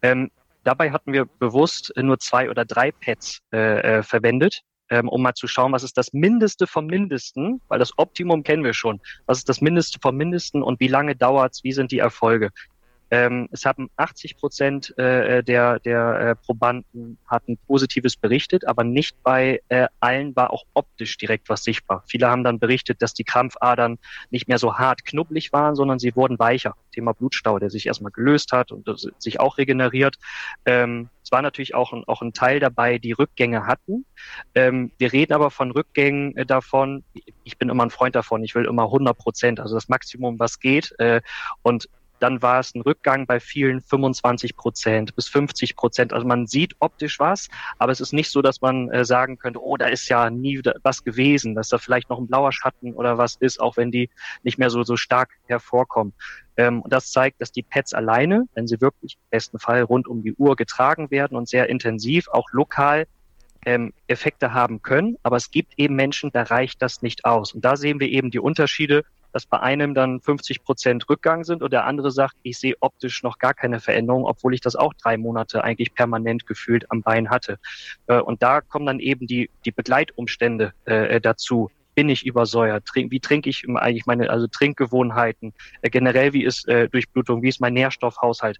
Ähm, 0.00 0.30
dabei 0.64 0.92
hatten 0.92 1.12
wir 1.12 1.26
bewusst 1.26 1.92
nur 1.96 2.18
zwei 2.18 2.50
oder 2.50 2.64
drei 2.64 2.92
Pads 2.92 3.40
äh, 3.52 3.98
äh, 3.98 4.02
verwendet, 4.02 4.62
ähm, 4.90 5.08
um 5.08 5.22
mal 5.22 5.34
zu 5.34 5.46
schauen, 5.46 5.72
was 5.72 5.82
ist 5.82 5.96
das 5.96 6.12
Mindeste 6.12 6.66
vom 6.66 6.86
Mindesten, 6.86 7.60
weil 7.68 7.78
das 7.78 7.96
Optimum 7.96 8.42
kennen 8.42 8.64
wir 8.64 8.74
schon. 8.74 9.00
Was 9.26 9.38
ist 9.38 9.48
das 9.48 9.60
Mindeste 9.60 9.98
vom 10.00 10.16
Mindesten 10.16 10.62
und 10.62 10.80
wie 10.80 10.88
lange 10.88 11.16
dauert's? 11.16 11.64
Wie 11.64 11.72
sind 11.72 11.92
die 11.92 11.98
Erfolge? 11.98 12.50
Ähm, 13.12 13.46
es 13.52 13.66
haben 13.66 13.90
80 13.96 14.38
Prozent 14.38 14.98
äh, 14.98 15.44
der, 15.44 15.78
der 15.80 16.18
äh, 16.18 16.34
Probanden 16.34 17.18
hatten 17.26 17.58
Positives 17.58 18.16
berichtet, 18.16 18.66
aber 18.66 18.84
nicht 18.84 19.22
bei 19.22 19.60
äh, 19.68 19.88
allen 20.00 20.34
war 20.34 20.50
auch 20.50 20.64
optisch 20.72 21.18
direkt 21.18 21.50
was 21.50 21.62
sichtbar. 21.62 22.04
Viele 22.06 22.30
haben 22.30 22.42
dann 22.42 22.58
berichtet, 22.58 23.02
dass 23.02 23.12
die 23.12 23.24
Krampfadern 23.24 23.98
nicht 24.30 24.48
mehr 24.48 24.56
so 24.56 24.78
hart 24.78 25.04
knubbelig 25.04 25.52
waren, 25.52 25.76
sondern 25.76 25.98
sie 25.98 26.16
wurden 26.16 26.38
weicher. 26.38 26.74
Thema 26.90 27.12
Blutstau, 27.12 27.58
der 27.58 27.68
sich 27.68 27.86
erstmal 27.86 28.12
gelöst 28.12 28.52
hat 28.52 28.72
und 28.72 28.88
sich 29.18 29.40
auch 29.40 29.58
regeneriert. 29.58 30.16
Ähm, 30.64 31.10
es 31.22 31.32
war 31.32 31.42
natürlich 31.42 31.74
auch 31.74 31.92
ein, 31.92 32.04
auch 32.06 32.22
ein 32.22 32.32
Teil 32.32 32.60
dabei, 32.60 32.98
die 32.98 33.12
Rückgänge 33.12 33.66
hatten. 33.66 34.04
Ähm, 34.54 34.90
wir 34.98 35.12
reden 35.12 35.32
aber 35.32 35.50
von 35.50 35.70
Rückgängen 35.70 36.36
äh, 36.36 36.46
davon. 36.46 37.04
Ich 37.44 37.58
bin 37.58 37.68
immer 37.68 37.84
ein 37.84 37.90
Freund 37.90 38.14
davon. 38.14 38.42
Ich 38.42 38.54
will 38.54 38.64
immer 38.64 38.84
100 38.84 39.16
Prozent, 39.16 39.60
also 39.60 39.74
das 39.74 39.88
Maximum, 39.88 40.38
was 40.38 40.60
geht. 40.60 40.94
Äh, 40.98 41.20
und 41.62 41.88
dann 42.22 42.40
war 42.40 42.60
es 42.60 42.74
ein 42.74 42.82
Rückgang 42.82 43.26
bei 43.26 43.40
vielen 43.40 43.80
25 43.80 44.56
Prozent 44.56 45.16
bis 45.16 45.28
50 45.28 45.74
Prozent. 45.74 46.12
Also 46.12 46.26
man 46.26 46.46
sieht 46.46 46.76
optisch 46.78 47.18
was, 47.18 47.48
aber 47.78 47.90
es 47.90 48.00
ist 48.00 48.12
nicht 48.12 48.30
so, 48.30 48.42
dass 48.42 48.60
man 48.60 48.90
äh, 48.90 49.04
sagen 49.04 49.38
könnte, 49.38 49.60
oh, 49.60 49.76
da 49.76 49.86
ist 49.86 50.08
ja 50.08 50.30
nie 50.30 50.60
was 50.82 51.02
gewesen, 51.02 51.54
dass 51.54 51.68
da 51.68 51.78
vielleicht 51.78 52.10
noch 52.10 52.18
ein 52.18 52.28
blauer 52.28 52.52
Schatten 52.52 52.92
oder 52.92 53.18
was 53.18 53.36
ist, 53.36 53.60
auch 53.60 53.76
wenn 53.76 53.90
die 53.90 54.08
nicht 54.42 54.58
mehr 54.58 54.70
so, 54.70 54.84
so 54.84 54.96
stark 54.96 55.30
hervorkommen. 55.46 56.12
Ähm, 56.56 56.82
und 56.82 56.92
das 56.92 57.10
zeigt, 57.10 57.40
dass 57.40 57.50
die 57.50 57.62
Pads 57.62 57.92
alleine, 57.94 58.46
wenn 58.54 58.68
sie 58.68 58.80
wirklich 58.80 59.14
im 59.14 59.30
besten 59.30 59.58
Fall 59.58 59.82
rund 59.82 60.06
um 60.06 60.22
die 60.22 60.34
Uhr 60.34 60.54
getragen 60.54 61.10
werden 61.10 61.36
und 61.36 61.48
sehr 61.48 61.68
intensiv, 61.68 62.28
auch 62.28 62.48
lokal 62.52 63.06
ähm, 63.64 63.92
Effekte 64.06 64.52
haben 64.52 64.82
können. 64.82 65.16
Aber 65.22 65.36
es 65.36 65.50
gibt 65.50 65.74
eben 65.76 65.96
Menschen, 65.96 66.30
da 66.32 66.42
reicht 66.42 66.82
das 66.82 67.02
nicht 67.02 67.24
aus. 67.24 67.52
Und 67.52 67.64
da 67.64 67.76
sehen 67.76 68.00
wir 68.00 68.08
eben 68.08 68.30
die 68.30 68.40
Unterschiede 68.40 69.04
dass 69.32 69.46
bei 69.46 69.60
einem 69.60 69.94
dann 69.94 70.20
50 70.20 70.62
Prozent 70.64 71.08
Rückgang 71.08 71.44
sind 71.44 71.62
und 71.62 71.72
der 71.72 71.84
andere 71.84 72.10
sagt, 72.10 72.36
ich 72.42 72.58
sehe 72.58 72.74
optisch 72.80 73.22
noch 73.22 73.38
gar 73.38 73.54
keine 73.54 73.80
Veränderung, 73.80 74.24
obwohl 74.24 74.54
ich 74.54 74.60
das 74.60 74.76
auch 74.76 74.94
drei 74.94 75.16
Monate 75.16 75.64
eigentlich 75.64 75.94
permanent 75.94 76.46
gefühlt 76.46 76.90
am 76.90 77.02
Bein 77.02 77.30
hatte. 77.30 77.58
Äh, 78.06 78.20
und 78.20 78.42
da 78.42 78.60
kommen 78.60 78.86
dann 78.86 79.00
eben 79.00 79.26
die, 79.26 79.50
die 79.64 79.72
Begleitumstände 79.72 80.72
äh, 80.84 81.20
dazu 81.20 81.70
bin 81.94 82.08
ich 82.08 82.24
übersäuert? 82.24 82.88
Wie 82.94 83.20
trinke 83.20 83.50
ich 83.50 83.64
eigentlich 83.68 84.06
meine 84.06 84.30
also 84.30 84.46
Trinkgewohnheiten? 84.46 85.52
Äh, 85.82 85.90
generell, 85.90 86.32
wie 86.32 86.44
ist 86.44 86.66
äh, 86.68 86.88
Durchblutung? 86.88 87.42
Wie 87.42 87.48
ist 87.48 87.60
mein 87.60 87.74
Nährstoffhaushalt? 87.74 88.58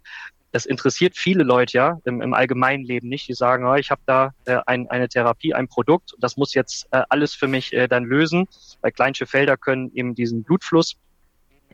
Das 0.53 0.65
interessiert 0.65 1.17
viele 1.17 1.43
Leute 1.43 1.77
ja 1.77 1.99
im, 2.05 2.21
im 2.21 2.33
allgemeinen 2.33 2.85
Leben 2.85 3.09
nicht. 3.09 3.27
Die 3.27 3.33
sagen, 3.33 3.65
oh, 3.65 3.73
ich 3.73 3.91
habe 3.91 4.01
da 4.05 4.33
äh, 4.45 4.59
ein, 4.65 4.87
eine 4.89 5.09
Therapie, 5.09 5.53
ein 5.53 5.67
Produkt, 5.67 6.13
das 6.19 6.37
muss 6.37 6.53
jetzt 6.53 6.87
äh, 6.91 7.01
alles 7.09 7.33
für 7.33 7.47
mich 7.47 7.73
äh, 7.73 7.87
dann 7.87 8.05
lösen. 8.05 8.47
Weil 8.81 8.91
Kleinsche 8.91 9.25
Felder 9.25 9.57
können 9.57 9.91
eben 9.95 10.15
diesen 10.15 10.43
Blutfluss 10.43 10.95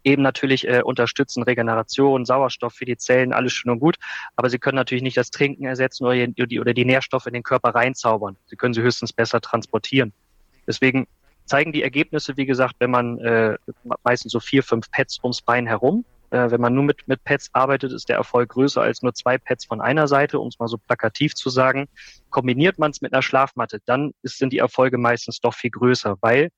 eben 0.04 0.22
natürlich 0.22 0.68
äh, 0.68 0.82
unterstützen, 0.82 1.44
Regeneration, 1.44 2.26
Sauerstoff 2.26 2.74
für 2.74 2.86
die 2.86 2.98
Zellen, 2.98 3.34
alles 3.34 3.54
schön 3.54 3.72
und 3.72 3.80
gut. 3.80 3.98
Aber 4.36 4.50
sie 4.50 4.60
können 4.60 4.78
natürlich 4.78 5.04
nicht 5.04 5.18
das 5.18 5.30
Trinken 5.30 5.65
ersetzen 5.65 6.06
oder 6.06 6.28
die, 6.28 6.60
oder 6.60 6.74
die 6.74 6.86
Nährstoffe 6.86 7.28
in 7.28 7.34
den 7.34 7.44
Körper 7.44 7.76
reinzaubern. 7.76 8.38
Sie 8.48 8.56
können 8.56 8.74
sie 8.74 8.82
höchstens 8.82 9.13
besser 9.13 9.42
transportieren. 9.42 10.13
Deswegen 10.68 11.08
zeigen 11.46 11.74
die 11.74 11.84
Ergebnisse, 11.84 12.38
wie 12.38 12.46
gesagt, 12.46 12.76
wenn 12.80 12.92
man 12.92 13.20
äh, 13.20 13.58
meistens 14.04 14.32
so 14.32 14.39
vier, 14.39 14.63
fünf 14.63 14.89
Pads 14.92 15.20
ums 15.24 15.42
Bein 15.42 15.65
herum. 15.65 16.06
Äh, 16.32 16.52
wenn 16.52 16.62
man 16.62 16.74
nur 16.74 16.84
mit, 16.84 17.08
mit 17.08 17.24
Pads 17.24 17.50
arbeitet, 17.54 17.92
ist 17.92 18.10
der 18.10 18.18
Erfolg 18.18 18.50
größer 18.50 18.82
als 18.82 19.02
nur 19.02 19.13
zwei 19.13 19.38
Pads 19.38 19.65
von 19.65 19.82
einer 19.82 20.08
Seite, 20.08 20.39
um 20.39 20.48
es 20.48 20.60
mal 20.60 20.68
so 20.68 20.78
plakativ 20.78 21.36
zu 21.36 21.50
sagen. 21.50 21.88
Kombiniert 22.30 22.80
man 22.80 22.92
es 22.92 23.02
mit 23.02 23.13
einer 23.13 23.22
Schlafmatte, 23.22 23.80
dann 23.86 24.12
ist, 24.22 24.38
sind 24.38 24.54
die 24.54 24.60
Erfolge 24.60 24.98
meistens 24.98 25.39
doch 25.39 25.54
viel 25.54 25.72
größer, 25.72 26.18
weil 26.22 26.50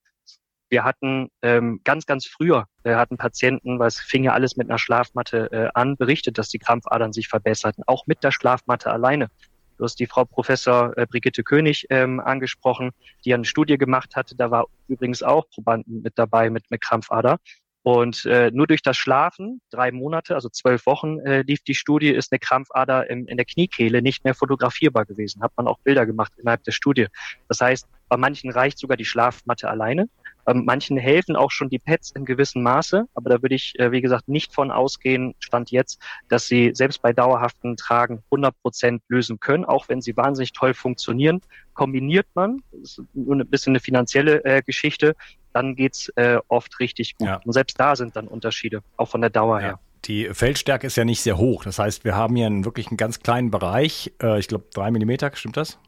wir 0.68 0.84
hatten 0.84 1.28
ähm, 1.42 1.80
ganz, 1.84 2.06
ganz 2.06 2.26
früher, 2.26 2.66
äh, 2.84 2.94
hatten 2.94 3.18
Patienten, 3.18 3.78
weil 3.78 3.88
es 3.88 4.00
fing 4.00 4.24
ja 4.24 4.32
alles 4.32 4.56
mit 4.56 4.70
einer 4.70 4.78
Schlafmatte 4.78 5.52
äh, 5.52 5.68
an, 5.74 5.98
berichtet, 5.98 6.38
dass 6.38 6.48
die 6.48 6.58
Krampfadern 6.58 7.12
sich 7.12 7.28
verbesserten, 7.28 7.84
auch 7.86 8.06
mit 8.06 8.24
der 8.24 8.30
Schlafmatte 8.30 8.90
alleine. 8.90 9.28
Du 9.76 9.84
hast 9.84 9.96
die 10.00 10.06
Frau 10.06 10.24
Professor 10.24 10.96
äh, 10.96 11.06
Brigitte 11.06 11.42
König 11.42 11.86
ähm, 11.90 12.20
angesprochen, 12.20 12.92
die 13.24 13.34
eine 13.34 13.44
Studie 13.44 13.76
gemacht 13.76 14.16
hatte. 14.16 14.34
Da 14.34 14.50
war 14.50 14.66
übrigens 14.88 15.22
auch 15.22 15.48
Probanden 15.50 16.02
mit 16.02 16.14
dabei 16.16 16.48
mit, 16.48 16.70
mit 16.70 16.80
Krampfader. 16.80 17.38
Und 17.82 18.24
äh, 18.26 18.50
nur 18.52 18.68
durch 18.68 18.82
das 18.82 18.96
Schlafen, 18.96 19.60
drei 19.70 19.90
Monate, 19.90 20.34
also 20.34 20.48
zwölf 20.48 20.86
Wochen 20.86 21.18
äh, 21.20 21.42
lief 21.42 21.62
die 21.62 21.74
Studie, 21.74 22.10
ist 22.10 22.30
eine 22.32 22.38
Krampfader 22.38 23.10
im, 23.10 23.26
in 23.26 23.36
der 23.36 23.46
Kniekehle 23.46 24.02
nicht 24.02 24.22
mehr 24.24 24.34
fotografierbar 24.34 25.04
gewesen. 25.04 25.42
Hat 25.42 25.52
man 25.56 25.66
auch 25.66 25.78
Bilder 25.80 26.06
gemacht 26.06 26.32
innerhalb 26.36 26.62
der 26.62 26.72
Studie. 26.72 27.08
Das 27.48 27.60
heißt, 27.60 27.88
bei 28.08 28.16
manchen 28.16 28.50
reicht 28.50 28.78
sogar 28.78 28.96
die 28.96 29.04
Schlafmatte 29.04 29.68
alleine. 29.68 30.08
Ähm, 30.46 30.64
manchen 30.64 30.96
helfen 30.96 31.36
auch 31.36 31.50
schon 31.50 31.70
die 31.70 31.78
Pads 31.78 32.12
in 32.12 32.24
gewissem 32.24 32.62
Maße, 32.62 33.06
aber 33.14 33.30
da 33.30 33.42
würde 33.42 33.54
ich, 33.54 33.78
äh, 33.78 33.92
wie 33.92 34.00
gesagt, 34.00 34.28
nicht 34.28 34.52
von 34.52 34.70
ausgehen, 34.70 35.34
stand 35.38 35.70
jetzt, 35.70 36.00
dass 36.28 36.46
sie 36.46 36.72
selbst 36.74 37.00
bei 37.00 37.12
dauerhaften 37.12 37.76
Tragen 37.76 38.22
100 38.26 38.54
Prozent 38.60 39.02
lösen 39.08 39.38
können, 39.40 39.64
auch 39.64 39.88
wenn 39.88 40.00
sie 40.00 40.16
wahnsinnig 40.16 40.52
toll 40.52 40.74
funktionieren. 40.74 41.40
Kombiniert 41.74 42.26
man, 42.34 42.62
das 42.72 42.98
ist 42.98 43.02
nur 43.14 43.36
ein 43.36 43.48
bisschen 43.48 43.72
eine 43.72 43.80
finanzielle 43.80 44.44
äh, 44.44 44.62
Geschichte, 44.62 45.14
dann 45.52 45.76
geht's 45.76 46.08
äh, 46.16 46.38
oft 46.48 46.78
richtig 46.80 47.16
gut. 47.16 47.28
Ja. 47.28 47.40
Und 47.44 47.52
selbst 47.52 47.78
da 47.78 47.96
sind 47.96 48.16
dann 48.16 48.28
Unterschiede, 48.28 48.82
auch 48.96 49.08
von 49.08 49.20
der 49.20 49.30
Dauer 49.30 49.60
ja. 49.60 49.66
her. 49.66 49.80
Die 50.04 50.28
Feldstärke 50.32 50.86
ist 50.86 50.96
ja 50.96 51.04
nicht 51.04 51.20
sehr 51.20 51.38
hoch. 51.38 51.64
Das 51.64 51.78
heißt, 51.78 52.04
wir 52.04 52.16
haben 52.16 52.34
hier 52.34 52.46
einen, 52.46 52.64
wirklich 52.64 52.88
einen 52.88 52.96
ganz 52.96 53.20
kleinen 53.20 53.50
Bereich. 53.50 54.12
Äh, 54.20 54.40
ich 54.40 54.48
glaube, 54.48 54.64
drei 54.74 54.90
Millimeter, 54.90 55.30
stimmt 55.34 55.56
das? 55.56 55.78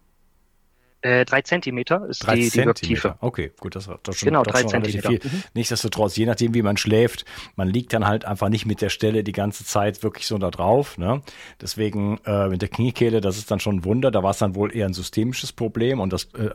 Äh, 1.05 1.27
drei 1.27 1.43
Zentimeter 1.43 2.07
ist 2.09 2.27
drei 2.27 2.37
die, 2.37 2.49
die 2.49 2.65
Wirktiefe. 2.65 3.17
Okay, 3.21 3.53
gut, 3.61 3.77
das, 3.77 3.91
das 4.05 4.17
schon, 4.17 4.27
genau, 4.27 4.43
drei 4.43 4.61
schon 4.61 4.71
Zentimeter. 4.71 5.11
Viel. 5.11 5.21
Mhm. 5.23 5.43
Nichtsdestotrotz, 5.53 6.17
je 6.17 6.25
nachdem, 6.25 6.55
wie 6.55 6.63
man 6.63 6.79
schläft, 6.79 7.27
man 7.57 7.69
liegt 7.69 7.93
dann 7.93 8.07
halt 8.07 8.25
einfach 8.25 8.49
nicht 8.49 8.65
mit 8.65 8.81
der 8.81 8.89
Stelle 8.89 9.23
die 9.23 9.33
ganze 9.33 9.67
Zeit 9.67 10.03
wirklich 10.03 10.27
so 10.27 10.39
da 10.39 10.51
drauf. 10.51 10.97
Ne? 10.97 11.21
Deswegen 11.61 12.19
äh, 12.25 12.49
mit 12.49 12.63
der 12.63 12.71
Kniekehle, 12.71 13.21
das 13.21 13.37
ist 13.37 13.51
dann 13.51 13.61
schon 13.61 13.77
ein 13.77 13.85
Wunder. 13.85 14.11
Da 14.11 14.23
war 14.23 14.31
es 14.31 14.39
dann 14.39 14.55
wohl 14.55 14.75
eher 14.75 14.87
ein 14.87 14.95
systemisches 14.95 15.53
Problem 15.53 16.01
und 16.01 16.11
das 16.11 16.25
äh, 16.35 16.51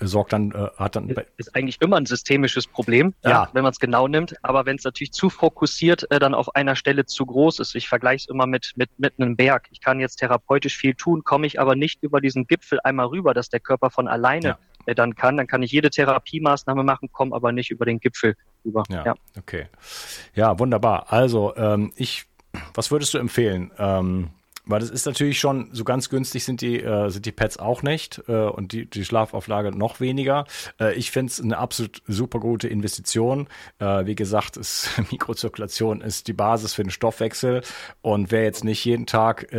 sorgt 0.00 0.32
dann, 0.32 0.52
äh, 0.52 0.68
hat 0.76 0.96
dann. 0.96 1.14
Ist 1.36 1.54
eigentlich 1.54 1.80
immer 1.80 1.96
ein 1.96 2.06
systemisches 2.06 2.66
Problem, 2.66 3.14
ja. 3.22 3.30
ja 3.30 3.48
wenn 3.52 3.62
man 3.62 3.72
es 3.72 3.78
genau 3.78 4.08
nimmt. 4.08 4.34
Aber 4.42 4.66
wenn 4.66 4.76
es 4.76 4.84
natürlich 4.84 5.12
zu 5.12 5.30
fokussiert 5.30 6.10
äh, 6.10 6.18
dann 6.18 6.34
auf 6.34 6.54
einer 6.54 6.76
Stelle 6.76 7.06
zu 7.06 7.26
groß 7.26 7.60
ist, 7.60 7.74
ich 7.74 7.88
vergleiche 7.88 8.24
es 8.24 8.28
immer 8.28 8.46
mit, 8.46 8.72
mit, 8.76 8.90
mit 8.98 9.14
einem 9.18 9.36
Berg. 9.36 9.68
Ich 9.70 9.80
kann 9.80 10.00
jetzt 10.00 10.16
therapeutisch 10.16 10.76
viel 10.76 10.94
tun, 10.94 11.22
komme 11.24 11.46
ich 11.46 11.60
aber 11.60 11.76
nicht 11.76 12.02
über 12.02 12.20
diesen 12.20 12.46
Gipfel 12.46 12.80
einmal 12.82 13.06
rüber, 13.06 13.34
dass 13.34 13.48
der 13.48 13.60
Körper 13.60 13.90
von 13.90 14.08
alleine 14.08 14.48
ja. 14.48 14.58
äh, 14.86 14.94
dann 14.94 15.14
kann. 15.14 15.36
Dann 15.36 15.46
kann 15.46 15.62
ich 15.62 15.72
jede 15.72 15.90
Therapiemaßnahme 15.90 16.82
machen, 16.82 17.10
komme 17.12 17.34
aber 17.34 17.52
nicht 17.52 17.70
über 17.70 17.84
den 17.84 18.00
Gipfel 18.00 18.36
rüber. 18.64 18.84
Ja, 18.88 19.04
ja. 19.04 19.14
okay. 19.38 19.66
Ja, 20.34 20.58
wunderbar. 20.58 21.12
Also, 21.12 21.54
ähm, 21.56 21.92
ich, 21.96 22.26
was 22.74 22.90
würdest 22.90 23.14
du 23.14 23.18
empfehlen? 23.18 23.70
Ähm, 23.78 24.30
weil 24.70 24.80
das 24.80 24.90
ist 24.90 25.06
natürlich 25.06 25.38
schon, 25.38 25.68
so 25.72 25.84
ganz 25.84 26.08
günstig 26.08 26.44
sind 26.44 26.60
die, 26.60 26.80
äh, 26.80 27.08
sind 27.10 27.26
die 27.26 27.32
Pads 27.32 27.58
auch 27.58 27.82
nicht 27.82 28.22
äh, 28.28 28.32
und 28.32 28.72
die, 28.72 28.86
die 28.86 29.04
Schlafauflage 29.04 29.76
noch 29.76 30.00
weniger. 30.00 30.44
Äh, 30.80 30.94
ich 30.94 31.10
finde 31.10 31.30
es 31.30 31.40
eine 31.40 31.58
absolut 31.58 32.02
super 32.06 32.40
gute 32.40 32.68
Investition. 32.68 33.48
Äh, 33.78 34.06
wie 34.06 34.14
gesagt, 34.14 34.56
ist, 34.56 34.90
Mikrozirkulation 35.10 36.00
ist 36.00 36.28
die 36.28 36.32
Basis 36.32 36.74
für 36.74 36.82
den 36.82 36.90
Stoffwechsel 36.90 37.62
und 38.02 38.30
wer 38.30 38.42
jetzt 38.44 38.64
nicht 38.64 38.84
jeden 38.84 39.06
Tag 39.06 39.52
äh, 39.52 39.58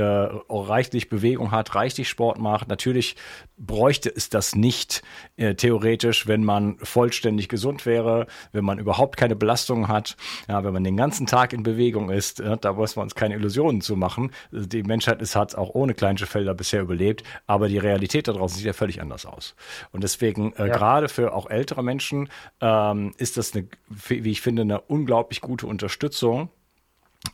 reichlich 0.49 1.09
Bewegung 1.09 1.51
hat, 1.51 1.75
reichlich 1.75 2.09
Sport 2.09 2.39
macht, 2.39 2.67
natürlich 2.67 3.15
bräuchte 3.57 4.11
es 4.13 4.29
das 4.29 4.55
nicht 4.55 5.03
äh, 5.37 5.55
theoretisch, 5.55 6.27
wenn 6.27 6.43
man 6.43 6.77
vollständig 6.79 7.47
gesund 7.47 7.85
wäre, 7.85 8.27
wenn 8.51 8.65
man 8.65 8.79
überhaupt 8.79 9.17
keine 9.17 9.35
Belastung 9.35 9.87
hat, 9.87 10.17
ja, 10.47 10.63
wenn 10.63 10.73
man 10.73 10.83
den 10.83 10.97
ganzen 10.97 11.27
Tag 11.27 11.53
in 11.53 11.63
Bewegung 11.63 12.09
ist, 12.09 12.41
da 12.61 12.73
muss 12.73 12.95
man 12.95 13.03
uns 13.03 13.15
keine 13.15 13.35
Illusionen 13.35 13.81
zu 13.81 13.95
machen. 13.95 14.31
Die 14.51 14.83
Menschheit 15.01 15.21
ist, 15.23 15.35
hat 15.35 15.55
auch 15.55 15.71
ohne 15.73 15.95
Felder 16.27 16.53
bisher 16.53 16.81
überlebt, 16.81 17.23
aber 17.47 17.67
die 17.67 17.79
Realität 17.79 18.27
da 18.27 18.33
draußen 18.33 18.57
sieht 18.57 18.67
ja 18.67 18.73
völlig 18.73 19.01
anders 19.01 19.25
aus. 19.25 19.55
Und 19.91 20.03
deswegen, 20.03 20.53
äh, 20.53 20.67
ja. 20.67 20.77
gerade 20.77 21.09
für 21.09 21.33
auch 21.33 21.49
ältere 21.49 21.83
Menschen, 21.83 22.29
ähm, 22.59 23.11
ist 23.17 23.37
das 23.37 23.55
eine, 23.55 23.67
wie 23.89 24.29
ich 24.29 24.41
finde, 24.41 24.61
eine 24.61 24.79
unglaublich 24.81 25.41
gute 25.41 25.65
Unterstützung 25.65 26.49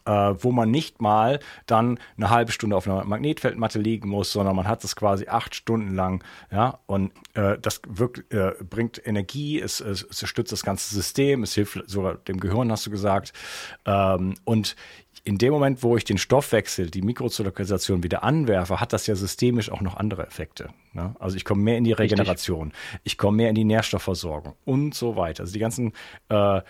äh, 0.05 0.11
wo 0.11 0.51
man 0.51 0.71
nicht 0.71 1.01
mal 1.01 1.39
dann 1.65 1.99
eine 2.17 2.29
halbe 2.29 2.51
Stunde 2.51 2.75
auf 2.75 2.87
einer 2.87 3.03
Magnetfeldmatte 3.03 3.79
liegen 3.79 4.09
muss, 4.09 4.31
sondern 4.31 4.55
man 4.55 4.67
hat 4.67 4.83
es 4.83 4.95
quasi 4.95 5.27
acht 5.27 5.55
Stunden 5.55 5.95
lang, 5.95 6.23
ja, 6.51 6.79
und 6.85 7.11
äh, 7.33 7.57
das 7.59 7.81
wirkt, 7.87 8.31
äh, 8.33 8.53
bringt 8.69 9.05
Energie, 9.05 9.59
es, 9.59 9.79
es, 9.79 10.03
es 10.03 10.27
stützt 10.27 10.51
das 10.51 10.63
ganze 10.63 10.93
System, 10.93 11.43
es 11.43 11.53
hilft 11.53 11.89
sogar 11.89 12.15
dem 12.15 12.39
Gehirn, 12.39 12.71
hast 12.71 12.85
du 12.85 12.91
gesagt, 12.91 13.33
ähm, 13.85 14.35
und 14.43 14.75
in 15.23 15.37
dem 15.37 15.51
Moment, 15.51 15.83
wo 15.83 15.97
ich 15.97 16.05
den 16.05 16.17
Stoffwechsel, 16.17 16.89
die 16.89 17.01
Mikrozirkulation 17.01 18.01
wieder 18.01 18.23
anwerfe, 18.23 18.79
hat 18.79 18.93
das 18.93 19.07
ja 19.07 19.15
systemisch 19.15 19.69
auch 19.69 19.81
noch 19.81 19.97
andere 19.97 20.25
Effekte. 20.25 20.69
Ne? 20.93 21.15
Also 21.19 21.35
ich 21.35 21.43
komme 21.43 21.63
mehr 21.63 21.77
in 21.77 21.83
die 21.83 21.91
Regeneration, 21.91 22.69
Richtig. 22.69 23.01
ich 23.03 23.17
komme 23.17 23.37
mehr 23.37 23.49
in 23.49 23.55
die 23.55 23.65
Nährstoffversorgung 23.65 24.55
und 24.63 24.95
so 24.95 25.17
weiter. 25.17 25.43
Also 25.43 25.51
die 25.51 25.59
ganzen 25.59 25.91
äh, 26.29 26.61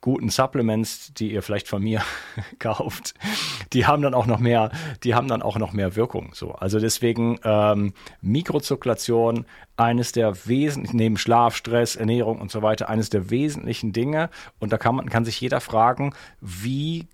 guten 0.00 0.30
Supplements, 0.30 1.12
die 1.14 1.32
ihr 1.32 1.42
vielleicht 1.42 1.68
von 1.68 1.82
mir 1.82 2.02
kauft, 2.58 3.14
die 3.72 3.86
haben 3.86 4.02
dann 4.02 4.14
auch 4.14 4.26
noch 4.26 4.38
mehr, 4.38 4.70
die 5.04 5.14
haben 5.14 5.28
dann 5.28 5.42
auch 5.42 5.58
noch 5.58 5.72
mehr 5.72 5.96
Wirkung. 5.96 6.30
So, 6.34 6.52
also 6.52 6.78
deswegen 6.78 7.38
ähm, 7.44 7.92
Mikrozirkulation 8.22 9.44
eines 9.76 10.12
der 10.12 10.46
wesentlichen 10.46 10.96
neben 10.96 11.16
Schlaf, 11.16 11.56
Stress, 11.56 11.96
Ernährung 11.96 12.40
und 12.40 12.50
so 12.50 12.62
weiter 12.62 12.88
eines 12.88 13.10
der 13.10 13.30
wesentlichen 13.30 13.92
Dinge. 13.92 14.30
Und 14.58 14.72
da 14.72 14.78
kann 14.78 14.94
man 14.94 15.08
kann 15.08 15.24
sich 15.24 15.40
jeder 15.40 15.60
fragen, 15.60 16.14
wie 16.40 17.08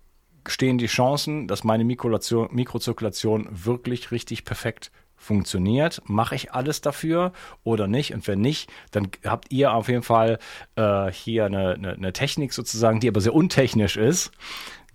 stehen 0.47 0.77
die 0.77 0.87
Chancen, 0.87 1.47
dass 1.47 1.63
meine 1.63 1.83
Mikrozirkulation 1.83 3.47
wirklich 3.51 4.11
richtig 4.11 4.45
perfekt 4.45 4.91
funktioniert, 5.17 6.01
mache 6.05 6.35
ich 6.35 6.53
alles 6.53 6.81
dafür 6.81 7.33
oder 7.63 7.87
nicht? 7.87 8.13
Und 8.13 8.27
wenn 8.27 8.39
nicht, 8.39 8.69
dann 8.91 9.09
habt 9.25 9.51
ihr 9.51 9.73
auf 9.73 9.89
jeden 9.89 10.03
Fall 10.03 10.39
äh, 10.75 11.11
hier 11.11 11.45
eine, 11.45 11.73
eine, 11.73 11.93
eine 11.93 12.13
Technik 12.13 12.53
sozusagen, 12.53 12.99
die 12.99 13.09
aber 13.09 13.21
sehr 13.21 13.33
untechnisch 13.33 13.97
ist 13.97 14.31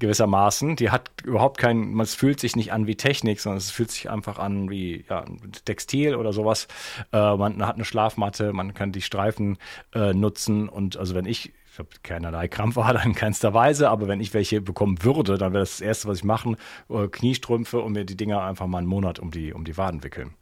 gewissermaßen. 0.03 0.77
Die 0.77 0.91
hat 0.91 1.11
überhaupt 1.23 1.59
kein, 1.59 1.93
man 1.93 2.07
fühlt 2.07 2.41
sich 2.41 2.57
nicht 2.57 2.73
an 2.73 2.87
wie 2.87 2.97
Technik, 2.97 3.41
sondern 3.41 3.59
es 3.59 3.71
fühlt 3.71 3.91
sich 3.91 4.11
einfach 4.11 4.39
an 4.39 4.69
wie 4.69 5.05
ja, 5.09 5.25
Textil 5.65 6.17
oder 6.17 6.33
sowas. 6.33 6.67
Äh, 7.13 7.37
man 7.37 7.65
hat 7.65 7.77
eine 7.77 7.85
Schlafmatte, 7.85 8.53
man 8.53 8.75
kann 8.75 8.91
die 8.93 9.01
Streifen 9.01 9.59
äh, 9.95 10.13
nutzen 10.13 10.69
und 10.69 10.97
also 10.97 11.15
wenn 11.15 11.25
ich 11.25 11.53
ich 11.73 11.79
habe 11.79 11.89
keinerlei 12.03 12.49
Krampfader 12.49 13.03
in 13.03 13.15
keinster 13.15 13.55
Weise, 13.55 13.89
aber 13.89 14.07
wenn 14.07 14.21
ich 14.21 14.35
welche 14.35 14.61
bekommen 14.61 15.03
würde, 15.03 15.39
dann 15.39 15.55
wäre 15.55 15.63
das, 15.63 15.79
das 15.79 15.81
Erste, 15.81 16.09
was 16.09 16.19
ich 16.19 16.25
machen, 16.25 16.59
äh, 16.91 17.09
Kniestrümpfe 17.09 17.81
und 17.81 17.93
mir 17.93 18.05
die 18.05 18.17
Dinger 18.17 18.43
einfach 18.43 18.67
mal 18.67 18.79
einen 18.79 18.87
Monat 18.87 19.19
um 19.19 19.31
die, 19.31 19.55
um 19.55 19.65
die 19.65 19.79
Waden 19.79 20.05
wickeln. 20.05 20.35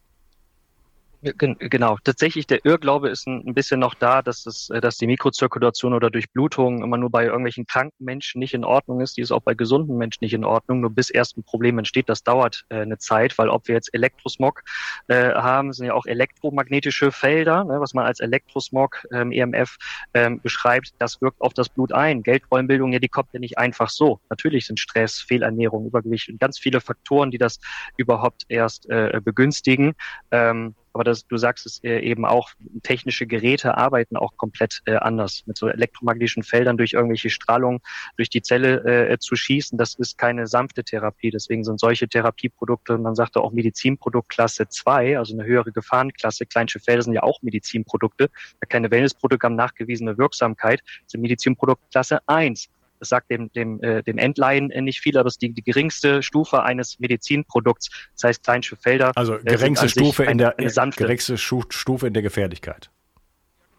Genau, 1.22 1.98
tatsächlich 2.02 2.46
der 2.46 2.64
Irrglaube 2.64 3.10
ist 3.10 3.26
ein, 3.26 3.52
bisschen 3.52 3.78
noch 3.78 3.92
da, 3.92 4.22
dass, 4.22 4.44
das, 4.44 4.70
äh, 4.70 4.80
dass 4.80 4.96
die 4.96 5.06
Mikrozirkulation 5.06 5.92
oder 5.92 6.08
Durchblutung 6.08 6.82
immer 6.82 6.96
nur 6.96 7.10
bei 7.10 7.26
irgendwelchen 7.26 7.66
kranken 7.66 8.02
Menschen 8.02 8.38
nicht 8.38 8.54
in 8.54 8.64
Ordnung 8.64 9.02
ist. 9.02 9.18
Die 9.18 9.20
ist 9.20 9.30
auch 9.30 9.42
bei 9.42 9.52
gesunden 9.52 9.98
Menschen 9.98 10.24
nicht 10.24 10.32
in 10.32 10.46
Ordnung. 10.46 10.80
Nur 10.80 10.88
bis 10.88 11.10
erst 11.10 11.36
ein 11.36 11.42
Problem 11.44 11.78
entsteht, 11.78 12.08
das 12.08 12.22
dauert 12.22 12.64
äh, 12.70 12.76
eine 12.76 12.96
Zeit, 12.96 13.36
weil 13.36 13.50
ob 13.50 13.68
wir 13.68 13.74
jetzt 13.74 13.92
Elektrosmog 13.92 14.62
äh, 15.08 15.34
haben, 15.34 15.74
sind 15.74 15.86
ja 15.86 15.92
auch 15.92 16.06
elektromagnetische 16.06 17.12
Felder, 17.12 17.64
ne, 17.64 17.80
was 17.80 17.92
man 17.92 18.06
als 18.06 18.20
Elektrosmog 18.20 19.06
ähm, 19.12 19.30
EMF 19.30 19.76
ähm, 20.14 20.40
beschreibt, 20.40 20.94
das 20.98 21.20
wirkt 21.20 21.42
auf 21.42 21.52
das 21.52 21.68
Blut 21.68 21.92
ein. 21.92 22.22
Geldrollenbildung, 22.22 22.92
ja, 22.92 22.98
die 22.98 23.08
kommt 23.08 23.28
ja 23.34 23.40
nicht 23.40 23.58
einfach 23.58 23.90
so. 23.90 24.20
Natürlich 24.30 24.64
sind 24.64 24.80
Stress, 24.80 25.20
Fehlernährung, 25.20 25.86
Übergewicht 25.86 26.30
und 26.30 26.40
ganz 26.40 26.58
viele 26.58 26.80
Faktoren, 26.80 27.30
die 27.30 27.38
das 27.38 27.60
überhaupt 27.98 28.46
erst 28.48 28.88
äh, 28.88 29.20
begünstigen. 29.22 29.92
Ähm, 30.30 30.74
aber 30.92 31.04
das, 31.04 31.26
du 31.26 31.36
sagst 31.36 31.66
es 31.66 31.82
äh, 31.84 32.00
eben 32.00 32.24
auch, 32.24 32.50
technische 32.82 33.26
Geräte 33.26 33.76
arbeiten 33.76 34.16
auch 34.16 34.36
komplett 34.36 34.82
äh, 34.86 34.96
anders. 34.96 35.44
Mit 35.46 35.56
so 35.56 35.68
elektromagnetischen 35.68 36.42
Feldern 36.42 36.76
durch 36.76 36.92
irgendwelche 36.94 37.30
Strahlung 37.30 37.80
durch 38.16 38.30
die 38.30 38.42
Zelle 38.42 39.08
äh, 39.08 39.18
zu 39.18 39.36
schießen, 39.36 39.78
das 39.78 39.94
ist 39.94 40.18
keine 40.18 40.46
sanfte 40.46 40.84
Therapie. 40.84 41.30
Deswegen 41.30 41.64
sind 41.64 41.78
solche 41.78 42.08
Therapieprodukte, 42.08 42.98
man 42.98 43.14
sagte 43.14 43.40
auch 43.40 43.52
Medizinproduktklasse 43.52 44.68
2, 44.68 45.18
also 45.18 45.34
eine 45.34 45.44
höhere 45.44 45.72
Gefahrenklasse. 45.72 46.46
Kleinsche 46.46 46.80
Felder 46.80 47.02
sind 47.02 47.14
ja 47.14 47.22
auch 47.22 47.42
Medizinprodukte. 47.42 48.30
Keine 48.68 48.90
Wellnessprodukte 48.90 49.46
haben 49.46 49.56
nachgewiesene 49.56 50.18
Wirksamkeit, 50.18 50.82
sind 51.06 51.20
Medizinproduktklasse 51.20 52.20
1. 52.26 52.68
Das 53.00 53.08
sagt 53.08 53.30
dem, 53.30 53.52
dem, 53.52 53.82
äh, 53.82 54.02
dem 54.02 54.18
Endlaien 54.18 54.68
nicht 54.68 55.00
viel, 55.00 55.18
aber 55.18 55.26
es 55.26 55.34
ist 55.34 55.42
die, 55.42 55.52
die 55.52 55.62
geringste 55.62 56.22
Stufe 56.22 56.62
eines 56.62 57.00
Medizinprodukts. 57.00 57.90
Das 58.14 58.24
heißt, 58.24 58.44
Kleinsche 58.44 58.76
Felder. 58.76 59.12
Also 59.16 59.34
äh, 59.34 59.42
geringste 59.42 59.88
Stufe 59.88 60.24
in 60.24 60.38
der, 60.38 60.54
sanfte, 60.66 61.04
geringste 61.04 61.36
Stufe 61.38 62.06
in 62.06 62.12
der 62.12 62.22
Gefährlichkeit. 62.22 62.90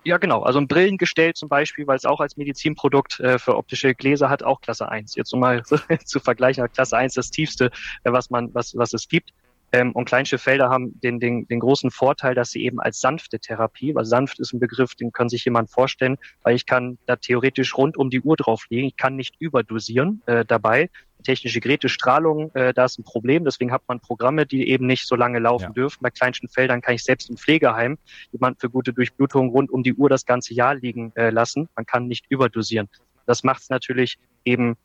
Ja, 0.04 0.18
genau. 0.18 0.42
Also 0.42 0.60
ein 0.60 0.68
Brillengestell 0.68 1.34
zum 1.34 1.48
Beispiel, 1.48 1.86
weil 1.86 1.96
es 1.96 2.06
auch 2.06 2.20
als 2.20 2.36
Medizinprodukt 2.36 3.20
äh, 3.20 3.38
für 3.38 3.56
optische 3.56 3.94
Gläser 3.94 4.30
hat, 4.30 4.42
auch 4.42 4.60
Klasse 4.62 4.90
1. 4.90 5.16
Jetzt 5.16 5.32
um 5.34 5.40
mal 5.40 5.64
zu 6.06 6.20
vergleichen, 6.20 6.68
Klasse 6.74 6.98
1 6.98 7.14
das 7.14 7.30
tiefste, 7.30 7.66
äh, 8.04 8.12
was 8.12 8.32
man, 8.32 8.54
was, 8.54 8.76
was 8.76 8.94
es 8.94 9.08
gibt. 9.08 9.32
Ähm, 9.74 9.94
und 9.94 10.06
Kleinschifffelder 10.06 10.70
haben 10.70 11.00
den, 11.00 11.20
den, 11.20 11.48
den 11.48 11.60
großen 11.60 11.92
Vorteil, 11.92 12.36
dass 12.36 12.52
sie 12.52 12.64
eben 12.64 12.80
als 12.80 13.00
sanfte 13.00 13.40
Therapie, 13.40 13.96
weil 13.96 14.06
sanft 14.06 14.40
ist 14.40 14.54
ein 14.54 14.60
Begriff, 14.60 14.96
den 14.96 15.12
kann 15.12 15.30
sich 15.30 15.46
jemand 15.46 15.70
vorstellen, 15.70 16.18
weil 16.44 16.56
ich 16.56 16.66
kann 16.66 16.98
da 17.06 17.16
theoretisch 17.16 17.78
rund 17.78 17.98
um 17.98 18.10
die 18.10 18.22
Uhr 18.22 18.36
drauflegen. 18.36 18.88
Ich 18.88 18.98
kann 18.98 19.16
nicht 19.16 19.36
überdosieren 19.40 20.22
äh, 20.26 20.44
dabei. 20.46 20.90
Technische 21.24 21.60
Geräte, 21.60 21.88
Strahlung, 21.88 22.54
äh, 22.56 22.74
da 22.74 22.86
ist 22.86 23.00
ein 23.00 23.04
Problem. 23.04 23.46
Deswegen 23.46 23.72
hat 23.72 23.84
man 23.88 24.00
Programme, 24.00 24.46
die 24.46 24.68
eben 24.68 24.88
nicht 24.88 25.08
so 25.08 25.16
lange 25.16 25.40
laufen 25.40 25.66
ja. 25.66 25.70
dürfen. 25.70 26.00
Bei 26.02 26.10
kleinsten 26.10 26.50
Feldern 26.50 26.82
kann 26.82 26.96
ich 26.96 27.04
selbst 27.04 27.30
im 27.30 27.38
Pflegeheim 27.38 27.98
jemand 28.32 28.60
für 28.60 28.70
gute 28.70 28.92
Durchblutung 28.92 29.50
rund 29.50 29.70
um 29.72 29.84
die 29.84 29.94
Uhr 29.94 30.10
das 30.10 30.26
ganze 30.26 30.54
Jahr 30.54 30.76
liegen 30.76 31.14
äh, 31.16 31.30
lassen. 31.30 31.70
Man 31.76 31.86
kann 31.86 32.08
nicht 32.08 32.26
überdosieren. 32.30 32.90
Das 33.26 33.44
macht 33.44 33.62
es 33.62 33.70
natürlich 33.70 34.18
eben 34.44 34.76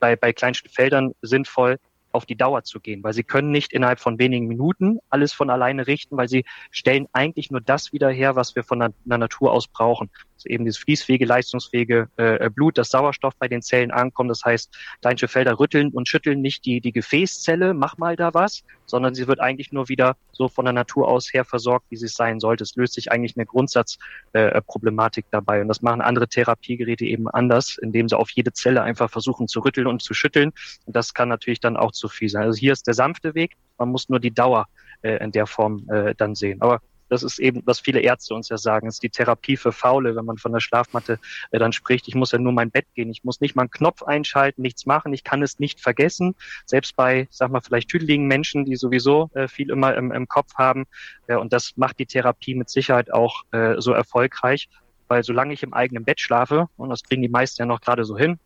bei, 0.00 0.16
bei 0.16 0.32
kleinsten 0.32 0.68
Feldern 0.68 1.14
sinnvoll, 1.22 1.78
auf 2.14 2.26
die 2.26 2.36
Dauer 2.36 2.62
zu 2.62 2.80
gehen, 2.80 3.02
weil 3.02 3.12
sie 3.12 3.24
können 3.24 3.50
nicht 3.50 3.72
innerhalb 3.72 4.00
von 4.00 4.18
wenigen 4.18 4.46
Minuten 4.46 5.00
alles 5.10 5.32
von 5.32 5.50
alleine 5.50 5.86
richten, 5.86 6.16
weil 6.16 6.28
sie 6.28 6.44
stellen 6.70 7.06
eigentlich 7.12 7.50
nur 7.50 7.60
das 7.60 7.92
wieder 7.92 8.08
her, 8.10 8.36
was 8.36 8.54
wir 8.54 8.62
von 8.62 8.78
der, 8.78 8.92
Natur 9.04 9.52
aus 9.52 9.66
brauchen. 9.66 10.10
Eben 10.46 10.64
dieses 10.64 10.78
fließfähige, 10.78 11.24
leistungsfähige 11.24 12.08
äh, 12.16 12.50
Blut, 12.50 12.78
das 12.78 12.90
Sauerstoff 12.90 13.34
bei 13.38 13.48
den 13.48 13.62
Zellen 13.62 13.90
ankommt. 13.90 14.30
Das 14.30 14.44
heißt, 14.44 14.76
Deinsche 15.00 15.28
Felder 15.28 15.58
rütteln 15.58 15.90
und 15.90 16.08
schütteln 16.08 16.40
nicht 16.40 16.64
die, 16.64 16.80
die 16.80 16.92
Gefäßzelle, 16.92 17.74
mach 17.74 17.98
mal 17.98 18.16
da 18.16 18.34
was, 18.34 18.64
sondern 18.86 19.14
sie 19.14 19.26
wird 19.26 19.40
eigentlich 19.40 19.72
nur 19.72 19.88
wieder 19.88 20.16
so 20.32 20.48
von 20.48 20.64
der 20.64 20.72
Natur 20.72 21.08
aus 21.08 21.32
her 21.32 21.44
versorgt, 21.44 21.86
wie 21.90 21.96
sie 21.96 22.06
es 22.06 22.14
sein 22.14 22.40
sollte. 22.40 22.64
Es 22.64 22.76
löst 22.76 22.94
sich 22.94 23.10
eigentlich 23.10 23.36
eine 23.36 23.46
Grundsatzproblematik 23.46 25.24
äh, 25.24 25.28
dabei. 25.30 25.62
Und 25.62 25.68
das 25.68 25.82
machen 25.82 26.00
andere 26.00 26.28
Therapiegeräte 26.28 27.04
eben 27.04 27.28
anders, 27.28 27.78
indem 27.78 28.08
sie 28.08 28.16
auf 28.16 28.30
jede 28.30 28.52
Zelle 28.52 28.82
einfach 28.82 29.10
versuchen 29.10 29.48
zu 29.48 29.60
rütteln 29.60 29.86
und 29.86 30.02
zu 30.02 30.14
schütteln. 30.14 30.52
Und 30.86 30.96
das 30.96 31.14
kann 31.14 31.28
natürlich 31.28 31.60
dann 31.60 31.76
auch 31.76 31.92
zu 31.92 32.08
viel 32.08 32.28
sein. 32.28 32.44
Also 32.44 32.58
hier 32.58 32.72
ist 32.72 32.86
der 32.86 32.94
sanfte 32.94 33.34
Weg. 33.34 33.56
Man 33.78 33.88
muss 33.88 34.08
nur 34.08 34.20
die 34.20 34.32
Dauer 34.32 34.66
äh, 35.02 35.22
in 35.22 35.32
der 35.32 35.46
Form 35.46 35.88
äh, 35.88 36.14
dann 36.16 36.34
sehen. 36.34 36.60
Aber 36.62 36.80
das 37.14 37.22
ist 37.22 37.38
eben, 37.38 37.62
was 37.64 37.78
viele 37.78 38.00
Ärzte 38.00 38.34
uns 38.34 38.48
ja 38.48 38.58
sagen, 38.58 38.88
ist 38.88 39.02
die 39.02 39.08
Therapie 39.08 39.56
für 39.56 39.72
Faule, 39.72 40.16
wenn 40.16 40.24
man 40.24 40.36
von 40.36 40.52
der 40.52 40.60
Schlafmatte 40.60 41.18
äh, 41.52 41.58
dann 41.58 41.72
spricht. 41.72 42.08
Ich 42.08 42.16
muss 42.16 42.32
ja 42.32 42.38
nur 42.38 42.52
mein 42.52 42.70
Bett 42.70 42.86
gehen. 42.94 43.08
Ich 43.10 43.22
muss 43.22 43.40
nicht 43.40 43.54
mal 43.54 43.62
einen 43.62 43.70
Knopf 43.70 44.02
einschalten, 44.02 44.62
nichts 44.62 44.84
machen. 44.84 45.12
Ich 45.14 45.22
kann 45.22 45.42
es 45.42 45.60
nicht 45.60 45.80
vergessen. 45.80 46.34
Selbst 46.66 46.96
bei, 46.96 47.28
sag 47.30 47.52
mal, 47.52 47.60
vielleicht 47.60 47.88
tüdeligen 47.88 48.26
Menschen, 48.26 48.64
die 48.64 48.76
sowieso 48.76 49.30
äh, 49.34 49.46
viel 49.46 49.70
immer 49.70 49.94
im, 49.94 50.10
im 50.10 50.26
Kopf 50.26 50.54
haben. 50.56 50.86
Ja, 51.28 51.38
und 51.38 51.52
das 51.52 51.76
macht 51.76 52.00
die 52.00 52.06
Therapie 52.06 52.54
mit 52.56 52.68
Sicherheit 52.68 53.12
auch 53.12 53.44
äh, 53.52 53.76
so 53.78 53.92
erfolgreich. 53.92 54.68
Weil 55.06 55.22
solange 55.22 55.54
ich 55.54 55.62
im 55.62 55.72
eigenen 55.72 56.04
Bett 56.04 56.20
schlafe, 56.20 56.68
und 56.76 56.90
das 56.90 57.04
kriegen 57.04 57.22
die 57.22 57.28
meisten 57.28 57.62
ja 57.62 57.66
noch 57.66 57.80
gerade 57.80 58.04
so 58.04 58.18
hin, 58.18 58.38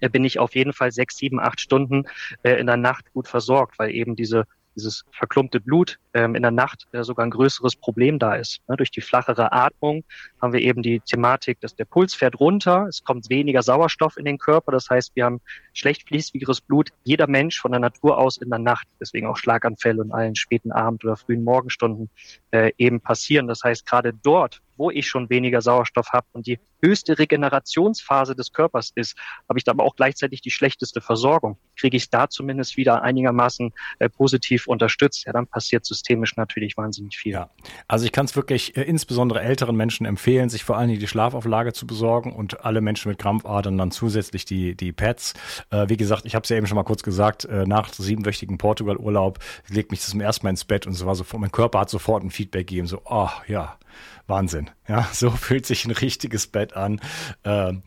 äh, 0.00 0.08
bin 0.08 0.24
ich 0.24 0.38
auf 0.38 0.54
jeden 0.54 0.72
Fall 0.72 0.92
sechs, 0.92 1.16
sieben, 1.16 1.40
acht 1.40 1.60
Stunden 1.60 2.04
äh, 2.42 2.60
in 2.60 2.66
der 2.66 2.76
Nacht 2.76 3.12
gut 3.12 3.26
versorgt, 3.26 3.78
weil 3.78 3.90
eben 3.90 4.14
diese 4.14 4.44
dieses 4.78 5.04
verklumpte 5.10 5.60
Blut 5.60 5.98
ähm, 6.14 6.34
in 6.34 6.42
der 6.42 6.50
Nacht 6.50 6.86
äh, 6.92 7.02
sogar 7.02 7.26
ein 7.26 7.30
größeres 7.30 7.76
Problem 7.76 8.18
da 8.18 8.36
ist. 8.36 8.60
Ne? 8.68 8.76
Durch 8.76 8.90
die 8.90 9.00
flachere 9.00 9.52
Atmung 9.52 10.04
haben 10.40 10.52
wir 10.52 10.60
eben 10.60 10.82
die 10.82 11.00
Thematik, 11.00 11.60
dass 11.60 11.74
der 11.74 11.84
Puls 11.84 12.14
fährt 12.14 12.38
runter, 12.40 12.86
es 12.88 13.02
kommt 13.02 13.28
weniger 13.28 13.62
Sauerstoff 13.62 14.16
in 14.16 14.24
den 14.24 14.38
Körper, 14.38 14.72
das 14.72 14.88
heißt, 14.88 15.14
wir 15.16 15.24
haben 15.24 15.40
schlecht 15.72 16.08
fließwigeres 16.08 16.60
Blut, 16.60 16.90
jeder 17.04 17.26
Mensch 17.26 17.60
von 17.60 17.72
der 17.72 17.80
Natur 17.80 18.18
aus 18.18 18.36
in 18.36 18.50
der 18.50 18.58
Nacht, 18.58 18.86
deswegen 19.00 19.26
auch 19.26 19.36
Schlaganfälle 19.36 20.02
in 20.02 20.12
allen 20.12 20.36
späten 20.36 20.72
Abend- 20.72 21.04
oder 21.04 21.16
frühen 21.16 21.44
Morgenstunden 21.44 22.08
äh, 22.52 22.72
eben 22.78 23.00
passieren. 23.00 23.48
Das 23.48 23.62
heißt, 23.64 23.84
gerade 23.84 24.12
dort, 24.22 24.60
wo 24.78 24.90
ich 24.90 25.06
schon 25.06 25.28
weniger 25.28 25.60
Sauerstoff 25.60 26.12
habe 26.12 26.26
und 26.32 26.46
die 26.46 26.58
höchste 26.82 27.18
Regenerationsphase 27.18 28.34
des 28.34 28.52
Körpers 28.52 28.92
ist, 28.94 29.16
habe 29.48 29.58
ich 29.58 29.68
aber 29.68 29.84
auch 29.84 29.96
gleichzeitig 29.96 30.40
die 30.40 30.50
schlechteste 30.50 31.00
Versorgung. 31.00 31.58
Kriege 31.76 31.96
ich 31.96 32.10
da 32.10 32.28
zumindest 32.28 32.76
wieder 32.76 33.02
einigermaßen 33.02 33.72
äh, 33.98 34.08
positiv 34.08 34.66
unterstützt, 34.66 35.24
ja, 35.26 35.32
dann 35.32 35.46
passiert 35.46 35.84
systemisch 35.84 36.36
natürlich 36.36 36.76
wahnsinnig 36.76 37.16
viel. 37.16 37.32
Ja, 37.32 37.50
also 37.88 38.04
ich 38.04 38.12
kann 38.12 38.26
es 38.26 38.36
wirklich 38.36 38.76
äh, 38.76 38.82
insbesondere 38.82 39.40
älteren 39.40 39.76
Menschen 39.76 40.06
empfehlen, 40.06 40.48
sich 40.48 40.64
vor 40.64 40.76
allen 40.76 40.88
Dingen 40.88 41.00
die 41.00 41.08
Schlafauflage 41.08 41.72
zu 41.72 41.86
besorgen 41.86 42.32
und 42.32 42.64
alle 42.64 42.80
Menschen 42.80 43.08
mit 43.08 43.18
Krampfadern 43.18 43.76
dann 43.76 43.90
zusätzlich 43.90 44.44
die, 44.44 44.76
die 44.76 44.92
Pads. 44.92 45.34
Äh, 45.70 45.88
wie 45.88 45.96
gesagt, 45.96 46.24
ich 46.26 46.34
habe 46.34 46.44
es 46.44 46.48
ja 46.48 46.56
eben 46.56 46.66
schon 46.66 46.76
mal 46.76 46.84
kurz 46.84 47.02
gesagt, 47.02 47.44
äh, 47.44 47.66
nach 47.66 47.92
siebenwöchigen 47.92 48.58
Portugal-Urlaub 48.58 49.38
legt 49.68 49.90
mich 49.90 50.00
das 50.00 50.10
zum 50.10 50.20
ersten 50.20 50.46
Mal 50.46 50.50
ins 50.50 50.64
Bett 50.64 50.86
und 50.86 50.94
so 50.94 51.06
war 51.06 51.14
sofort, 51.14 51.40
mein 51.40 51.52
Körper 51.52 51.80
hat 51.80 51.90
sofort 51.90 52.22
ein 52.22 52.30
Feedback 52.30 52.66
gegeben, 52.68 52.86
so, 52.86 53.02
oh 53.04 53.30
ja, 53.46 53.78
Wahnsinn. 54.26 54.70
Ja, 54.86 55.08
so 55.12 55.30
fühlt 55.30 55.66
sich 55.66 55.84
ein 55.84 55.90
richtiges 55.90 56.46
Bett 56.46 56.74
an. 56.74 57.00
Ähm, 57.44 57.82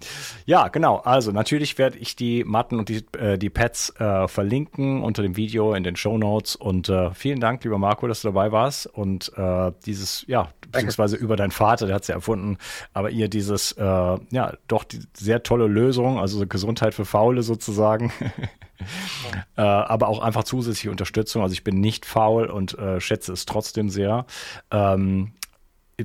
ja, 0.46 0.68
genau. 0.68 0.98
Also 0.98 1.32
natürlich 1.32 1.78
werde 1.78 1.98
ich 1.98 2.16
die 2.16 2.44
Matten 2.44 2.80
und 2.80 2.90
die, 2.90 3.06
äh, 3.18 3.38
die 3.38 3.50
Pads 3.50 3.94
äh, 4.00 4.28
verlinken 4.28 5.04
unter 5.04 5.22
dem 5.22 5.36
Video 5.36 5.74
in 5.74 5.84
den 5.84 5.96
Show 5.96 6.18
Notes. 6.18 6.56
Und 6.56 6.90
äh, 6.90 7.14
vielen 7.14 7.40
Dank, 7.40 7.64
lieber 7.64 7.78
Marco, 7.78 8.08
dass 8.08 8.22
du 8.22 8.30
dabei 8.30 8.52
warst. 8.52 8.88
Und 8.88 9.32
äh, 9.38 9.72
dieses, 9.86 10.26
ja, 10.28 10.50
beziehungsweise 10.72 11.16
über 11.16 11.36
deinen 11.36 11.52
Vater, 11.52 11.86
der 11.86 11.96
hat 11.96 12.04
es 12.04 12.08
ja 12.08 12.16
erfunden, 12.16 12.58
aber 12.94 13.10
ihr 13.10 13.28
dieses, 13.28 13.74
äh, 13.74 13.84
ja, 13.84 14.54
doch 14.68 14.84
die 14.84 15.00
sehr 15.14 15.44
tolle 15.44 15.68
Lösung, 15.68 16.20
also 16.20 16.46
Gesundheit 16.48 16.94
für 16.94 17.06
Faule 17.06 17.44
sozusagen. 17.44 18.12
äh, 19.58 19.62
aber 19.62 20.08
auch 20.08 20.22
einfach 20.22 20.44
zusätzliche 20.44 20.92
Unterstützung. 20.92 21.42
Also 21.42 21.54
ich 21.54 21.64
bin 21.64 21.80
nicht 21.80 22.06
faul 22.06 22.46
und 22.46 22.78
äh, 22.78 23.00
schätze 23.00 23.34
es 23.34 23.46
trotzdem 23.46 23.90
sehr. 23.90 24.26
Ähm, 24.72 25.34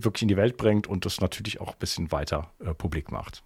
wirklich 0.04 0.22
in 0.22 0.28
die 0.28 0.36
Welt 0.36 0.56
bringt 0.56 0.86
und 0.86 1.04
das 1.04 1.20
natürlich 1.20 1.60
auch 1.60 1.72
ein 1.72 1.78
bisschen 1.78 2.12
weiter 2.12 2.50
äh, 2.60 2.74
publik 2.74 3.10
macht. 3.10 3.42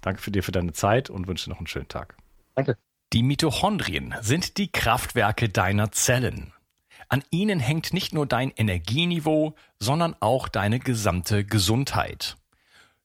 Danke 0.00 0.20
für 0.20 0.30
dir 0.30 0.42
für 0.42 0.52
deine 0.52 0.72
Zeit 0.72 1.10
und 1.10 1.26
wünsche 1.26 1.50
noch 1.50 1.58
einen 1.58 1.66
schönen 1.66 1.88
Tag. 1.88 2.16
Danke. 2.54 2.76
Die 3.12 3.22
Mitochondrien 3.22 4.14
sind 4.20 4.58
die 4.58 4.70
Kraftwerke 4.70 5.48
deiner 5.48 5.92
Zellen. 5.92 6.52
An 7.08 7.22
ihnen 7.30 7.60
hängt 7.60 7.92
nicht 7.92 8.12
nur 8.12 8.26
dein 8.26 8.50
Energieniveau, 8.50 9.54
sondern 9.78 10.16
auch 10.20 10.48
deine 10.48 10.80
gesamte 10.80 11.44
Gesundheit. 11.44 12.36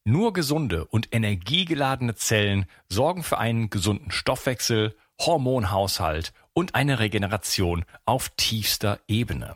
Nur 0.04 0.34
gesunde 0.34 0.86
und 0.86 1.14
energiegeladene 1.14 2.16
Zellen 2.16 2.66
sorgen 2.90 3.22
für 3.22 3.38
einen 3.38 3.70
gesunden 3.70 4.10
Stoffwechsel, 4.10 4.96
Hormonhaushalt 5.20 6.34
und 6.54 6.74
eine 6.74 6.98
Regeneration 6.98 7.86
auf 8.06 8.30
tiefster 8.30 9.00
Ebene. 9.08 9.56